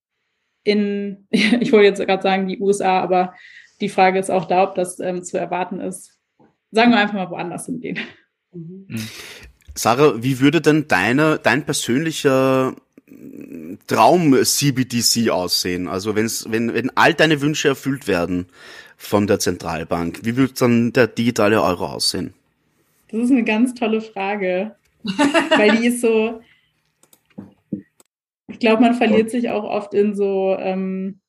in, 0.63 1.27
ich 1.29 1.71
wollte 1.71 1.87
jetzt 1.87 2.05
gerade 2.05 2.23
sagen, 2.23 2.47
die 2.47 2.59
USA, 2.59 2.99
aber 3.01 3.33
die 3.81 3.89
Frage 3.89 4.19
ist 4.19 4.29
auch 4.29 4.45
da, 4.45 4.63
ob 4.63 4.75
das 4.75 4.99
ähm, 4.99 5.23
zu 5.23 5.37
erwarten 5.37 5.79
ist. 5.79 6.17
Sagen 6.71 6.91
wir 6.91 6.97
einfach 6.97 7.13
mal 7.13 7.29
woanders 7.29 7.65
hingehen. 7.65 7.99
Mhm. 8.51 8.87
Sarah, 9.75 10.21
wie 10.21 10.39
würde 10.39 10.61
denn 10.61 10.87
deine, 10.87 11.39
dein 11.41 11.65
persönlicher 11.65 12.75
Traum-CBDC 13.87 15.29
aussehen? 15.29 15.87
Also 15.87 16.15
wenn's, 16.15 16.45
wenn, 16.49 16.73
wenn 16.73 16.95
all 16.95 17.13
deine 17.13 17.41
Wünsche 17.41 17.69
erfüllt 17.69 18.07
werden 18.07 18.47
von 18.97 19.27
der 19.27 19.39
Zentralbank, 19.39 20.21
wie 20.23 20.37
würde 20.37 20.53
dann 20.57 20.93
der 20.93 21.07
digitale 21.07 21.61
Euro 21.61 21.87
aussehen? 21.87 22.33
Das 23.09 23.21
ist 23.21 23.31
eine 23.31 23.43
ganz 23.43 23.73
tolle 23.73 24.01
Frage, 24.01 24.75
weil 25.03 25.77
die 25.77 25.87
ist 25.87 26.01
so, 26.01 26.41
ich 28.47 28.59
glaube, 28.59 28.81
man 28.81 28.95
verliert 28.95 29.29
sich 29.29 29.49
auch 29.49 29.63
oft 29.63 29.93
in 29.93 30.15
so, 30.15 30.55
ähm, 30.59 31.19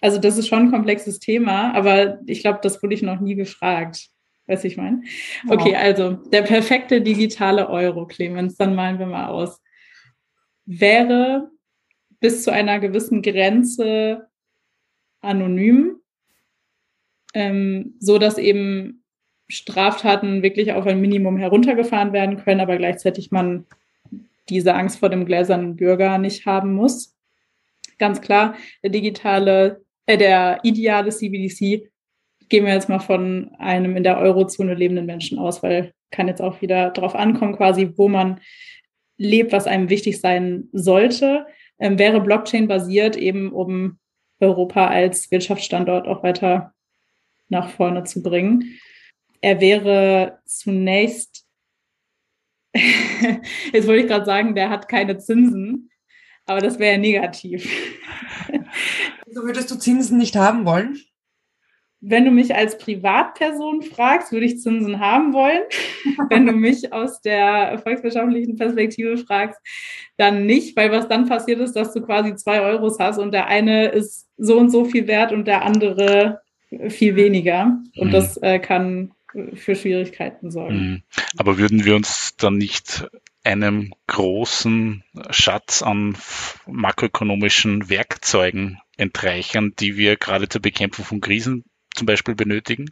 also 0.00 0.18
das 0.18 0.38
ist 0.38 0.48
schon 0.48 0.66
ein 0.66 0.70
komplexes 0.70 1.18
Thema, 1.18 1.74
aber 1.74 2.20
ich 2.26 2.40
glaube, 2.40 2.60
das 2.62 2.82
wurde 2.82 2.94
ich 2.94 3.02
noch 3.02 3.20
nie 3.20 3.34
gefragt. 3.34 4.08
Weiß 4.46 4.64
ich 4.64 4.76
meine? 4.76 5.02
Okay, 5.48 5.74
also 5.74 6.12
der 6.12 6.42
perfekte 6.42 7.00
digitale 7.00 7.70
Euro, 7.70 8.06
Clemens, 8.06 8.56
dann 8.56 8.74
malen 8.74 8.98
wir 8.98 9.06
mal 9.06 9.28
aus. 9.28 9.62
Wäre 10.66 11.50
bis 12.20 12.42
zu 12.42 12.52
einer 12.52 12.80
gewissen 12.80 13.22
Grenze 13.22 14.28
anonym, 15.20 15.96
ähm, 17.34 17.96
so 17.98 18.18
dass 18.18 18.38
eben 18.38 19.04
Straftaten 19.48 20.42
wirklich 20.42 20.72
auf 20.72 20.86
ein 20.86 21.00
Minimum 21.00 21.36
heruntergefahren 21.36 22.12
werden 22.12 22.38
können, 22.38 22.60
aber 22.60 22.76
gleichzeitig 22.76 23.30
man 23.30 23.66
diese 24.48 24.74
Angst 24.74 24.98
vor 24.98 25.10
dem 25.10 25.26
gläsernen 25.26 25.76
Bürger 25.76 26.18
nicht 26.18 26.46
haben 26.46 26.74
muss. 26.74 27.16
Ganz 27.98 28.20
klar, 28.20 28.54
der 28.82 28.90
digitale, 28.90 29.84
äh, 30.06 30.18
der 30.18 30.60
ideale 30.62 31.10
CBDC 31.10 31.90
gehen 32.48 32.66
wir 32.66 32.74
jetzt 32.74 32.88
mal 32.88 33.00
von 33.00 33.50
einem 33.58 33.96
in 33.96 34.02
der 34.02 34.18
Eurozone 34.18 34.74
lebenden 34.74 35.06
Menschen 35.06 35.38
aus, 35.38 35.62
weil 35.62 35.92
kann 36.10 36.28
jetzt 36.28 36.42
auch 36.42 36.62
wieder 36.62 36.90
drauf 36.90 37.14
ankommen, 37.14 37.56
quasi, 37.56 37.92
wo 37.96 38.08
man 38.08 38.40
lebt, 39.16 39.52
was 39.52 39.66
einem 39.66 39.88
wichtig 39.88 40.20
sein 40.20 40.68
sollte, 40.72 41.46
ähm, 41.78 41.98
wäre 41.98 42.20
Blockchain 42.20 42.68
basiert, 42.68 43.16
eben 43.16 43.52
um 43.52 43.98
Europa 44.40 44.88
als 44.88 45.30
Wirtschaftsstandort 45.30 46.06
auch 46.06 46.22
weiter 46.22 46.74
nach 47.48 47.70
vorne 47.70 48.04
zu 48.04 48.22
bringen. 48.22 48.78
Er 49.40 49.60
wäre 49.60 50.38
zunächst, 50.44 51.46
jetzt 52.74 53.86
wollte 53.86 54.02
ich 54.02 54.08
gerade 54.08 54.24
sagen, 54.24 54.54
der 54.54 54.70
hat 54.70 54.88
keine 54.88 55.18
Zinsen, 55.18 55.90
aber 56.46 56.60
das 56.60 56.78
wäre 56.78 56.98
negativ. 56.98 57.68
So 59.26 59.42
würdest 59.42 59.68
du 59.68 59.74
Zinsen 59.74 60.16
nicht 60.16 60.36
haben 60.36 60.64
wollen? 60.64 60.96
Wenn 62.06 62.26
du 62.26 62.30
mich 62.30 62.54
als 62.54 62.76
Privatperson 62.76 63.82
fragst, 63.82 64.30
würde 64.30 64.44
ich 64.44 64.60
Zinsen 64.60 65.00
haben 65.00 65.32
wollen. 65.32 65.62
Wenn 66.28 66.44
du 66.44 66.52
mich 66.52 66.92
aus 66.92 67.22
der 67.22 67.78
volkswirtschaftlichen 67.82 68.56
Perspektive 68.56 69.16
fragst, 69.16 69.58
dann 70.18 70.44
nicht, 70.44 70.76
weil 70.76 70.92
was 70.92 71.08
dann 71.08 71.26
passiert 71.26 71.60
ist, 71.60 71.72
dass 71.72 71.94
du 71.94 72.02
quasi 72.02 72.34
zwei 72.36 72.60
Euros 72.60 72.98
hast 72.98 73.18
und 73.18 73.32
der 73.32 73.46
eine 73.46 73.88
ist 73.88 74.28
so 74.36 74.58
und 74.58 74.70
so 74.70 74.84
viel 74.84 75.06
wert 75.06 75.32
und 75.32 75.46
der 75.46 75.64
andere 75.64 76.42
viel 76.88 77.16
weniger. 77.16 77.78
Und 77.96 78.08
mhm. 78.08 78.12
das 78.12 78.36
äh, 78.36 78.58
kann 78.58 79.12
für 79.54 79.74
Schwierigkeiten 79.74 80.50
sorgen. 80.50 80.76
Mhm. 80.76 81.02
Aber 81.38 81.58
würden 81.58 81.84
wir 81.84 81.96
uns 81.96 82.36
dann 82.36 82.58
nicht 82.58 83.08
einem 83.44 83.92
großen 84.06 85.04
Schatz 85.30 85.82
an 85.82 86.16
makroökonomischen 86.66 87.88
Werkzeugen 87.88 88.78
entreichern, 88.96 89.72
die 89.78 89.96
wir 89.96 90.16
gerade 90.16 90.48
zur 90.48 90.62
Bekämpfung 90.62 91.04
von 91.04 91.20
Krisen 91.20 91.64
zum 91.94 92.06
Beispiel 92.06 92.34
benötigen? 92.34 92.90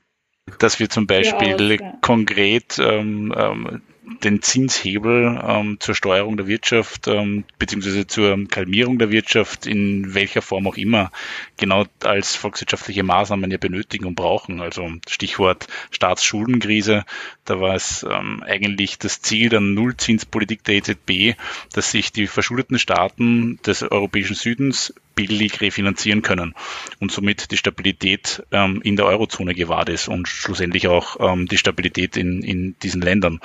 Dass 0.58 0.80
wir 0.80 0.90
zum 0.90 1.06
Beispiel 1.06 1.78
ja. 1.80 1.92
konkret 2.00 2.78
ähm, 2.78 3.32
ähm, 3.36 3.82
den 4.22 4.42
Zinshebel 4.42 5.40
ähm, 5.46 5.76
zur 5.80 5.94
Steuerung 5.94 6.36
der 6.36 6.46
Wirtschaft 6.46 7.06
ähm, 7.08 7.44
beziehungsweise 7.58 8.06
zur 8.06 8.48
Kalmierung 8.48 8.98
der 8.98 9.10
Wirtschaft 9.10 9.66
in 9.66 10.14
welcher 10.14 10.42
Form 10.42 10.66
auch 10.66 10.76
immer 10.76 11.10
genau 11.56 11.86
als 12.02 12.34
volkswirtschaftliche 12.34 13.02
Maßnahmen 13.02 13.50
ja 13.50 13.58
benötigen 13.58 14.06
und 14.06 14.14
brauchen. 14.14 14.60
Also 14.60 14.90
Stichwort 15.08 15.68
Staatsschuldenkrise, 15.90 17.04
da 17.44 17.60
war 17.60 17.74
es 17.74 18.04
ähm, 18.08 18.42
eigentlich 18.42 18.98
das 18.98 19.22
Ziel 19.22 19.48
der 19.48 19.60
Nullzinspolitik 19.60 20.64
der 20.64 20.76
EZB, 20.76 21.36
dass 21.72 21.90
sich 21.90 22.12
die 22.12 22.26
verschuldeten 22.26 22.78
Staaten 22.78 23.60
des 23.64 23.82
europäischen 23.82 24.34
Südens 24.34 24.94
billig 25.14 25.60
refinanzieren 25.60 26.22
können 26.22 26.54
und 27.00 27.12
somit 27.12 27.50
die 27.50 27.56
Stabilität 27.56 28.42
ähm, 28.50 28.80
in 28.82 28.96
der 28.96 29.06
Eurozone 29.06 29.54
gewahrt 29.54 29.88
ist 29.88 30.08
und 30.08 30.28
schlussendlich 30.28 30.88
auch 30.88 31.16
ähm, 31.20 31.46
die 31.46 31.58
Stabilität 31.58 32.16
in, 32.16 32.42
in 32.42 32.76
diesen 32.82 33.02
Ländern. 33.02 33.40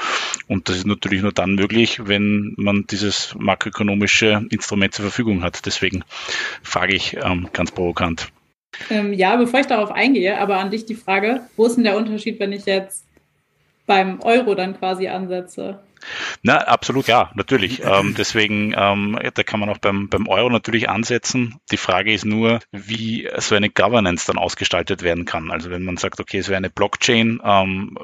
Und 0.47 0.70
das 0.70 0.78
ist 0.78 0.88
natürlich 0.88 1.22
nur 1.22 1.32
dann 1.32 1.55
möglich, 1.55 2.01
wenn 2.07 2.53
man 2.57 2.86
dieses 2.88 3.36
makroökonomische 3.38 4.45
Instrument 4.49 4.93
zur 4.93 5.03
Verfügung 5.03 5.43
hat. 5.43 5.65
Deswegen 5.65 6.03
frage 6.61 6.95
ich 6.95 7.18
ähm, 7.22 7.49
ganz 7.53 7.72
provokant. 7.72 8.32
Ähm, 8.89 9.13
ja, 9.13 9.36
bevor 9.38 9.59
ich 9.59 9.68
darauf 9.68 9.91
eingehe, 9.91 10.38
aber 10.39 10.57
an 10.57 10.72
dich 10.72 10.86
die 10.86 10.95
Frage, 10.95 11.41
wo 11.55 11.65
ist 11.65 11.76
denn 11.76 11.84
der 11.84 11.97
Unterschied, 11.97 12.39
wenn 12.39 12.51
ich 12.51 12.65
jetzt 12.65 13.07
beim 13.88 14.19
Euro 14.21 14.53
dann 14.53 14.77
quasi 14.77 15.07
ansetze. 15.07 15.79
Na, 16.43 16.57
absolut, 16.59 17.07
ja, 17.07 17.31
natürlich. 17.35 17.81
ähm, 17.83 18.13
deswegen, 18.15 18.73
ähm, 18.77 19.17
da 19.33 19.43
kann 19.43 19.59
man 19.59 19.69
auch 19.69 19.79
beim, 19.79 20.09
beim 20.09 20.27
Euro 20.27 20.49
natürlich 20.49 20.89
ansetzen. 20.89 21.55
Die 21.71 21.77
Frage 21.77 22.13
ist 22.13 22.25
nur, 22.25 22.59
wie 22.71 23.27
so 23.38 23.55
eine 23.55 23.69
Governance 23.69 24.27
dann 24.27 24.38
ausgestaltet 24.38 25.01
werden 25.01 25.25
kann. 25.25 25.51
Also 25.51 25.69
wenn 25.69 25.83
man 25.83 25.97
sagt, 25.97 26.19
okay, 26.19 26.38
es 26.38 26.49
wäre 26.49 26.57
eine 26.57 26.69
Blockchain, 26.69 27.41
ähm, 27.43 27.97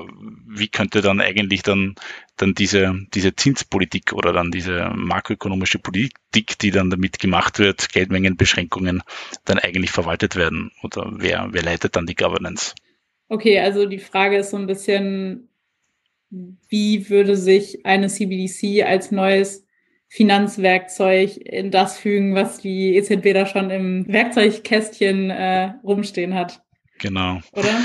wie 0.47 0.69
könnte 0.69 1.01
dann 1.01 1.21
eigentlich 1.21 1.61
dann, 1.61 1.95
dann 2.35 2.55
diese, 2.55 2.95
diese 3.13 3.35
Zinspolitik 3.35 4.13
oder 4.13 4.33
dann 4.33 4.51
diese 4.51 4.91
makroökonomische 4.95 5.79
Politik, 5.79 6.57
die 6.59 6.71
dann 6.71 6.89
damit 6.89 7.19
gemacht 7.19 7.59
wird, 7.59 7.89
Geldmengenbeschränkungen, 7.89 9.03
dann 9.45 9.59
eigentlich 9.59 9.91
verwaltet 9.91 10.35
werden? 10.35 10.71
Oder 10.81 11.11
wer, 11.15 11.49
wer 11.51 11.61
leitet 11.61 11.95
dann 11.95 12.07
die 12.07 12.15
Governance? 12.15 12.73
Okay, 13.29 13.59
also 13.59 13.85
die 13.85 13.99
Frage 13.99 14.37
ist 14.37 14.51
so 14.51 14.57
ein 14.57 14.67
bisschen, 14.67 15.49
wie 16.69 17.09
würde 17.09 17.35
sich 17.35 17.85
eine 17.85 18.07
CBDC 18.07 18.83
als 18.85 19.11
neues 19.11 19.65
Finanzwerkzeug 20.09 21.37
in 21.37 21.71
das 21.71 21.97
fügen, 21.97 22.35
was 22.35 22.59
die 22.59 22.95
EZB 22.95 23.33
da 23.33 23.45
schon 23.45 23.69
im 23.71 24.05
Werkzeugkästchen 24.07 25.31
äh, 25.31 25.73
rumstehen 25.83 26.35
hat. 26.35 26.61
Genau. 26.99 27.39
Oder? 27.51 27.81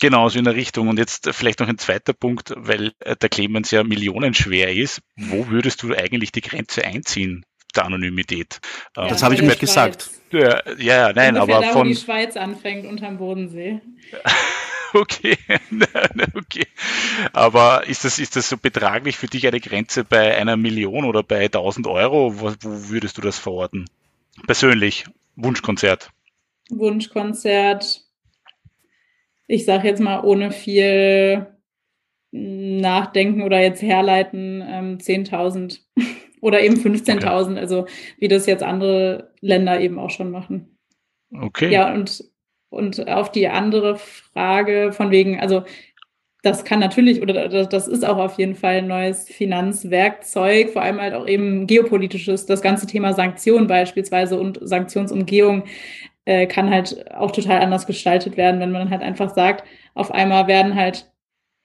Genau, 0.00 0.28
so 0.28 0.38
in 0.38 0.44
der 0.44 0.54
Richtung. 0.54 0.88
Und 0.88 0.98
jetzt 0.98 1.28
vielleicht 1.32 1.60
noch 1.60 1.68
ein 1.68 1.78
zweiter 1.78 2.12
Punkt, 2.12 2.52
weil 2.56 2.92
äh, 3.00 3.16
der 3.16 3.28
Clemens 3.28 3.70
ja 3.72 3.82
millionenschwer 3.82 4.72
ist. 4.72 5.02
Wo 5.16 5.48
würdest 5.48 5.82
du 5.82 5.94
eigentlich 5.94 6.32
die 6.32 6.40
Grenze 6.40 6.84
einziehen 6.84 7.44
der 7.74 7.84
Anonymität? 7.86 8.60
Ja, 8.96 9.08
das 9.08 9.22
habe 9.22 9.34
ich 9.34 9.42
mir 9.42 9.56
gesagt. 9.56 10.10
Ja, 10.30 10.62
ja, 10.78 11.12
nein, 11.12 11.36
Ungefähr 11.36 11.56
aber 11.56 11.66
da, 11.66 11.72
von. 11.72 11.88
Wo 11.88 11.92
die 11.92 11.96
Schweiz 11.96 12.36
anfängt 12.36 12.86
unterm 12.86 13.18
Bodensee. 13.18 13.80
okay, 14.94 15.36
okay. 16.34 16.66
Aber 17.32 17.86
ist 17.86 18.04
das, 18.04 18.18
ist 18.18 18.36
das 18.36 18.48
so 18.48 18.56
betraglich 18.56 19.16
für 19.16 19.26
dich 19.26 19.46
eine 19.46 19.60
Grenze 19.60 20.04
bei 20.04 20.36
einer 20.36 20.56
Million 20.56 21.04
oder 21.04 21.22
bei 21.22 21.44
1000 21.44 21.86
Euro? 21.86 22.40
Wo, 22.40 22.52
wo 22.60 22.90
würdest 22.90 23.18
du 23.18 23.22
das 23.22 23.38
verorten? 23.38 23.86
Persönlich, 24.46 25.04
Wunschkonzert. 25.36 26.10
Wunschkonzert. 26.70 28.04
Ich 29.46 29.64
sage 29.64 29.88
jetzt 29.88 30.00
mal 30.00 30.20
ohne 30.20 30.50
viel 30.50 31.46
Nachdenken 32.30 33.42
oder 33.42 33.60
jetzt 33.60 33.82
herleiten, 33.82 34.62
ähm, 34.66 34.98
10.000 34.98 35.80
oder 36.40 36.62
eben 36.62 36.76
15.000, 36.76 37.16
okay. 37.16 37.58
also 37.58 37.86
wie 38.18 38.28
das 38.28 38.46
jetzt 38.46 38.62
andere 38.62 39.32
Länder 39.40 39.80
eben 39.80 39.98
auch 39.98 40.10
schon 40.10 40.30
machen. 40.30 40.78
Okay. 41.30 41.70
Ja, 41.70 41.92
und 41.92 42.31
und 42.72 43.08
auf 43.08 43.30
die 43.30 43.48
andere 43.48 43.96
Frage 43.96 44.92
von 44.92 45.10
wegen, 45.10 45.38
also 45.38 45.64
das 46.42 46.64
kann 46.64 46.80
natürlich 46.80 47.22
oder 47.22 47.66
das 47.66 47.86
ist 47.86 48.04
auch 48.04 48.16
auf 48.18 48.38
jeden 48.38 48.56
Fall 48.56 48.78
ein 48.78 48.88
neues 48.88 49.28
Finanzwerkzeug, 49.28 50.70
vor 50.70 50.82
allem 50.82 51.00
halt 51.00 51.14
auch 51.14 51.28
eben 51.28 51.66
geopolitisches. 51.68 52.46
Das 52.46 52.62
ganze 52.62 52.86
Thema 52.86 53.12
Sanktionen 53.12 53.68
beispielsweise 53.68 54.40
und 54.40 54.58
Sanktionsumgehung 54.60 55.64
äh, 56.24 56.46
kann 56.46 56.70
halt 56.70 57.12
auch 57.14 57.30
total 57.30 57.60
anders 57.60 57.86
gestaltet 57.86 58.36
werden, 58.36 58.60
wenn 58.60 58.72
man 58.72 58.90
halt 58.90 59.02
einfach 59.02 59.34
sagt, 59.34 59.64
auf 59.94 60.10
einmal 60.10 60.48
werden 60.48 60.74
halt 60.74 61.12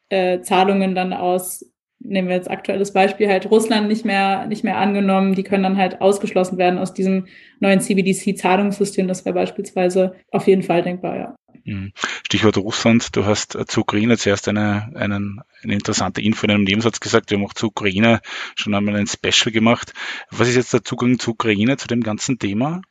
äh, 0.09 0.41
Zahlungen 0.41 0.93
dann 0.93 1.13
aus 1.13 1.65
nehmen 1.99 2.27
wir 2.27 2.35
jetzt 2.35 2.49
aktuelles 2.49 2.93
Beispiel 2.93 3.27
halt 3.27 3.49
Russland 3.49 3.87
nicht 3.87 4.05
mehr 4.05 4.45
nicht 4.47 4.63
mehr 4.63 4.77
angenommen, 4.77 5.35
die 5.35 5.43
können 5.43 5.63
dann 5.63 5.77
halt 5.77 6.01
ausgeschlossen 6.01 6.57
werden 6.57 6.79
aus 6.79 6.93
diesem 6.93 7.27
neuen 7.59 7.79
CBDC-Zahlungssystem. 7.79 9.07
Das 9.07 9.25
wäre 9.25 9.35
beispielsweise 9.35 10.15
auf 10.31 10.47
jeden 10.47 10.63
Fall 10.63 10.83
denkbar, 10.83 11.17
ja. 11.17 11.35
Mhm. 11.67 11.91
Stichwort 12.25 12.57
Russland, 12.57 13.15
du 13.15 13.25
hast 13.25 13.57
zur 13.67 13.81
Ukraine 13.81 14.17
zuerst 14.17 14.47
eine, 14.47 14.89
einen, 14.95 15.41
eine 15.63 15.73
interessante 15.73 16.21
Info 16.21 16.45
in 16.45 16.51
einem 16.51 16.63
Nebensatz 16.63 17.01
gesagt, 17.01 17.29
wir 17.29 17.37
haben 17.37 17.45
auch 17.45 17.53
zur 17.53 17.69
Ukraine 17.69 18.21
schon 18.55 18.73
einmal 18.73 18.95
ein 18.95 19.07
Special 19.07 19.51
gemacht. 19.51 19.93
Was 20.31 20.47
ist 20.47 20.55
jetzt 20.55 20.73
der 20.73 20.83
Zugang 20.83 21.19
zur 21.19 21.33
Ukraine, 21.33 21.75
zu 21.75 21.87
dem 21.87 22.03
ganzen 22.03 22.39
Thema? 22.39 22.81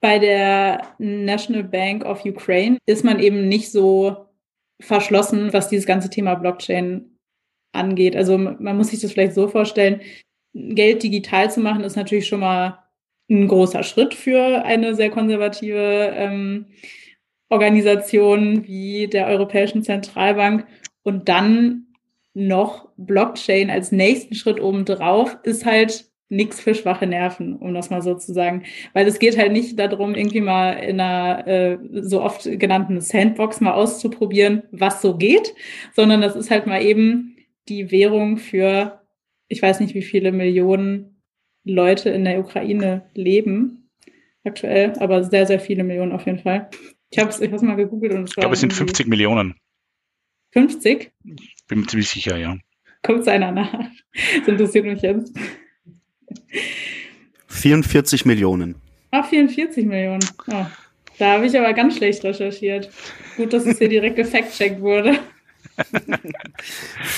Bei 0.00 0.18
der 0.18 0.94
National 0.98 1.64
Bank 1.64 2.04
of 2.04 2.24
Ukraine 2.24 2.78
ist 2.86 3.04
man 3.04 3.18
eben 3.18 3.48
nicht 3.48 3.70
so 3.70 4.28
verschlossen, 4.80 5.52
was 5.52 5.68
dieses 5.68 5.86
ganze 5.86 6.08
Thema 6.08 6.34
Blockchain 6.34 7.15
angeht. 7.76 8.16
Also 8.16 8.38
man 8.38 8.76
muss 8.76 8.88
sich 8.88 9.00
das 9.00 9.12
vielleicht 9.12 9.34
so 9.34 9.48
vorstellen, 9.48 10.00
Geld 10.54 11.02
digital 11.02 11.50
zu 11.50 11.60
machen, 11.60 11.84
ist 11.84 11.96
natürlich 11.96 12.26
schon 12.26 12.40
mal 12.40 12.78
ein 13.28 13.48
großer 13.48 13.82
Schritt 13.82 14.14
für 14.14 14.64
eine 14.64 14.94
sehr 14.94 15.10
konservative 15.10 16.12
ähm, 16.14 16.66
Organisation 17.48 18.66
wie 18.66 19.06
der 19.08 19.26
Europäischen 19.26 19.82
Zentralbank. 19.82 20.66
Und 21.02 21.28
dann 21.28 21.86
noch 22.34 22.88
Blockchain 22.96 23.70
als 23.70 23.92
nächsten 23.92 24.34
Schritt 24.34 24.60
obendrauf 24.60 25.38
ist 25.42 25.64
halt 25.64 26.06
nichts 26.28 26.60
für 26.60 26.74
schwache 26.74 27.06
Nerven, 27.06 27.56
um 27.56 27.72
das 27.72 27.90
mal 27.90 28.02
so 28.02 28.14
zu 28.14 28.32
sagen. 28.32 28.64
Weil 28.92 29.06
es 29.06 29.18
geht 29.18 29.38
halt 29.38 29.52
nicht 29.52 29.78
darum, 29.78 30.14
irgendwie 30.14 30.40
mal 30.40 30.72
in 30.72 31.00
einer 31.00 31.46
äh, 31.46 31.78
so 31.92 32.22
oft 32.22 32.44
genannten 32.58 33.00
Sandbox 33.00 33.60
mal 33.60 33.74
auszuprobieren, 33.74 34.64
was 34.72 35.00
so 35.02 35.16
geht, 35.16 35.54
sondern 35.94 36.20
das 36.20 36.34
ist 36.34 36.50
halt 36.50 36.66
mal 36.66 36.82
eben 36.82 37.35
die 37.68 37.90
Währung 37.90 38.38
für, 38.38 39.02
ich 39.48 39.62
weiß 39.62 39.80
nicht, 39.80 39.94
wie 39.94 40.02
viele 40.02 40.32
Millionen 40.32 41.22
Leute 41.64 42.10
in 42.10 42.24
der 42.24 42.38
Ukraine 42.38 43.10
leben 43.14 43.90
aktuell, 44.44 44.92
aber 44.98 45.24
sehr, 45.24 45.46
sehr 45.46 45.60
viele 45.60 45.84
Millionen 45.84 46.12
auf 46.12 46.26
jeden 46.26 46.38
Fall. 46.38 46.70
Ich 47.10 47.18
habe 47.18 47.30
es 47.30 47.40
ich 47.40 47.50
mal 47.50 47.74
gegoogelt 47.74 48.12
und 48.12 48.24
es 48.24 48.30
war. 48.30 48.38
Ich 48.38 48.42
glaube, 48.42 48.54
es 48.54 48.60
sind 48.60 48.72
50 48.72 49.06
Millionen. 49.08 49.54
50? 50.52 51.12
Bin 51.68 51.80
mir 51.80 51.86
ziemlich 51.86 52.08
sicher, 52.08 52.36
ja. 52.36 52.56
Guckt 53.02 53.28
einer 53.28 53.52
nach. 53.52 53.72
Das 54.38 54.48
interessiert 54.48 54.86
mich 54.86 55.02
jetzt. 55.02 55.36
44 57.48 58.24
Millionen. 58.24 58.76
Ach, 59.10 59.28
44 59.28 59.84
Millionen. 59.84 60.24
Oh, 60.48 60.66
da 61.18 61.32
habe 61.32 61.46
ich 61.46 61.58
aber 61.58 61.72
ganz 61.72 61.96
schlecht 61.96 62.24
recherchiert. 62.24 62.90
Gut, 63.36 63.52
dass 63.52 63.66
es 63.66 63.78
hier 63.78 63.88
direkt 63.88 64.16
gefact-checkt 64.16 64.80
wurde. 64.80 65.18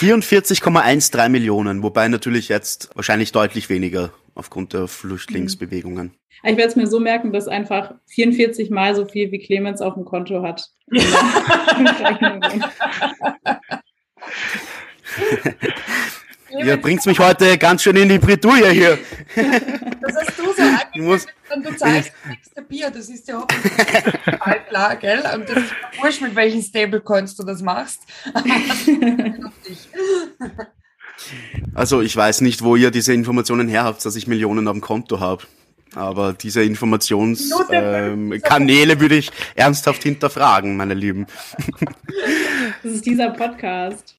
44,13 0.00 1.28
Millionen, 1.28 1.82
wobei 1.82 2.08
natürlich 2.08 2.48
jetzt 2.48 2.90
wahrscheinlich 2.94 3.32
deutlich 3.32 3.68
weniger 3.68 4.12
aufgrund 4.34 4.72
der 4.72 4.88
Flüchtlingsbewegungen. 4.88 6.14
Ich 6.44 6.56
werde 6.56 6.68
es 6.68 6.76
mir 6.76 6.86
so 6.86 7.00
merken, 7.00 7.32
dass 7.32 7.48
einfach 7.48 7.94
44 8.06 8.70
mal 8.70 8.94
so 8.94 9.04
viel 9.06 9.32
wie 9.32 9.40
Clemens 9.40 9.80
auf 9.80 9.94
dem 9.94 10.04
Konto 10.04 10.42
hat. 10.42 10.68
Ihr 16.50 16.76
bringt 16.78 17.04
mich 17.04 17.18
heute 17.18 17.58
ganz 17.58 17.82
schön 17.82 17.96
in 17.96 18.08
die 18.08 18.18
Bredouille 18.18 18.70
hier. 18.70 18.98
Das 20.00 20.16
hast 20.16 20.38
du 20.38 20.44
so 20.44 20.62
angekündigt 20.62 21.26
und 21.54 21.66
du 21.66 21.76
zahlst 21.76 22.12
das 22.22 22.30
nächste 22.30 22.62
Bier. 22.62 22.90
Das 22.90 23.10
ist 23.10 23.28
ja 23.28 23.40
auch 23.40 23.46
klar, 24.68 24.96
gell? 24.96 25.22
Und 25.34 25.46
das 25.48 25.58
ist 25.58 25.72
wurscht, 26.00 26.22
mit 26.22 26.34
welchen 26.34 26.62
Stablecoins 26.62 27.36
du 27.36 27.44
das 27.44 27.60
machst. 27.60 28.00
also 31.74 32.00
ich 32.00 32.16
weiß 32.16 32.40
nicht, 32.40 32.62
wo 32.62 32.76
ihr 32.76 32.90
diese 32.90 33.12
Informationen 33.12 33.68
her 33.68 33.84
habt, 33.84 34.02
dass 34.06 34.16
ich 34.16 34.26
Millionen 34.26 34.66
auf 34.66 34.74
dem 34.74 34.80
Konto 34.80 35.20
habe. 35.20 35.44
Aber 35.94 36.32
diese 36.32 36.62
Informationskanäle 36.62 38.92
ähm, 38.92 39.00
würde 39.00 39.16
ich 39.16 39.30
ernsthaft 39.56 40.02
hinterfragen, 40.02 40.76
meine 40.76 40.94
Lieben. 40.94 41.26
Das 42.82 42.92
ist 42.92 43.04
dieser 43.04 43.30
Podcast. 43.30 44.17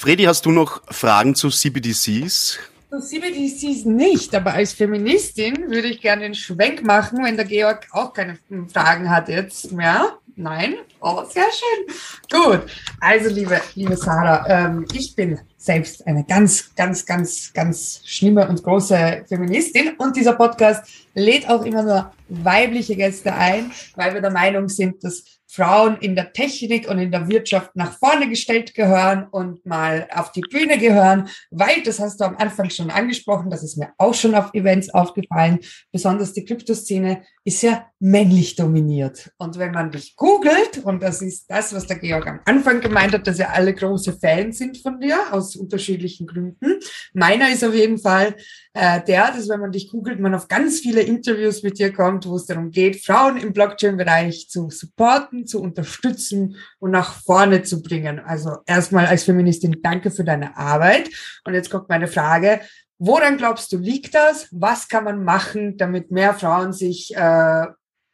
Fredi, 0.00 0.22
hast 0.26 0.46
du 0.46 0.52
noch 0.52 0.80
Fragen 0.92 1.34
zu 1.34 1.50
CBDCs? 1.50 2.60
Zu 2.88 3.00
CBDCs 3.00 3.84
nicht, 3.84 4.32
aber 4.32 4.52
als 4.52 4.72
Feministin 4.72 5.68
würde 5.72 5.88
ich 5.88 6.00
gerne 6.00 6.22
den 6.22 6.36
Schwenk 6.36 6.84
machen, 6.84 7.24
wenn 7.24 7.34
der 7.34 7.44
Georg 7.44 7.88
auch 7.90 8.12
keine 8.12 8.38
Fragen 8.72 9.10
hat 9.10 9.28
jetzt 9.28 9.72
mehr. 9.72 10.16
Nein? 10.36 10.76
Oh, 11.00 11.24
sehr 11.28 11.46
schön. 11.50 11.96
Gut. 12.30 12.60
Also, 13.00 13.28
liebe, 13.30 13.60
liebe 13.74 13.96
Sarah, 13.96 14.46
ähm, 14.48 14.86
ich 14.92 15.16
bin 15.16 15.40
selbst 15.56 16.06
eine 16.06 16.22
ganz, 16.22 16.72
ganz, 16.76 17.04
ganz, 17.04 17.52
ganz 17.52 18.00
schlimme 18.04 18.48
und 18.48 18.62
große 18.62 19.24
Feministin 19.28 19.96
und 19.98 20.14
dieser 20.14 20.34
Podcast 20.34 20.88
lädt 21.14 21.48
auch 21.50 21.64
immer 21.64 21.82
nur 21.82 22.12
weibliche 22.28 22.94
Gäste 22.94 23.34
ein, 23.34 23.72
weil 23.96 24.14
wir 24.14 24.20
der 24.20 24.30
Meinung 24.30 24.68
sind, 24.68 25.02
dass 25.02 25.24
Frauen 25.58 25.96
in 25.98 26.14
der 26.14 26.32
Technik 26.32 26.88
und 26.88 27.00
in 27.00 27.10
der 27.10 27.28
Wirtschaft 27.28 27.74
nach 27.74 27.98
vorne 27.98 28.28
gestellt 28.28 28.74
gehören 28.74 29.26
und 29.28 29.66
mal 29.66 30.06
auf 30.14 30.30
die 30.30 30.42
Bühne 30.42 30.78
gehören, 30.78 31.28
weil, 31.50 31.82
das 31.82 31.98
hast 31.98 32.20
du 32.20 32.24
am 32.26 32.36
Anfang 32.36 32.70
schon 32.70 32.90
angesprochen, 32.90 33.50
das 33.50 33.64
ist 33.64 33.76
mir 33.76 33.92
auch 33.98 34.14
schon 34.14 34.36
auf 34.36 34.54
Events 34.54 34.88
aufgefallen, 34.94 35.58
besonders 35.90 36.32
die 36.32 36.44
Kryptoszene 36.44 37.22
ist 37.48 37.62
ja 37.62 37.86
männlich 37.98 38.56
dominiert. 38.56 39.32
Und 39.38 39.58
wenn 39.58 39.72
man 39.72 39.90
dich 39.90 40.14
googelt, 40.16 40.84
und 40.84 41.02
das 41.02 41.22
ist 41.22 41.46
das, 41.50 41.74
was 41.74 41.86
der 41.86 41.98
Georg 41.98 42.26
am 42.26 42.40
Anfang 42.44 42.82
gemeint 42.82 43.14
hat, 43.14 43.26
dass 43.26 43.38
ja 43.38 43.48
alle 43.48 43.72
große 43.74 44.12
Fans 44.20 44.58
sind 44.58 44.76
von 44.76 45.00
dir, 45.00 45.16
aus 45.32 45.56
unterschiedlichen 45.56 46.26
Gründen. 46.26 46.78
Meiner 47.14 47.50
ist 47.50 47.64
auf 47.64 47.74
jeden 47.74 47.96
Fall 47.96 48.36
äh, 48.74 49.00
der, 49.02 49.32
dass 49.32 49.48
wenn 49.48 49.60
man 49.60 49.72
dich 49.72 49.90
googelt, 49.90 50.20
man 50.20 50.34
auf 50.34 50.48
ganz 50.48 50.80
viele 50.80 51.00
Interviews 51.00 51.62
mit 51.62 51.78
dir 51.78 51.90
kommt, 51.90 52.26
wo 52.26 52.36
es 52.36 52.44
darum 52.44 52.70
geht, 52.70 53.02
Frauen 53.02 53.38
im 53.38 53.54
Blockchain-Bereich 53.54 54.50
zu 54.50 54.68
supporten, 54.68 55.46
zu 55.46 55.62
unterstützen 55.62 56.56
und 56.80 56.90
nach 56.90 57.14
vorne 57.22 57.62
zu 57.62 57.82
bringen. 57.82 58.20
Also 58.20 58.58
erstmal 58.66 59.06
als 59.06 59.24
Feministin 59.24 59.80
danke 59.82 60.10
für 60.10 60.24
deine 60.24 60.54
Arbeit. 60.54 61.08
Und 61.46 61.54
jetzt 61.54 61.70
kommt 61.70 61.88
meine 61.88 62.08
Frage, 62.08 62.60
Woran 62.98 63.36
glaubst 63.36 63.72
du, 63.72 63.78
liegt 63.78 64.14
das? 64.14 64.48
Was 64.50 64.88
kann 64.88 65.04
man 65.04 65.24
machen, 65.24 65.76
damit 65.76 66.10
mehr 66.10 66.34
Frauen 66.34 66.72
sich 66.72 67.14
äh, 67.14 67.66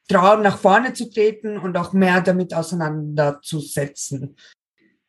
trauen, 0.09 0.43
nach 0.43 0.59
vorne 0.59 0.93
zu 0.93 1.11
treten 1.11 1.59
und 1.59 1.77
auch 1.77 1.93
mehr 1.93 2.21
damit 2.21 2.55
auseinanderzusetzen? 2.55 4.37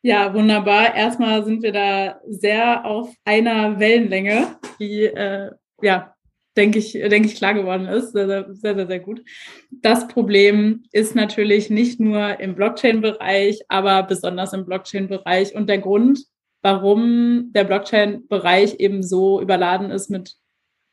Ja, 0.02 0.32
wunderbar. 0.32 0.94
Erstmal 0.94 1.44
sind 1.44 1.62
wir 1.62 1.72
da 1.72 2.20
sehr 2.28 2.84
auf 2.84 3.12
einer 3.24 3.78
Wellenlänge, 3.78 4.56
die, 4.78 5.04
äh, 5.04 5.50
ja, 5.82 6.14
denke 6.56 6.78
ich, 6.78 6.92
denke 6.92 7.28
ich, 7.28 7.36
klar 7.36 7.54
geworden 7.54 7.86
ist. 7.86 8.12
Sehr, 8.12 8.26
sehr, 8.26 8.46
sehr, 8.54 8.86
sehr 8.86 9.00
gut. 9.00 9.22
Das 9.70 10.08
Problem 10.08 10.84
ist 10.92 11.14
natürlich 11.14 11.70
nicht 11.70 12.00
nur 12.00 12.40
im 12.40 12.54
Blockchain-Bereich, 12.54 13.62
aber 13.68 14.02
besonders 14.04 14.52
im 14.52 14.64
Blockchain-Bereich. 14.64 15.54
Und 15.54 15.68
der 15.68 15.78
Grund, 15.78 16.20
warum 16.62 17.52
der 17.52 17.64
Blockchain-Bereich 17.64 18.76
eben 18.80 19.02
so 19.02 19.40
überladen 19.40 19.90
ist 19.90 20.10
mit 20.10 20.36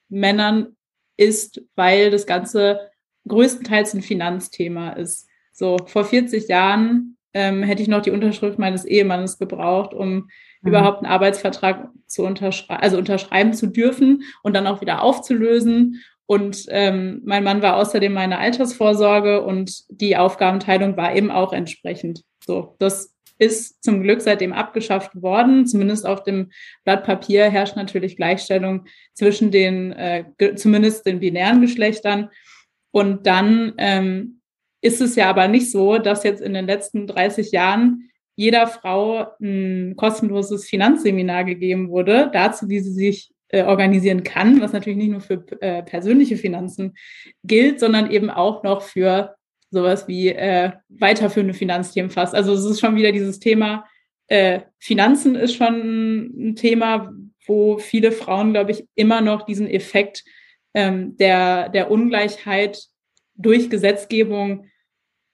Männern, 0.09 0.75
ist, 1.17 1.61
weil 1.75 2.11
das 2.11 2.25
Ganze 2.25 2.91
größtenteils 3.27 3.93
ein 3.93 4.01
Finanzthema 4.01 4.91
ist. 4.91 5.27
So, 5.51 5.77
vor 5.85 6.05
40 6.05 6.47
Jahren 6.47 7.17
ähm, 7.33 7.63
hätte 7.63 7.81
ich 7.81 7.87
noch 7.87 8.01
die 8.01 8.11
Unterschrift 8.11 8.59
meines 8.59 8.85
Ehemannes 8.85 9.37
gebraucht, 9.37 9.93
um 9.93 10.13
mhm. 10.13 10.27
überhaupt 10.63 10.99
einen 10.99 11.11
Arbeitsvertrag 11.11 11.89
zu 12.07 12.23
unterschreiben, 12.23 12.81
also 12.81 12.97
unterschreiben 12.97 13.53
zu 13.53 13.67
dürfen 13.67 14.23
und 14.41 14.55
dann 14.55 14.67
auch 14.67 14.81
wieder 14.81 15.01
aufzulösen. 15.01 16.01
Und 16.25 16.65
ähm, 16.69 17.21
mein 17.25 17.43
Mann 17.43 17.61
war 17.61 17.75
außerdem 17.75 18.13
meine 18.13 18.37
Altersvorsorge 18.37 19.43
und 19.43 19.83
die 19.89 20.15
Aufgabenteilung 20.15 20.95
war 20.95 21.15
eben 21.15 21.31
auch 21.31 21.53
entsprechend. 21.53 22.23
So, 22.45 22.75
das 22.79 23.12
ist 23.43 23.83
zum 23.83 24.01
Glück 24.03 24.21
seitdem 24.21 24.53
abgeschafft 24.53 25.21
worden. 25.21 25.65
Zumindest 25.65 26.05
auf 26.05 26.23
dem 26.23 26.51
Blatt 26.83 27.03
Papier 27.03 27.49
herrscht 27.49 27.75
natürlich 27.75 28.15
Gleichstellung 28.15 28.85
zwischen 29.13 29.51
den, 29.51 29.91
äh, 29.93 30.25
zumindest 30.55 31.05
den 31.05 31.19
binären 31.19 31.61
Geschlechtern. 31.61 32.29
Und 32.91 33.27
dann 33.27 33.73
ähm, 33.77 34.41
ist 34.81 35.01
es 35.01 35.15
ja 35.15 35.29
aber 35.29 35.47
nicht 35.47 35.71
so, 35.71 35.97
dass 35.97 36.23
jetzt 36.23 36.41
in 36.41 36.53
den 36.53 36.65
letzten 36.65 37.07
30 37.07 37.51
Jahren 37.51 38.09
jeder 38.35 38.67
Frau 38.67 39.27
ein 39.41 39.95
kostenloses 39.95 40.67
Finanzseminar 40.67 41.43
gegeben 41.43 41.89
wurde, 41.89 42.29
dazu, 42.33 42.69
wie 42.69 42.79
sie 42.79 42.91
sich 42.91 43.31
äh, 43.49 43.63
organisieren 43.63 44.23
kann, 44.23 44.61
was 44.61 44.73
natürlich 44.73 44.97
nicht 44.97 45.11
nur 45.11 45.21
für 45.21 45.45
äh, 45.61 45.83
persönliche 45.83 46.37
Finanzen 46.37 46.95
gilt, 47.43 47.79
sondern 47.79 48.09
eben 48.09 48.29
auch 48.29 48.63
noch 48.63 48.81
für 48.81 49.35
sowas 49.73 50.07
wie 50.07 50.29
äh, 50.29 50.71
weiterführende 50.89 51.53
Finanzthemen 51.53 52.11
fast. 52.11 52.33
Also 52.33 52.53
es 52.53 52.63
ist 52.63 52.79
schon 52.79 52.95
wieder 52.95 53.11
dieses 53.11 53.39
Thema, 53.39 53.85
äh, 54.27 54.61
Finanzen 54.79 55.35
ist 55.35 55.55
schon 55.55 56.51
ein 56.51 56.55
Thema, 56.55 57.13
wo 57.45 57.77
viele 57.77 58.11
Frauen, 58.11 58.53
glaube 58.53 58.71
ich, 58.71 58.85
immer 58.95 59.21
noch 59.21 59.45
diesen 59.45 59.67
Effekt 59.67 60.23
ähm, 60.73 61.17
der, 61.17 61.69
der 61.69 61.91
Ungleichheit 61.91 62.81
durch 63.35 63.69
Gesetzgebung 63.69 64.67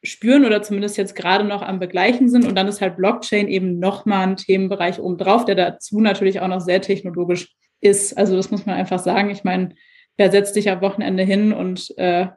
spüren 0.03 0.45
oder 0.45 0.61
zumindest 0.61 0.97
jetzt 0.97 1.15
gerade 1.15 1.43
noch 1.43 1.61
am 1.61 1.79
Begleichen 1.79 2.29
sind. 2.29 2.45
Und 2.45 2.55
dann 2.55 2.67
ist 2.67 2.81
halt 2.81 2.97
Blockchain 2.97 3.47
eben 3.47 3.79
nochmal 3.79 4.27
ein 4.27 4.37
Themenbereich 4.37 4.99
obendrauf, 4.99 5.45
der 5.45 5.55
dazu 5.55 5.99
natürlich 5.99 6.39
auch 6.39 6.47
noch 6.47 6.61
sehr 6.61 6.81
technologisch 6.81 7.53
ist. 7.81 8.17
Also 8.17 8.35
das 8.35 8.49
muss 8.49 8.65
man 8.65 8.75
einfach 8.75 8.99
sagen. 8.99 9.29
Ich 9.29 9.43
meine, 9.43 9.75
wer 10.17 10.31
setzt 10.31 10.53
sich 10.53 10.69
am 10.69 10.81
Wochenende 10.81 11.23
hin 11.23 11.53
und 11.53 11.93
äh, 11.97 12.27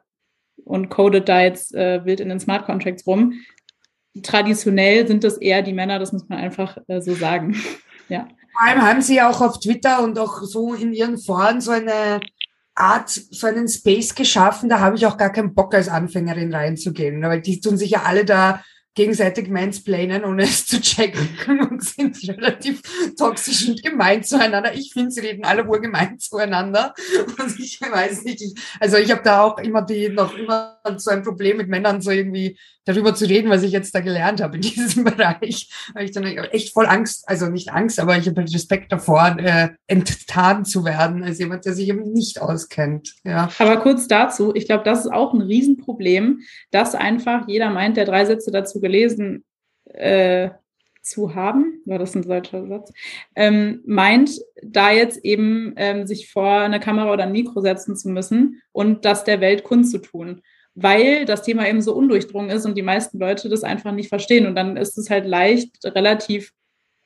und 0.63 0.89
codet 0.89 1.29
da 1.29 1.41
jetzt 1.41 1.73
äh, 1.73 2.03
wild 2.05 2.19
in 2.19 2.29
den 2.29 2.39
Smart 2.39 2.65
Contracts 2.65 3.05
rum. 3.05 3.33
Traditionell 4.21 5.07
sind 5.07 5.23
das 5.23 5.37
eher 5.37 5.61
die 5.61 5.73
Männer, 5.73 5.99
das 5.99 6.13
muss 6.13 6.27
man 6.29 6.39
einfach 6.39 6.77
äh, 6.87 7.01
so 7.01 7.13
sagen. 7.15 7.55
ja. 8.09 8.27
Vor 8.51 8.67
allem 8.67 8.81
haben 8.81 9.01
sie 9.01 9.21
auch 9.21 9.41
auf 9.41 9.59
Twitter 9.59 10.03
und 10.03 10.19
auch 10.19 10.43
so 10.43 10.73
in 10.73 10.93
ihren 10.93 11.17
Foren 11.17 11.59
so 11.59 11.71
eine 11.71 12.21
Art, 12.75 13.09
so 13.09 13.47
einen 13.47 13.67
Space 13.67 14.15
geschaffen, 14.15 14.69
da 14.69 14.79
habe 14.79 14.95
ich 14.95 15.05
auch 15.05 15.17
gar 15.17 15.31
keinen 15.31 15.53
Bock 15.53 15.73
als 15.75 15.89
Anfängerin 15.89 16.53
reinzugehen, 16.53 17.21
weil 17.23 17.41
die 17.41 17.59
tun 17.59 17.77
sich 17.77 17.91
ja 17.91 18.03
alle 18.03 18.25
da 18.25 18.63
gegenseitig 18.95 19.49
mansplainen, 19.49 20.23
ohne 20.23 20.43
es 20.43 20.67
zu 20.67 20.79
checken 20.79 21.61
und 21.69 21.83
sind 21.83 22.17
relativ 22.27 22.81
toxisch 23.17 23.67
und 23.67 23.81
gemein 23.81 24.23
zueinander. 24.23 24.73
Ich 24.75 24.93
finde, 24.93 25.11
sie 25.11 25.21
reden 25.21 25.45
alle 25.45 25.67
wohl 25.67 25.81
gemein 25.81 26.19
zueinander. 26.19 26.93
Und 27.39 27.59
ich 27.59 27.79
weiß 27.81 28.23
nicht, 28.23 28.41
ich, 28.41 28.53
also 28.79 28.97
ich 28.97 29.11
habe 29.11 29.23
da 29.23 29.41
auch 29.41 29.57
immer 29.57 29.81
die, 29.81 30.09
noch 30.09 30.35
immer 30.35 30.79
so 30.97 31.11
ein 31.11 31.23
Problem 31.23 31.57
mit 31.57 31.69
Männern, 31.69 32.01
so 32.01 32.11
irgendwie 32.11 32.57
darüber 32.85 33.15
zu 33.15 33.25
reden, 33.25 33.49
was 33.49 33.63
ich 33.63 33.71
jetzt 33.71 33.93
da 33.95 33.99
gelernt 33.99 34.41
habe 34.41 34.55
in 34.57 34.61
diesem 34.61 35.03
Bereich. 35.03 35.69
Weil 35.93 36.05
ich 36.05 36.11
dann 36.11 36.25
echt 36.25 36.73
voll 36.73 36.85
Angst, 36.85 37.27
also 37.27 37.47
nicht 37.47 37.71
Angst, 37.71 37.99
aber 37.99 38.17
ich 38.17 38.27
habe 38.27 38.41
halt 38.41 38.53
Respekt 38.53 38.91
davor, 38.91 39.37
äh, 39.39 39.69
enttarnt 39.87 40.67
zu 40.67 40.85
werden, 40.85 41.23
als 41.23 41.39
jemand, 41.39 41.65
der 41.65 41.73
sich 41.73 41.89
eben 41.89 42.11
nicht 42.11 42.41
auskennt. 42.41 43.15
Ja. 43.23 43.49
Aber 43.59 43.77
kurz 43.77 44.07
dazu, 44.07 44.53
ich 44.55 44.65
glaube, 44.65 44.83
das 44.83 45.05
ist 45.05 45.11
auch 45.11 45.33
ein 45.33 45.41
Riesenproblem, 45.41 46.41
dass 46.71 46.95
einfach 46.95 47.47
jeder 47.47 47.69
meint, 47.69 47.97
der 47.97 48.05
drei 48.05 48.25
Sätze 48.25 48.51
dazu 48.51 48.79
gelesen 48.79 49.43
äh, 49.85 50.49
zu 51.01 51.35
haben, 51.35 51.81
war 51.85 51.99
das 51.99 52.15
ein 52.15 52.23
solcher 52.23 52.65
Satz, 52.65 52.93
ähm, 53.35 53.81
meint, 53.85 54.39
da 54.63 54.91
jetzt 54.91 55.23
eben 55.23 55.73
ähm, 55.75 56.07
sich 56.07 56.31
vor 56.31 56.61
eine 56.61 56.79
Kamera 56.79 57.11
oder 57.11 57.23
ein 57.23 57.33
Mikro 57.33 57.59
setzen 57.59 57.97
zu 57.97 58.09
müssen 58.09 58.61
und 58.71 59.03
das 59.03 59.25
der 59.25 59.41
Welt 59.41 59.63
kundzutun 59.63 60.41
weil 60.75 61.25
das 61.25 61.43
Thema 61.43 61.67
eben 61.67 61.81
so 61.81 61.93
undurchdrungen 61.93 62.49
ist 62.49 62.65
und 62.65 62.75
die 62.75 62.81
meisten 62.81 63.19
Leute 63.19 63.49
das 63.49 63.63
einfach 63.63 63.91
nicht 63.91 64.09
verstehen. 64.09 64.45
Und 64.45 64.55
dann 64.55 64.77
ist 64.77 64.97
es 64.97 65.09
halt 65.09 65.25
leicht, 65.25 65.77
relativ 65.85 66.51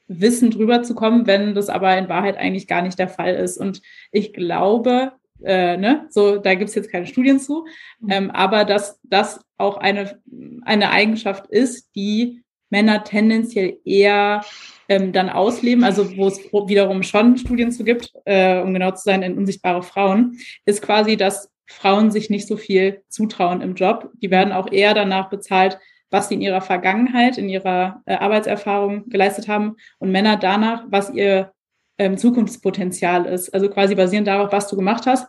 wissend 0.08 0.58
rüberzukommen, 0.58 1.28
wenn 1.28 1.54
das 1.54 1.70
aber 1.70 1.98
in 1.98 2.10
Wahrheit 2.10 2.38
eigentlich 2.38 2.68
gar 2.68 2.82
nicht 2.82 2.98
der 2.98 3.10
Fall 3.10 3.36
ist. 3.36 3.58
Und 3.58 3.82
ich 4.12 4.34
glaube, 4.34 5.12
äh, 5.44 5.78
ne, 5.78 6.08
so, 6.10 6.38
da 6.38 6.56
gibt's 6.56 6.76
jetzt 6.76 6.92
keine 6.92 7.06
Studien 7.06 7.40
zu, 7.40 7.66
mhm. 8.00 8.10
ähm, 8.10 8.32
aber 8.32 8.66
dass 8.66 9.00
das 9.04 9.42
auch 9.58 9.78
eine, 9.78 10.22
eine 10.64 10.92
Eigenschaft 10.92 11.48
ist, 11.48 11.90
die 11.96 12.42
Männer 12.70 13.04
tendenziell 13.04 13.78
eher 13.86 14.44
ähm, 14.90 15.12
dann 15.12 15.30
ausleben, 15.30 15.84
also 15.84 16.18
wo 16.18 16.28
es 16.28 16.40
wiederum 16.68 17.04
schon 17.04 17.38
Studien 17.38 17.72
zu 17.72 17.84
gibt, 17.84 18.12
äh, 18.26 18.60
um 18.62 18.74
genau 18.74 18.92
zu 18.92 19.04
sein, 19.04 19.24
in 19.24 19.38
unsichtbare 19.38 19.84
Frauen, 19.84 20.38
ist 20.66 20.82
quasi, 20.82 21.18
dass 21.18 21.50
Frauen 21.68 22.12
sich 22.12 22.30
nicht 22.30 22.48
so 22.48 22.58
viel 22.58 23.04
zutrauen 23.10 23.62
im 23.62 23.76
Job. 23.76 24.10
Die 24.22 24.32
werden 24.32 24.54
auch 24.54 24.72
eher 24.72 24.94
danach 24.94 25.30
bezahlt, 25.30 25.78
was 26.10 26.30
sie 26.30 26.36
in 26.36 26.42
ihrer 26.42 26.62
Vergangenheit, 26.62 27.38
in 27.38 27.50
ihrer 27.50 28.02
äh, 28.06 28.16
Arbeitserfahrung 28.16 29.10
geleistet 29.10 29.48
haben 29.48 29.76
und 30.00 30.12
Männer 30.12 30.38
danach, 30.38 30.86
was 30.88 31.10
ihr 31.10 31.52
ähm, 31.98 32.18
Zukunftspotenzial 32.18 33.26
ist. 33.26 33.54
Also 33.54 33.70
quasi 33.70 33.96
basierend 33.96 34.28
darauf, 34.28 34.52
was 34.52 34.70
du 34.70 34.78
gemacht 34.78 35.06
hast, 35.06 35.28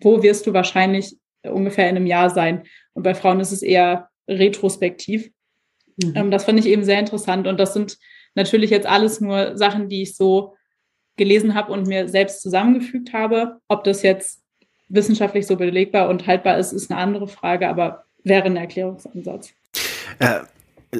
wo 0.00 0.22
wirst 0.22 0.46
du 0.46 0.52
wahrscheinlich 0.52 1.16
äh, 1.42 1.50
ungefähr 1.50 1.88
in 1.90 1.96
einem 1.96 2.06
Jahr 2.06 2.30
sein. 2.30 2.62
Und 2.94 3.02
bei 3.02 3.14
Frauen 3.14 3.40
ist 3.40 3.52
es 3.52 3.62
eher 3.62 4.08
retrospektiv. 4.28 5.30
Mhm. 6.02 6.12
Ähm, 6.14 6.30
das 6.30 6.44
fand 6.44 6.60
ich 6.60 6.66
eben 6.66 6.84
sehr 6.84 7.00
interessant. 7.00 7.48
Und 7.48 7.58
das 7.58 7.74
sind 7.74 7.98
natürlich 8.36 8.70
jetzt 8.70 8.86
alles 8.86 9.20
nur 9.20 9.56
Sachen, 9.56 9.88
die 9.88 10.02
ich 10.02 10.14
so 10.14 10.54
gelesen 11.16 11.54
habe 11.54 11.72
und 11.72 11.88
mir 11.88 12.08
selbst 12.08 12.40
zusammengefügt 12.42 13.12
habe. 13.12 13.58
Ob 13.66 13.82
das 13.82 14.02
jetzt 14.02 14.39
wissenschaftlich 14.90 15.46
so 15.46 15.56
belegbar 15.56 16.08
und 16.08 16.26
haltbar 16.26 16.58
ist, 16.58 16.72
ist 16.72 16.90
eine 16.90 17.00
andere 17.00 17.28
Frage, 17.28 17.68
aber 17.68 18.04
wäre 18.22 18.44
ein 18.44 18.56
Erklärungsansatz. 18.56 19.52
Äh, 20.18 20.40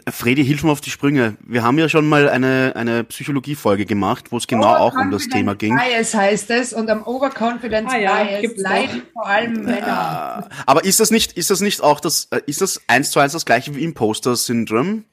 Fredi, 0.08 0.44
hilf 0.44 0.62
mir 0.62 0.70
auf 0.70 0.80
die 0.80 0.90
Sprünge. 0.90 1.36
Wir 1.44 1.64
haben 1.64 1.76
ja 1.76 1.88
schon 1.88 2.08
mal 2.08 2.28
eine, 2.28 2.74
eine 2.76 3.02
Psychologie-Folge 3.02 3.86
gemacht, 3.86 4.30
wo 4.30 4.36
es 4.36 4.46
genau 4.46 4.76
auch 4.76 4.94
um 4.94 5.10
das 5.10 5.26
Thema 5.28 5.56
ging. 5.56 5.76
Bias 5.76 6.14
heißt 6.14 6.48
es 6.50 6.72
und 6.72 6.88
am 6.88 7.02
Overconfidence 7.02 7.92
ah, 7.92 7.98
ja, 7.98 8.22
Bias 8.22 8.56
leiden 8.56 9.02
vor 9.12 9.26
allem 9.26 9.64
Männer. 9.64 10.48
Äh, 10.48 10.54
aber 10.66 10.84
ist 10.84 11.00
das 11.00 11.10
nicht, 11.10 11.32
ist 11.32 11.50
das 11.50 11.60
nicht 11.60 11.82
auch 11.82 11.98
das, 11.98 12.28
äh, 12.30 12.40
ist 12.46 12.60
das 12.60 12.80
eins 12.86 13.10
zu 13.10 13.18
eins 13.18 13.32
das 13.32 13.44
gleiche 13.44 13.74
wie 13.74 13.82
Imposter-Syndrom? 13.82 15.04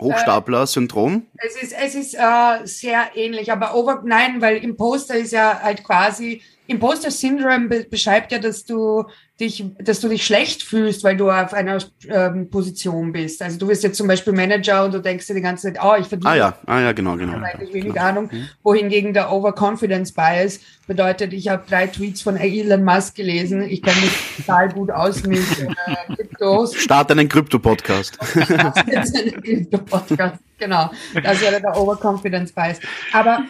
Hochstapler-Syndrom? 0.00 1.26
Äh, 1.36 1.46
es 1.46 1.62
ist, 1.62 1.72
es 1.72 1.94
ist 1.94 2.14
äh, 2.14 2.66
sehr 2.66 3.10
ähnlich, 3.14 3.52
aber 3.52 3.74
Over, 3.76 4.02
nein, 4.04 4.40
weil 4.40 4.56
Imposter 4.58 5.16
ist 5.16 5.32
ja 5.32 5.60
halt 5.62 5.84
quasi 5.84 6.42
Imposter 6.68 7.10
Syndrome 7.10 7.68
be 7.68 7.86
beschreibt 7.88 8.30
ja, 8.30 8.38
dass 8.38 8.66
du 8.66 9.04
dich, 9.40 9.64
dass 9.80 10.00
du 10.00 10.08
dich 10.08 10.26
schlecht 10.26 10.62
fühlst, 10.62 11.02
weil 11.02 11.16
du 11.16 11.30
auf 11.30 11.54
einer 11.54 11.78
ähm, 12.08 12.50
Position 12.50 13.10
bist. 13.10 13.40
Also 13.40 13.58
du 13.58 13.68
wirst 13.68 13.82
jetzt 13.84 13.96
zum 13.96 14.06
Beispiel 14.06 14.34
Manager 14.34 14.84
und 14.84 14.92
du 14.92 15.00
denkst 15.00 15.26
dir 15.26 15.34
die 15.34 15.40
ganze 15.40 15.72
Zeit, 15.72 15.82
oh, 15.82 15.94
ich 15.98 16.06
verdiene. 16.06 16.30
Ah 16.30 16.36
ja, 16.36 16.58
ah 16.66 16.80
ja, 16.80 16.92
genau, 16.92 17.16
genau. 17.16 17.38
Ich 17.62 17.72
wenig 17.72 17.94
genau. 17.94 18.04
Ahnung. 18.04 18.28
Mhm. 18.30 18.48
Wohingegen 18.62 19.14
der 19.14 19.32
Overconfidence 19.32 20.12
Bias 20.12 20.60
bedeutet, 20.86 21.32
ich 21.32 21.48
habe 21.48 21.64
drei 21.66 21.86
Tweets 21.86 22.20
von 22.20 22.36
Elon 22.36 22.84
Musk 22.84 23.14
gelesen. 23.14 23.62
Ich 23.62 23.80
kenne 23.80 24.02
mich 24.02 24.12
total 24.36 24.68
gut 24.68 24.90
aus 24.90 25.22
mit 25.24 25.38
äh, 25.60 26.14
Kryptos. 26.14 26.74
Start 26.74 27.10
einen 27.10 27.30
Krypto-Podcast. 27.30 28.18
einen 28.36 29.42
Krypto-Podcast. 29.42 30.38
Genau, 30.58 30.90
das 31.22 31.40
wäre 31.40 31.60
der 31.60 31.76
Overconfidence 31.76 32.52
Bias. 32.52 32.80
Aber 33.12 33.44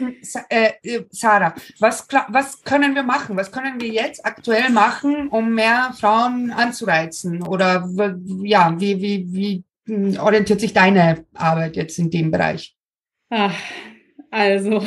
äh, 0.50 0.72
Sarah, 1.11 1.54
was, 1.80 2.06
was 2.28 2.62
können 2.62 2.94
wir 2.94 3.02
machen? 3.02 3.36
Was 3.36 3.50
können 3.50 3.80
wir 3.80 3.88
jetzt 3.88 4.24
aktuell 4.24 4.70
machen, 4.70 5.28
um 5.28 5.54
mehr 5.54 5.94
Frauen 5.98 6.52
anzureizen? 6.52 7.42
Oder 7.42 7.88
ja, 8.42 8.74
wie, 8.78 9.00
wie, 9.00 9.26
wie 9.32 9.64
hm, 9.86 10.18
orientiert 10.20 10.61
sich 10.61 10.72
deine 10.72 11.24
Arbeit 11.34 11.76
jetzt 11.76 11.98
in 11.98 12.11
dem 12.11 12.30
Bereich? 12.30 12.76
Ach, 13.30 13.54
also. 14.30 14.84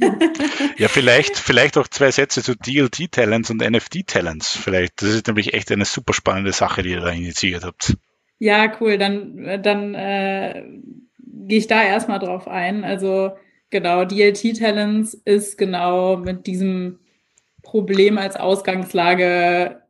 ja, 0.76 0.88
vielleicht, 0.88 1.38
vielleicht 1.38 1.78
auch 1.78 1.88
zwei 1.88 2.10
Sätze 2.10 2.42
zu 2.42 2.54
DLT-Talents 2.54 3.50
und 3.50 3.62
NFT-Talents. 3.62 4.56
Vielleicht. 4.56 5.02
Das 5.02 5.10
ist 5.10 5.26
nämlich 5.26 5.54
echt 5.54 5.70
eine 5.72 5.84
super 5.84 6.12
spannende 6.12 6.52
Sache, 6.52 6.82
die 6.82 6.90
ihr 6.90 7.00
da 7.00 7.10
initiiert 7.10 7.64
habt. 7.64 7.96
Ja, 8.38 8.72
cool. 8.80 8.98
Dann, 8.98 9.62
dann 9.62 9.94
äh, 9.94 10.64
gehe 11.24 11.58
ich 11.58 11.66
da 11.66 11.82
erstmal 11.82 12.18
drauf 12.18 12.48
ein. 12.48 12.84
Also 12.84 13.32
genau, 13.70 14.04
DLT 14.04 14.58
Talents 14.58 15.14
ist 15.14 15.58
genau 15.58 16.16
mit 16.16 16.46
diesem 16.46 16.98
Problem 17.62 18.18
als 18.18 18.36
Ausgangslage 18.36 19.82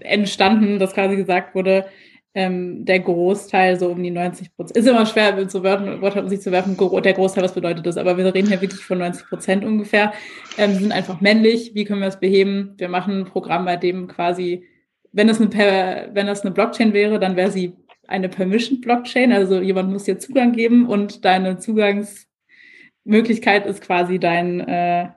entstanden, 0.00 0.78
dass 0.78 0.94
quasi 0.94 1.16
gesagt 1.16 1.54
wurde, 1.54 1.86
ähm, 2.34 2.84
der 2.84 3.00
Großteil 3.00 3.80
so 3.80 3.88
um 3.88 4.02
die 4.02 4.10
90 4.10 4.54
Prozent. 4.54 4.76
Ist 4.76 4.86
immer 4.86 5.06
schwer, 5.06 5.34
mit 5.34 5.50
so 5.50 5.62
Wörtern, 5.62 6.02
Wörtern 6.02 6.24
um 6.24 6.28
sich 6.28 6.42
zu 6.42 6.52
werfen, 6.52 6.76
der 6.76 7.12
Großteil, 7.14 7.42
was 7.42 7.54
bedeutet 7.54 7.86
das? 7.86 7.96
Aber 7.96 8.18
wir 8.18 8.26
reden 8.34 8.48
hier 8.48 8.60
wirklich 8.60 8.84
von 8.84 8.98
90 8.98 9.26
Prozent 9.26 9.64
ungefähr. 9.64 10.12
Ähm, 10.58 10.74
sind 10.74 10.92
einfach 10.92 11.22
männlich. 11.22 11.74
Wie 11.74 11.84
können 11.86 12.00
wir 12.00 12.06
das 12.06 12.20
beheben? 12.20 12.74
Wir 12.76 12.90
machen 12.90 13.20
ein 13.20 13.24
Programm, 13.24 13.64
bei 13.64 13.76
dem 13.76 14.06
quasi, 14.06 14.64
wenn 15.12 15.28
das 15.28 15.40
eine, 15.40 16.10
wenn 16.12 16.26
das 16.26 16.42
eine 16.42 16.50
Blockchain 16.50 16.92
wäre, 16.92 17.18
dann 17.18 17.36
wäre 17.36 17.50
sie 17.50 17.74
eine 18.08 18.28
Permission 18.28 18.80
Blockchain, 18.80 19.32
also 19.32 19.60
jemand 19.60 19.92
muss 19.92 20.04
dir 20.04 20.18
Zugang 20.18 20.52
geben 20.52 20.86
und 20.86 21.24
deine 21.24 21.58
Zugangsmöglichkeit 21.58 23.66
ist 23.66 23.82
quasi 23.82 24.18
dein 24.18 24.60
äh, 24.60 25.08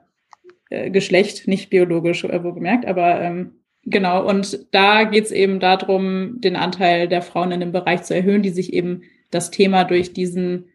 äh, 0.70 0.90
Geschlecht, 0.90 1.48
nicht 1.48 1.70
biologisch, 1.70 2.24
äh, 2.24 2.44
wohlgemerkt, 2.44 2.86
aber 2.86 3.20
ähm, 3.20 3.52
genau. 3.84 4.28
Und 4.28 4.66
da 4.72 5.04
geht 5.04 5.24
es 5.24 5.32
eben 5.32 5.60
darum, 5.60 6.40
den 6.40 6.56
Anteil 6.56 7.08
der 7.08 7.22
Frauen 7.22 7.52
in 7.52 7.60
dem 7.60 7.72
Bereich 7.72 8.02
zu 8.02 8.14
erhöhen, 8.14 8.42
die 8.42 8.50
sich 8.50 8.72
eben 8.72 9.02
das 9.30 9.50
Thema 9.50 9.84
durch 9.84 10.12
diesen 10.12 10.66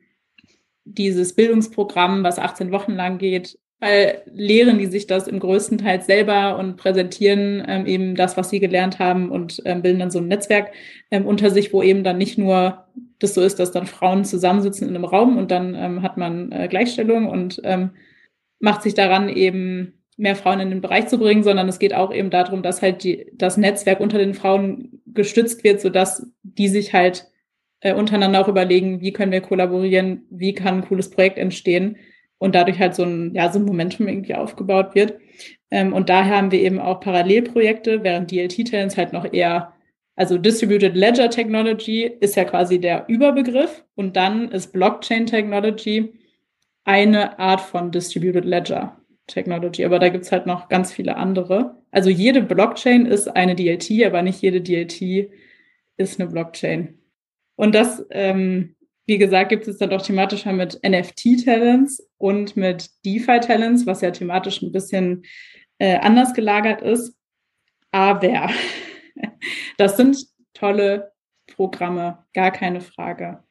dieses 0.86 1.34
Bildungsprogramm, 1.34 2.24
was 2.24 2.40
18 2.40 2.72
Wochen 2.72 2.94
lang 2.94 3.18
geht, 3.18 3.58
weil 3.80 4.22
lehren 4.34 4.78
die 4.78 4.86
sich 4.86 5.06
das 5.06 5.28
im 5.28 5.40
größten 5.40 5.78
Teil 5.78 6.02
selber 6.02 6.58
und 6.58 6.78
präsentieren 6.78 7.64
ähm, 7.68 7.86
eben 7.86 8.16
das, 8.16 8.38
was 8.38 8.50
sie 8.50 8.60
gelernt 8.60 9.00
haben 9.00 9.32
und 9.32 9.62
ähm, 9.66 9.82
bilden 9.82 10.00
dann 10.00 10.12
so 10.12 10.20
ein 10.20 10.28
Netzwerk 10.28 10.72
ähm, 11.12 11.26
unter 11.26 11.50
sich, 11.52 11.74
wo 11.74 11.84
eben 11.84 12.04
dann 12.04 12.18
nicht 12.18 12.38
nur 12.38 12.86
das 13.20 13.34
so 13.34 13.42
ist, 13.42 13.60
dass 13.60 13.72
dann 13.72 13.86
Frauen 13.86 14.24
zusammensitzen 14.24 14.88
in 14.88 14.96
einem 14.96 15.06
Raum 15.06 15.38
und 15.38 15.52
dann 15.52 15.76
ähm, 15.76 16.02
hat 16.02 16.18
man 16.18 16.52
äh, 16.52 16.68
Gleichstellung 16.70 17.28
und 17.28 17.62
ähm, 17.64 17.92
macht 18.60 18.82
sich 18.82 18.94
daran 18.94 19.30
eben 19.30 19.94
mehr 20.18 20.38
Frauen 20.38 20.62
in 20.62 20.70
den 20.70 20.82
Bereich 20.82 21.08
zu 21.08 21.18
bringen, 21.18 21.44
sondern 21.44 21.68
es 21.68 21.80
geht 21.80 21.94
auch 21.94 22.14
eben 22.14 22.30
darum, 22.30 22.64
dass 22.64 22.82
halt 22.82 23.04
die, 23.04 23.28
das 23.34 23.58
Netzwerk 23.58 24.00
unter 24.00 24.18
den 24.18 24.34
Frauen 24.34 25.02
gestützt 25.06 25.66
wird, 25.66 25.82
sodass 25.82 26.32
die 26.44 26.70
sich 26.70 26.94
halt 26.94 27.26
äh, 27.82 27.94
untereinander 27.94 28.40
auch 28.40 28.48
überlegen, 28.48 29.02
wie 29.02 29.12
können 29.12 29.34
wir 29.34 29.42
kollaborieren, 29.42 30.26
wie 30.30 30.54
kann 30.54 30.76
ein 30.76 30.88
cooles 30.88 31.10
Projekt 31.10 31.38
entstehen 31.38 31.98
und 32.46 32.54
dadurch 32.54 32.80
halt 32.80 32.94
so 32.94 33.02
ein, 33.02 33.34
ja, 33.34 33.52
so 33.52 33.58
ein 33.58 33.66
Momentum 33.66 34.08
irgendwie 34.08 34.36
aufgebaut 34.36 34.94
wird. 34.94 35.16
Ähm, 35.72 35.94
und 35.94 36.10
daher 36.10 36.38
haben 36.38 36.52
wir 36.52 36.62
eben 36.62 36.80
auch 36.80 37.00
Parallelprojekte, 37.00 38.04
während 38.04 38.30
DLT-Talents 38.30 38.98
halt 38.98 39.14
noch 39.14 39.34
eher, 39.34 39.74
also 40.16 40.38
Distributed 40.38 40.96
Ledger 40.96 41.32
Technology 41.32 42.04
ist 42.04 42.36
ja 42.36 42.46
quasi 42.46 42.80
der 42.80 43.06
Überbegriff 43.08 43.84
und 43.96 44.16
dann 44.16 44.52
ist 44.52 44.72
Blockchain 44.74 45.26
Technology 45.26 46.14
eine 46.84 47.40
Art 47.40 47.62
von 47.62 47.92
Distributed 47.92 48.46
Ledger 48.46 48.96
Technology, 49.26 49.84
aber 49.84 49.98
da 49.98 50.10
gibt's 50.10 50.32
halt 50.32 50.46
noch 50.46 50.70
ganz 50.70 50.94
viele 50.94 51.18
andere. 51.18 51.82
Also 51.90 52.12
jede 52.12 52.44
Blockchain 52.44 53.08
ist 53.08 53.28
eine 53.28 53.56
DLT, 53.56 54.06
aber 54.06 54.22
nicht 54.22 54.40
jede 54.44 54.62
DLT 54.62 55.32
ist 55.98 56.20
eine 56.20 56.30
Blockchain. 56.30 57.00
Und 57.56 57.74
das 57.74 58.06
ähm, 58.12 58.76
wie 59.06 59.18
gesagt, 59.18 59.50
gibt 59.50 59.68
es 59.68 59.78
dann 59.78 59.92
doch 59.92 60.02
thematischer 60.02 60.52
mit 60.52 60.80
NFT-Talents 60.84 62.05
und 62.18 62.56
mit 62.56 62.90
DeFi-Talents, 63.06 63.86
was 63.86 64.02
ja 64.02 64.12
thematisch 64.12 64.62
ein 64.62 64.72
bisschen 64.72 65.24
äh, 65.80 65.98
anders 65.98 66.34
gelagert 66.34 66.82
ist. 66.82 67.18
Aber 67.92 68.50
das 69.78 69.98
sind 69.98 70.26
tolle 70.54 71.12
Programme, 71.48 72.26
gar 72.34 72.52
keine 72.52 72.82
Frage. 72.82 73.44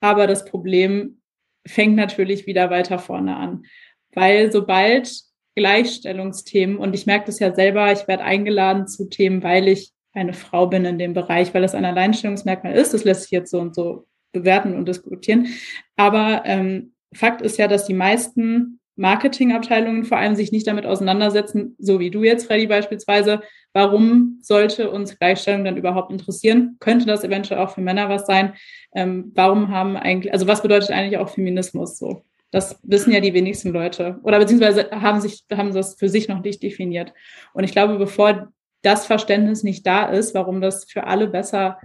Aber 0.00 0.26
das 0.26 0.44
Problem 0.44 1.20
fängt 1.66 1.96
natürlich 1.96 2.46
wieder 2.46 2.70
weiter 2.70 2.98
vorne 2.98 3.36
an, 3.36 3.64
weil 4.12 4.50
sobald 4.50 5.12
Gleichstellungsthemen, 5.56 6.76
und 6.76 6.94
ich 6.94 7.06
merke 7.06 7.26
das 7.26 7.38
ja 7.38 7.54
selber, 7.54 7.92
ich 7.92 8.08
werde 8.08 8.24
eingeladen 8.24 8.86
zu 8.86 9.08
Themen, 9.08 9.42
weil 9.42 9.68
ich 9.68 9.92
eine 10.12 10.32
Frau 10.32 10.66
bin 10.66 10.84
in 10.84 10.98
dem 10.98 11.12
Bereich, 11.12 11.54
weil 11.54 11.62
das 11.62 11.74
ein 11.74 11.84
Alleinstellungsmerkmal 11.84 12.74
ist, 12.74 12.94
das 12.94 13.04
lässt 13.04 13.22
sich 13.22 13.30
jetzt 13.30 13.50
so 13.50 13.60
und 13.60 13.74
so 13.74 14.06
bewerten 14.32 14.74
und 14.74 14.86
diskutieren. 14.86 15.48
Aber 15.96 16.42
ähm, 16.46 16.89
Fakt 17.12 17.42
ist 17.42 17.58
ja, 17.58 17.68
dass 17.68 17.84
die 17.86 17.94
meisten 17.94 18.80
Marketingabteilungen 18.96 20.04
vor 20.04 20.18
allem 20.18 20.36
sich 20.36 20.52
nicht 20.52 20.66
damit 20.66 20.84
auseinandersetzen, 20.84 21.74
so 21.78 22.00
wie 22.00 22.10
du 22.10 22.22
jetzt, 22.22 22.46
Freddy, 22.46 22.66
beispielsweise. 22.66 23.40
Warum 23.72 24.38
sollte 24.42 24.90
uns 24.90 25.18
Gleichstellung 25.18 25.64
dann 25.64 25.76
überhaupt 25.76 26.12
interessieren? 26.12 26.76
Könnte 26.80 27.06
das 27.06 27.24
eventuell 27.24 27.60
auch 27.60 27.70
für 27.70 27.80
Männer 27.80 28.08
was 28.08 28.26
sein? 28.26 28.52
Ähm, 28.94 29.32
warum 29.34 29.68
haben 29.68 29.96
eigentlich, 29.96 30.32
also 30.32 30.46
was 30.46 30.62
bedeutet 30.62 30.90
eigentlich 30.90 31.18
auch 31.18 31.30
Feminismus 31.30 31.98
so? 31.98 32.24
Das 32.50 32.78
wissen 32.82 33.12
ja 33.12 33.20
die 33.20 33.32
wenigsten 33.32 33.70
Leute 33.70 34.18
oder 34.22 34.38
beziehungsweise 34.38 34.90
haben 34.90 35.20
sich, 35.20 35.44
haben 35.52 35.72
das 35.72 35.94
für 35.94 36.08
sich 36.08 36.28
noch 36.28 36.42
nicht 36.42 36.62
definiert. 36.62 37.14
Und 37.54 37.64
ich 37.64 37.72
glaube, 37.72 37.96
bevor 37.96 38.52
das 38.82 39.06
Verständnis 39.06 39.62
nicht 39.62 39.86
da 39.86 40.06
ist, 40.06 40.34
warum 40.34 40.60
das 40.60 40.84
für 40.84 41.04
alle 41.04 41.28
besser 41.28 41.78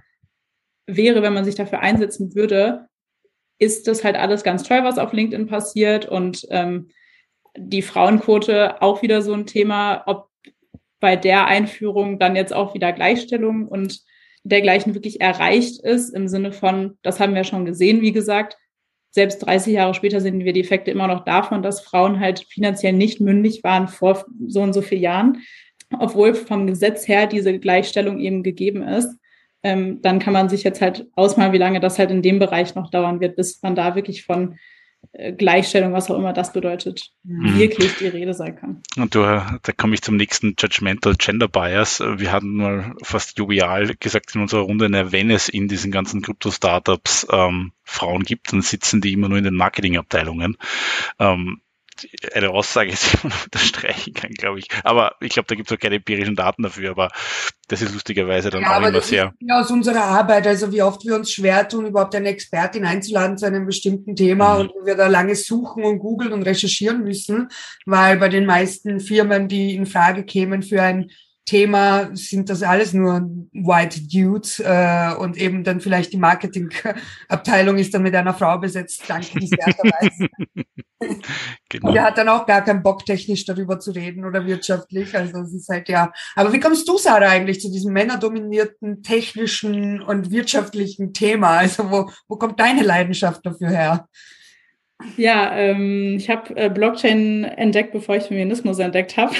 wäre, 0.88 1.22
wenn 1.22 1.34
man 1.34 1.46
sich 1.46 1.56
dafür 1.56 1.80
einsetzen 1.80 2.36
würde, 2.36 2.88
ist 3.58 3.88
das 3.88 4.04
halt 4.04 4.16
alles 4.16 4.44
ganz 4.44 4.64
toll, 4.64 4.84
was 4.84 4.98
auf 4.98 5.14
LinkedIn 5.14 5.48
passiert. 5.48 6.06
Und 6.06 6.46
ähm, 6.50 6.90
die 7.58 7.82
Frauenquote 7.82 8.82
auch 8.82 9.02
wieder 9.02 9.22
so 9.22 9.34
ein 9.34 9.46
Thema, 9.46 10.04
ob 10.06 10.30
bei 11.00 11.16
der 11.16 11.48
Einführung 11.48 12.20
dann 12.20 12.36
jetzt 12.36 12.54
auch 12.54 12.74
wieder 12.74 12.92
Gleichstellung 12.92 13.68
und 13.68 14.02
dergleichen 14.44 14.94
wirklich 14.94 15.22
erreicht 15.22 15.82
ist, 15.84 16.10
im 16.12 16.28
Sinne 16.28 16.52
von, 16.52 16.98
das 17.02 17.20
haben 17.20 17.36
wir 17.36 17.44
schon 17.44 17.66
gesehen, 17.66 18.02
wie 18.02 18.12
gesagt, 18.12 18.58
selbst 19.10 19.40
30 19.40 19.74
Jahre 19.74 19.94
später 19.94 20.20
sehen 20.20 20.44
wir 20.44 20.54
die 20.54 20.60
Effekte 20.60 20.92
immer 20.92 21.08
noch 21.08 21.24
davon, 21.24 21.64
dass 21.64 21.82
Frauen 21.82 22.20
halt 22.20 22.46
finanziell 22.50 22.94
nicht 22.94 23.22
mündig 23.22 23.64
waren 23.64 23.88
vor 23.88 24.26
so 24.48 24.62
und 24.62 24.74
so 24.74 24.82
vielen 24.82 25.02
Jahren, 25.02 25.42
obwohl 26.00 26.36
vom 26.36 26.68
Gesetz 26.68 27.08
her 27.08 27.26
diese 27.26 27.58
Gleichstellung 27.58 28.20
eben 28.20 28.44
gegeben 28.44 28.84
ist 28.84 29.18
ähm, 29.66 30.00
dann 30.04 30.20
kann 30.20 30.32
man 30.32 30.48
sich 30.48 30.64
jetzt 30.64 30.80
halt 30.80 31.08
ausmalen, 31.16 31.52
wie 31.52 31.58
lange 31.58 31.80
das 31.80 31.98
halt 31.98 32.12
in 32.12 32.22
dem 32.22 32.38
Bereich 32.38 32.76
noch 32.76 32.92
dauern 32.92 33.20
wird, 33.20 33.36
bis 33.36 33.64
man 33.64 33.74
da 33.74 33.96
wirklich 33.96 34.24
von 34.24 34.60
äh, 35.14 35.34
Gleichstellung, 35.34 35.92
was 35.92 36.12
auch 36.12 36.20
immer 36.20 36.34
das 36.34 36.54
bedeutet, 36.54 37.10
mhm. 37.24 37.58
wirklich 37.58 37.98
die 37.98 38.06
Rede 38.06 38.36
sein 38.36 38.56
kann. 38.56 38.84
Und 38.96 39.16
du, 39.16 39.22
da 39.22 39.72
komme 39.76 39.96
ich 39.96 40.04
zum 40.04 40.18
nächsten 40.18 40.56
Judgmental 40.60 41.16
Gender 41.18 41.48
Bias. 41.48 42.00
Wir 42.00 42.32
hatten 42.32 42.58
mal 42.58 42.94
fast 43.02 43.40
jovial 43.40 43.96
gesagt 44.00 44.36
in 44.36 44.42
unserer 44.42 44.62
Runde, 44.62 44.88
wenn 45.12 45.32
es 45.32 45.50
in 45.50 45.68
diesen 45.68 45.92
ganzen 45.92 46.22
Krypto-Startups 46.22 47.26
ähm, 47.32 47.72
Frauen 47.84 48.22
gibt, 48.22 48.54
dann 48.54 48.62
sitzen 48.62 49.02
die 49.02 49.14
immer 49.14 49.30
nur 49.30 49.40
in 49.40 49.46
den 49.46 49.56
Marketingabteilungen. 49.56 50.58
Ähm, 51.18 51.60
eine 52.34 52.50
Aussage, 52.50 52.92
die 52.92 53.18
man 53.28 53.34
unterstreichen 53.46 54.14
kann, 54.14 54.32
glaube 54.32 54.60
ich. 54.60 54.68
Aber 54.84 55.16
ich 55.22 55.30
glaube, 55.30 55.48
da 55.48 55.56
gibt 55.56 55.70
es 55.70 55.76
auch 55.76 55.80
keine 55.80 55.96
empirischen 55.96 56.36
Daten 56.36 56.64
dafür, 56.64 56.92
aber 56.92 57.10
das 57.68 57.82
ist 57.82 57.94
lustigerweise 57.94 58.50
dann 58.50 58.62
ja, 58.62 58.78
auch 58.78 58.88
immer 58.88 59.02
sehr. 59.02 59.34
Ja, 59.40 59.62
aus 59.62 59.72
unserer 59.72 60.04
Arbeit, 60.04 60.46
also 60.46 60.72
wie 60.72 60.82
oft 60.82 61.04
wir 61.06 61.16
uns 61.16 61.32
schwer 61.32 61.68
tun, 61.68 61.88
überhaupt 61.88 62.16
eine 62.16 62.30
Expertin 62.30 62.86
einzuladen 62.86 63.38
zu 63.38 63.46
einem 63.46 63.66
bestimmten 63.66 64.16
Thema 64.16 64.56
mhm. 64.56 64.70
und 64.70 64.86
wir 64.86 64.96
da 64.96 65.08
lange 65.08 65.36
suchen 65.36 65.84
und 65.84 66.00
googeln 66.00 66.34
und 66.34 66.44
recherchieren 66.44 67.04
müssen, 67.04 67.50
weil 67.86 68.18
bei 68.18 68.30
den 68.30 68.46
meisten 68.46 69.00
Firmen, 69.00 69.48
die 69.48 69.76
in 69.76 69.86
Frage 69.86 70.24
kämen 70.24 70.62
für 70.62 70.82
ein 70.82 71.10
Thema 71.46 72.10
sind 72.14 72.50
das 72.50 72.64
alles 72.64 72.94
nur 72.94 73.22
White 73.54 74.02
Dudes 74.02 74.60
äh, 74.60 75.12
und 75.18 75.38
eben 75.38 75.64
dann 75.64 75.80
vielleicht 75.80 76.12
die 76.12 76.18
Marketingabteilung 76.18 77.78
ist 77.78 77.94
dann 77.94 78.02
mit 78.02 78.16
einer 78.16 78.34
Frau 78.34 78.58
besetzt, 78.58 79.04
dankenswerterweise. 79.08 80.28
genau. 81.70 81.90
Und 81.90 81.96
er 81.96 82.04
hat 82.04 82.18
dann 82.18 82.30
auch 82.30 82.48
gar 82.48 82.64
keinen 82.64 82.82
Bock, 82.82 83.06
technisch 83.06 83.46
darüber 83.46 83.80
zu 83.80 83.92
reden 83.92 84.26
oder 84.26 84.46
wirtschaftlich. 84.48 85.16
Also 85.16 85.42
es 85.42 85.54
ist 85.54 85.70
halt 85.70 85.88
ja. 85.88 86.12
Aber 86.36 86.52
wie 86.52 86.60
kommst 86.60 86.88
du, 86.88 86.98
Sarah, 86.98 87.30
eigentlich 87.30 87.62
zu 87.62 87.72
diesem 87.72 87.94
männerdominierten 87.94 89.04
technischen 89.04 90.02
und 90.02 90.32
wirtschaftlichen 90.32 91.14
Thema? 91.14 91.58
Also 91.60 91.92
wo, 91.92 92.10
wo 92.28 92.38
kommt 92.38 92.60
deine 92.60 92.82
Leidenschaft 92.82 93.46
dafür 93.46 93.70
her? 93.70 94.08
Ja, 95.18 95.56
ähm, 95.56 96.16
ich 96.18 96.30
habe 96.30 96.56
äh, 96.56 96.70
Blockchain 96.70 97.44
entdeckt, 97.44 97.92
bevor 97.92 98.16
ich 98.16 98.24
Feminismus 98.24 98.80
entdeckt 98.80 99.18
habe. 99.18 99.36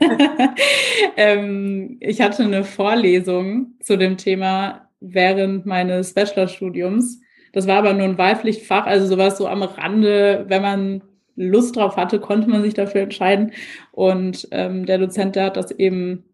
ähm, 1.16 1.96
ich 2.00 2.20
hatte 2.20 2.42
eine 2.42 2.64
Vorlesung 2.64 3.74
zu 3.80 3.96
dem 3.96 4.16
Thema 4.16 4.88
während 5.00 5.66
meines 5.66 6.14
Bachelorstudiums. 6.14 7.20
Das 7.52 7.66
war 7.66 7.76
aber 7.76 7.92
nur 7.92 8.04
ein 8.06 8.18
Wahlpflichtfach, 8.18 8.86
also 8.86 9.06
sowas 9.06 9.38
so 9.38 9.46
am 9.46 9.62
Rande, 9.62 10.44
wenn 10.48 10.62
man 10.62 11.02
Lust 11.36 11.76
drauf 11.76 11.96
hatte, 11.96 12.20
konnte 12.20 12.48
man 12.48 12.62
sich 12.62 12.74
dafür 12.74 13.02
entscheiden. 13.02 13.52
Und 13.92 14.48
ähm, 14.50 14.86
der 14.86 14.98
Dozent, 14.98 15.36
der 15.36 15.46
hat 15.46 15.56
das 15.56 15.70
eben 15.70 16.24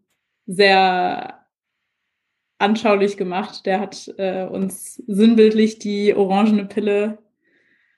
sehr 0.45 1.41
anschaulich 2.59 3.17
gemacht. 3.17 3.65
Der 3.65 3.79
hat 3.79 4.13
äh, 4.17 4.45
uns 4.45 4.95
sinnbildlich 5.07 5.79
die 5.79 6.15
orangene 6.15 6.65
Pille 6.65 7.17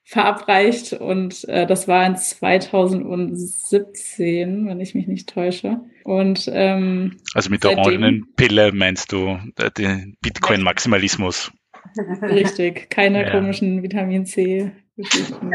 verabreicht 0.04 0.92
und 0.92 1.48
äh, 1.48 1.66
das 1.66 1.88
war 1.88 2.06
in 2.06 2.16
2017, 2.16 4.66
wenn 4.66 4.80
ich 4.80 4.94
mich 4.94 5.06
nicht 5.06 5.30
täusche. 5.30 5.80
Und 6.04 6.50
ähm, 6.52 7.16
also 7.32 7.48
mit 7.50 7.64
der 7.64 7.78
orangenen 7.78 8.26
Pille 8.36 8.72
meinst 8.72 9.12
du 9.12 9.38
äh, 9.56 9.70
den 9.70 10.18
Bitcoin-Maximalismus? 10.20 11.50
Richtig, 12.22 12.90
keine 12.90 13.24
ja. 13.24 13.30
komischen 13.30 13.82
Vitamin 13.82 14.26
C. 14.26 14.72
Geschichten. 14.96 15.50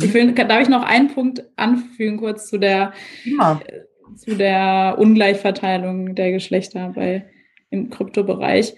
Ich 0.00 0.14
will, 0.14 0.32
darf 0.34 0.60
ich 0.60 0.68
noch 0.68 0.84
einen 0.84 1.08
Punkt 1.08 1.42
anfügen, 1.56 2.18
kurz 2.18 2.48
zu 2.48 2.58
der, 2.58 2.92
ja. 3.24 3.60
Äh, 3.66 3.80
zu 4.16 4.36
der 4.36 4.94
Ungleichverteilung 4.98 6.14
der 6.14 6.30
Geschlechter 6.30 6.92
bei, 6.94 7.24
im 7.70 7.90
Kryptobereich? 7.90 8.76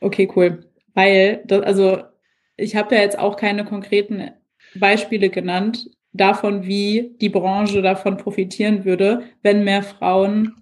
Okay, 0.00 0.28
cool. 0.36 0.66
Weil, 0.92 1.42
das, 1.46 1.62
also 1.62 2.02
ich 2.56 2.76
habe 2.76 2.94
ja 2.94 3.02
jetzt 3.02 3.18
auch 3.18 3.36
keine 3.36 3.64
konkreten 3.64 4.30
Beispiele 4.74 5.30
genannt 5.30 5.90
davon, 6.12 6.66
wie 6.66 7.14
die 7.20 7.28
Branche 7.28 7.82
davon 7.82 8.16
profitieren 8.16 8.84
würde, 8.84 9.24
wenn 9.42 9.64
mehr 9.64 9.82
Frauen 9.82 10.54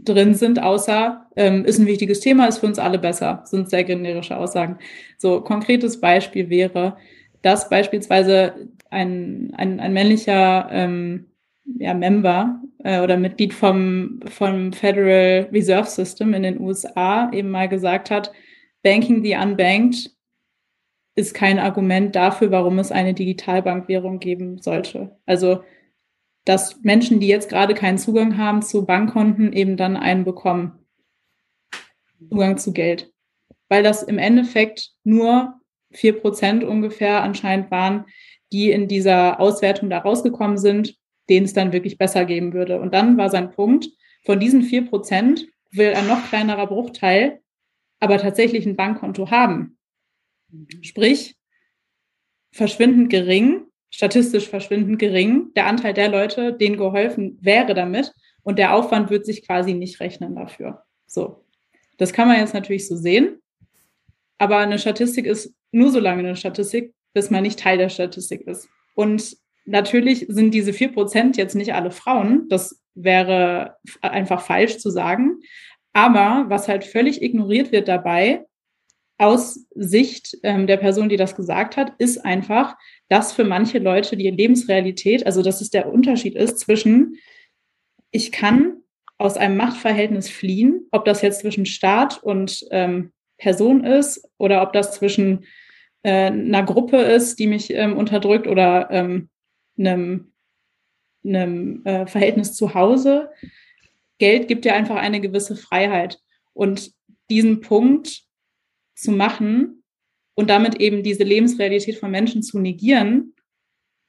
drin 0.00 0.34
sind, 0.34 0.60
außer 0.60 1.26
ähm, 1.36 1.64
ist 1.64 1.78
ein 1.78 1.86
wichtiges 1.86 2.20
Thema, 2.20 2.46
ist 2.46 2.58
für 2.58 2.66
uns 2.66 2.78
alle 2.78 2.98
besser, 2.98 3.42
sind 3.44 3.70
sehr 3.70 3.84
generische 3.84 4.36
Aussagen. 4.36 4.78
So 5.18 5.40
konkretes 5.40 6.00
Beispiel 6.00 6.50
wäre, 6.50 6.96
dass 7.42 7.68
beispielsweise 7.68 8.68
ein, 8.90 9.52
ein, 9.56 9.80
ein 9.80 9.92
männlicher 9.92 10.68
ähm, 10.70 11.26
ja, 11.78 11.94
Member 11.94 12.60
äh, 12.82 13.00
oder 13.00 13.16
Mitglied 13.16 13.54
vom, 13.54 14.20
vom 14.26 14.72
Federal 14.72 15.48
Reserve 15.52 15.88
System 15.88 16.34
in 16.34 16.42
den 16.42 16.60
USA 16.60 17.30
eben 17.32 17.50
mal 17.50 17.68
gesagt 17.68 18.10
hat, 18.10 18.32
Banking 18.82 19.22
the 19.22 19.34
Unbanked 19.34 20.13
ist 21.14 21.34
kein 21.34 21.58
Argument 21.58 22.14
dafür, 22.14 22.50
warum 22.50 22.78
es 22.78 22.92
eine 22.92 23.14
Digitalbankwährung 23.14 24.18
geben 24.18 24.60
sollte. 24.60 25.16
Also, 25.26 25.62
dass 26.44 26.80
Menschen, 26.82 27.20
die 27.20 27.28
jetzt 27.28 27.48
gerade 27.48 27.74
keinen 27.74 27.98
Zugang 27.98 28.36
haben 28.36 28.62
zu 28.62 28.84
Bankkonten, 28.84 29.52
eben 29.52 29.76
dann 29.76 29.96
einen 29.96 30.24
bekommen. 30.24 30.78
Zugang 32.28 32.58
zu 32.58 32.72
Geld. 32.72 33.12
Weil 33.68 33.82
das 33.82 34.02
im 34.02 34.18
Endeffekt 34.18 34.90
nur 35.04 35.54
vier 35.92 36.18
Prozent 36.20 36.64
ungefähr 36.64 37.22
anscheinend 37.22 37.70
waren, 37.70 38.04
die 38.52 38.70
in 38.70 38.88
dieser 38.88 39.40
Auswertung 39.40 39.90
da 39.90 39.98
rausgekommen 39.98 40.58
sind, 40.58 40.96
denen 41.28 41.46
es 41.46 41.54
dann 41.54 41.72
wirklich 41.72 41.96
besser 41.96 42.24
geben 42.24 42.52
würde. 42.52 42.80
Und 42.80 42.92
dann 42.92 43.16
war 43.16 43.30
sein 43.30 43.50
Punkt, 43.50 43.88
von 44.24 44.40
diesen 44.40 44.62
vier 44.62 44.86
Prozent 44.86 45.46
will 45.70 45.94
ein 45.94 46.06
noch 46.06 46.28
kleinerer 46.28 46.66
Bruchteil 46.66 47.40
aber 48.04 48.18
tatsächlich 48.18 48.66
ein 48.66 48.76
Bankkonto 48.76 49.30
haben. 49.30 49.78
Sprich, 50.82 51.36
verschwindend 52.52 53.10
gering, 53.10 53.66
statistisch 53.90 54.48
verschwindend 54.48 54.98
gering, 54.98 55.52
der 55.54 55.66
Anteil 55.66 55.94
der 55.94 56.08
Leute, 56.08 56.52
denen 56.52 56.76
geholfen 56.76 57.38
wäre 57.40 57.74
damit 57.74 58.12
und 58.42 58.58
der 58.58 58.74
Aufwand 58.74 59.10
wird 59.10 59.26
sich 59.26 59.46
quasi 59.46 59.74
nicht 59.74 60.00
rechnen 60.00 60.34
dafür. 60.34 60.84
So. 61.06 61.44
Das 61.96 62.12
kann 62.12 62.28
man 62.28 62.38
jetzt 62.38 62.54
natürlich 62.54 62.88
so 62.88 62.96
sehen, 62.96 63.40
aber 64.38 64.58
eine 64.58 64.78
Statistik 64.78 65.26
ist 65.26 65.54
nur 65.72 65.90
so 65.90 66.00
lange 66.00 66.20
eine 66.20 66.36
Statistik, 66.36 66.94
bis 67.12 67.30
man 67.30 67.42
nicht 67.42 67.58
Teil 67.58 67.78
der 67.78 67.88
Statistik 67.88 68.42
ist. 68.42 68.68
Und 68.94 69.36
natürlich 69.64 70.26
sind 70.28 70.52
diese 70.52 70.72
vier 70.72 70.92
Prozent 70.92 71.36
jetzt 71.36 71.54
nicht 71.54 71.74
alle 71.74 71.90
Frauen. 71.90 72.48
Das 72.48 72.82
wäre 72.94 73.76
einfach 74.00 74.42
falsch 74.42 74.78
zu 74.78 74.90
sagen. 74.90 75.40
Aber 75.92 76.46
was 76.48 76.68
halt 76.68 76.84
völlig 76.84 77.22
ignoriert 77.22 77.72
wird 77.72 77.88
dabei, 77.88 78.44
aus 79.18 79.66
Sicht 79.74 80.36
ähm, 80.42 80.66
der 80.66 80.76
Person, 80.76 81.08
die 81.08 81.16
das 81.16 81.36
gesagt 81.36 81.76
hat, 81.76 81.92
ist 81.98 82.24
einfach, 82.24 82.76
dass 83.08 83.32
für 83.32 83.44
manche 83.44 83.78
Leute 83.78 84.16
die 84.16 84.30
Lebensrealität, 84.30 85.24
also 85.26 85.42
dass 85.42 85.60
es 85.60 85.70
der 85.70 85.92
Unterschied 85.92 86.34
ist 86.34 86.58
zwischen, 86.58 87.16
ich 88.10 88.32
kann 88.32 88.78
aus 89.18 89.36
einem 89.36 89.56
Machtverhältnis 89.56 90.28
fliehen, 90.28 90.86
ob 90.90 91.04
das 91.04 91.22
jetzt 91.22 91.40
zwischen 91.40 91.66
Staat 91.66 92.22
und 92.22 92.64
ähm, 92.70 93.12
Person 93.38 93.84
ist 93.84 94.28
oder 94.38 94.62
ob 94.62 94.72
das 94.72 94.92
zwischen 94.92 95.44
äh, 96.02 96.26
einer 96.26 96.64
Gruppe 96.64 96.98
ist, 96.98 97.38
die 97.38 97.46
mich 97.46 97.70
ähm, 97.70 97.96
unterdrückt 97.96 98.46
oder 98.46 98.88
ähm, 98.90 99.28
einem, 99.78 100.32
einem 101.24 101.84
äh, 101.84 102.06
Verhältnis 102.06 102.54
zu 102.54 102.74
Hause. 102.74 103.30
Geld 104.18 104.48
gibt 104.48 104.64
ja 104.64 104.74
einfach 104.74 104.96
eine 104.96 105.20
gewisse 105.20 105.56
Freiheit. 105.56 106.18
Und 106.52 106.92
diesen 107.30 107.60
Punkt 107.60 108.22
zu 108.94 109.12
machen 109.12 109.82
und 110.34 110.50
damit 110.50 110.80
eben 110.80 111.02
diese 111.02 111.24
Lebensrealität 111.24 111.96
von 111.98 112.10
Menschen 112.10 112.42
zu 112.42 112.58
negieren, 112.58 113.34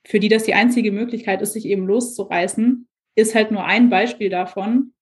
für 0.05 0.19
die 0.19 0.29
das 0.29 0.43
die 0.43 0.53
einzige 0.53 0.91
Möglichkeit 0.91 1.41
ist, 1.41 1.53
sich 1.53 1.65
eben 1.65 1.86
loszureißen, 1.86 2.88
ist 3.15 3.36
halt 3.36 3.51
nur 3.51 3.65
ein 3.65 3.89
Beispiel 3.89 4.29
davon, 4.29 4.93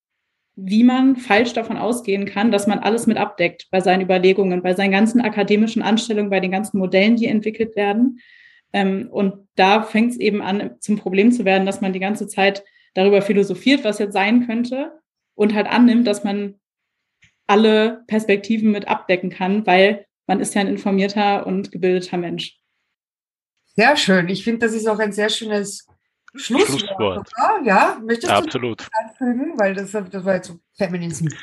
wie 0.56 0.84
man 0.84 1.16
falsch 1.16 1.54
davon 1.54 1.78
ausgehen 1.78 2.26
kann, 2.26 2.52
dass 2.52 2.68
man 2.68 2.80
alles 2.80 3.08
mit 3.08 3.18
abdeckt 3.18 3.68
bei 3.72 3.82
seinen 3.82 4.02
Überlegungen, 4.02 4.62
bei 4.62 4.76
seinen 4.76 4.92
ganzen 4.92 5.20
akademischen 5.20 5.82
Anstellungen, 5.82 6.30
bei 6.30 6.40
den 6.40 6.52
ganzen 6.52 6.78
Modellen, 6.78 7.16
die 7.16 7.26
entwickelt 7.26 7.76
werden. 7.76 8.20
Ähm, 8.72 9.10
und 9.12 9.48
da 9.56 9.82
fängt 9.82 10.12
es 10.12 10.20
eben 10.20 10.42
an, 10.42 10.76
zum 10.80 10.98
Problem 10.98 11.32
zu 11.32 11.44
werden, 11.44 11.66
dass 11.66 11.82
man 11.82 11.94
die 11.94 12.00
ganze 12.00 12.28
Zeit 12.28 12.64
darüber 12.94 13.22
philosophiert, 13.22 13.84
was 13.84 14.00
jetzt 14.00 14.14
sein 14.14 14.46
könnte 14.46 14.92
und 15.36 15.56
halt 15.56 15.68
annimmt, 15.68 16.06
dass 16.06 16.24
man 16.24 16.60
alle 17.48 18.04
Perspektiven 18.08 18.72
mit 18.72 18.88
abdecken 18.88 19.30
kann, 19.30 19.66
weil 19.66 20.06
man 20.28 20.40
ist 20.40 20.56
ja 20.56 20.62
ein 20.62 20.68
informierter 20.68 21.46
und 21.46 21.72
gebildeter 21.72 22.18
Mensch. 22.18 22.58
Sehr 23.76 23.98
schön. 23.98 24.30
Ich 24.30 24.44
finde, 24.44 24.66
das 24.66 24.74
ist 24.74 24.88
auch 24.88 25.00
ein 25.00 25.12
sehr 25.12 25.30
schönes 25.30 25.88
Schlusswort. 26.36 26.80
Schlusswort. 26.80 27.30
Ja, 27.66 28.00
möchtest 28.04 28.32
du 28.32 28.36
Absolut. 28.36 28.88
anfügen? 28.94 29.54
Weil 29.58 29.74
das, 29.74 29.92
das 29.92 30.26
war 30.26 30.36
jetzt 30.36 30.48
so 30.48 30.60
Feminismus. 30.78 31.34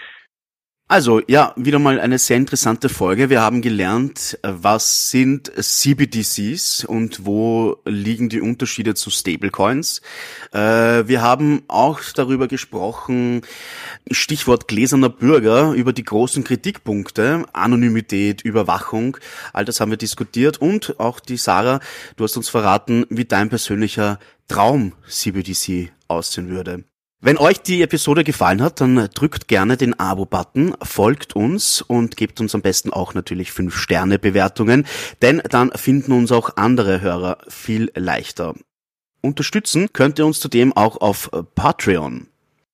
Also 0.91 1.22
ja, 1.28 1.53
wieder 1.55 1.78
mal 1.78 2.01
eine 2.01 2.18
sehr 2.18 2.36
interessante 2.36 2.88
Folge. 2.88 3.30
Wir 3.30 3.43
haben 3.43 3.62
gelernt, 3.62 4.36
was 4.43 5.09
sind 5.09 5.53
CBDCs 5.57 6.84
und 6.84 7.24
wo 7.24 7.76
liegen 7.84 8.28
die 8.28 8.41
Unterschiede 8.41 8.97
zu 8.97 9.09
Stablecoins. 9.09 10.03
Äh, 10.51 11.07
wir 11.07 11.22
haben 11.22 11.62
auch 11.68 12.01
darüber 12.16 12.49
gesprochen, 12.49 13.43
Stichwort 14.11 14.66
gläserner 14.66 15.11
Bürger, 15.11 15.74
über 15.74 15.93
die 15.93 16.03
großen 16.03 16.43
Kritikpunkte, 16.43 17.45
Anonymität, 17.53 18.43
Überwachung, 18.43 19.16
all 19.53 19.64
das 19.64 19.78
haben 19.78 19.93
wir 19.93 19.97
diskutiert 19.97 20.59
und 20.59 20.99
auch 20.99 21.20
die 21.20 21.36
Sarah, 21.36 21.78
du 22.16 22.24
hast 22.24 22.36
uns 22.36 22.49
verraten, 22.49 23.07
wie 23.11 23.26
dein 23.26 23.49
persönlicher 23.49 24.18
Traum 24.49 24.95
CBDC 25.07 25.93
aussehen 26.09 26.49
würde. 26.49 26.82
Wenn 27.23 27.37
euch 27.37 27.61
die 27.61 27.83
Episode 27.83 28.25
gefallen 28.25 28.62
hat, 28.62 28.81
dann 28.81 29.11
drückt 29.14 29.47
gerne 29.47 29.77
den 29.77 29.93
Abo-Button, 29.93 30.75
folgt 30.83 31.37
uns 31.37 31.83
und 31.83 32.16
gebt 32.16 32.41
uns 32.41 32.55
am 32.55 32.62
besten 32.62 32.91
auch 32.91 33.12
natürlich 33.12 33.51
5-Sterne-Bewertungen, 33.51 34.87
denn 35.21 35.43
dann 35.51 35.71
finden 35.73 36.12
uns 36.12 36.33
auch 36.33 36.57
andere 36.57 37.03
Hörer 37.03 37.37
viel 37.47 37.93
leichter. 37.95 38.55
Unterstützen 39.21 39.93
könnt 39.93 40.18
ihr 40.18 40.25
uns 40.25 40.41
zudem 40.41 40.73
auch 40.75 41.03
auf 41.03 41.31
Patreon. 41.55 42.29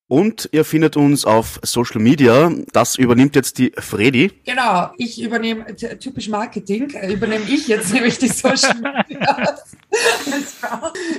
Und 0.08 0.48
ihr 0.52 0.64
findet 0.64 0.96
uns 0.96 1.24
auf 1.24 1.58
Social 1.64 2.00
Media. 2.00 2.52
Das 2.72 2.96
übernimmt 2.96 3.34
jetzt 3.34 3.58
die 3.58 3.72
Fredi. 3.76 4.30
Genau, 4.44 4.90
ich 4.98 5.20
übernehme 5.20 5.74
typisch 5.74 6.28
Marketing, 6.28 6.90
äh, 6.94 7.12
übernehme 7.12 7.44
ich 7.48 7.66
jetzt 7.66 7.92
nämlich 7.92 8.16
die 8.18 8.28
Social 8.28 8.76
Media. 8.76 9.56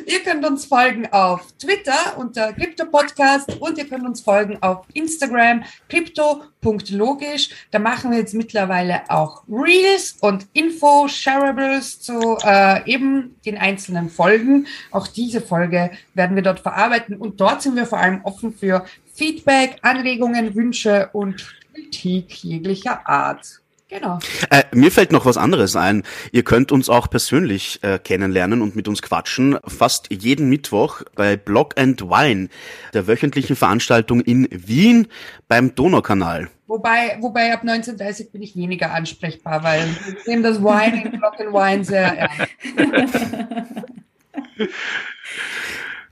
ihr 0.05 0.19
könnt 0.23 0.45
uns 0.45 0.65
folgen 0.65 1.05
auf 1.11 1.41
Twitter 1.59 2.17
unter 2.17 2.53
Crypto 2.53 2.85
Podcast 2.85 3.57
und 3.59 3.77
ihr 3.77 3.89
könnt 3.89 4.05
uns 4.05 4.21
folgen 4.21 4.57
auf 4.61 4.85
Instagram 4.93 5.63
crypto.logisch. 5.89 7.49
Da 7.71 7.79
machen 7.79 8.11
wir 8.11 8.19
jetzt 8.19 8.33
mittlerweile 8.35 9.01
auch 9.09 9.43
Reels 9.49 10.15
und 10.21 10.47
Info-Shareables 10.53 11.99
zu 11.99 12.38
äh, 12.43 12.89
eben 12.89 13.35
den 13.45 13.57
einzelnen 13.57 14.09
Folgen. 14.09 14.67
Auch 14.91 15.07
diese 15.07 15.41
Folge 15.41 15.91
werden 16.13 16.35
wir 16.35 16.43
dort 16.43 16.61
verarbeiten 16.61 17.17
und 17.17 17.41
dort 17.41 17.61
sind 17.61 17.75
wir 17.75 17.85
vor 17.85 17.99
allem 17.99 18.21
offen 18.23 18.53
für 18.53 18.77
Feedback, 19.18 19.78
Anregungen, 19.82 20.53
Wünsche 20.53 21.09
und 21.11 21.43
Kritik 21.74 22.43
jeglicher 22.43 23.09
Art. 23.09 23.61
Genau. 23.89 24.20
Äh, 24.51 24.63
mir 24.74 24.91
fällt 24.91 25.11
noch 25.11 25.26
was 25.26 25.38
anderes 25.38 25.76
ein. 25.76 26.03
Ihr 26.32 26.43
könnt 26.43 26.72
uns 26.72 26.88
auch 26.88 27.09
persönlich 27.09 27.82
äh, 27.84 27.97
kennenlernen 27.97 28.61
und 28.61 28.76
mit 28.76 28.88
uns 28.88 29.01
quatschen. 29.01 29.57
Fast 29.65 30.11
jeden 30.11 30.49
Mittwoch 30.49 31.01
bei 31.15 31.36
Block 31.36 31.80
and 31.80 32.01
Wine, 32.01 32.49
der 32.93 33.07
wöchentlichen 33.07 33.55
Veranstaltung 33.55 34.22
in 34.22 34.47
Wien 34.51 35.07
beim 35.47 35.74
Donaukanal. 35.74 36.49
Wobei, 36.68 37.18
wobei 37.22 37.53
ab 37.53 37.61
1930 37.61 38.32
bin 38.32 38.43
ich 38.43 38.55
weniger 38.55 38.93
ansprechbar, 38.93 39.63
weil 39.63 39.88
ich 40.20 40.28
nehme 40.28 40.43
das 40.43 40.61
Wine 40.61 41.05
in 41.05 41.11
Block 41.18 41.39
and 41.39 41.53
Wine 41.53 41.84
sehr 41.86 42.18
ernst. 42.18 42.51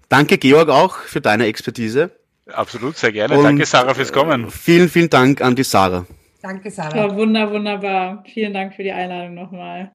Danke, 0.10 0.38
Georg, 0.38 0.70
auch 0.70 0.98
für 1.00 1.22
deine 1.22 1.46
Expertise. 1.46 2.12
Absolut, 2.52 2.98
sehr 2.98 3.12
gerne. 3.12 3.38
Und 3.38 3.44
Danke, 3.44 3.66
Sarah, 3.66 3.94
fürs 3.94 4.14
Kommen. 4.14 4.50
Vielen, 4.50 4.90
vielen 4.90 5.10
Dank 5.10 5.42
an 5.42 5.56
die 5.56 5.64
Sarah. 5.64 6.06
Danke, 6.42 6.70
Sarah. 6.70 6.96
War 6.96 7.16
wunder, 7.16 7.52
wunderbar. 7.52 8.24
Vielen 8.32 8.54
Dank 8.54 8.76
für 8.76 8.84
die 8.84 8.92
Einladung 8.92 9.34
nochmal. 9.34 9.92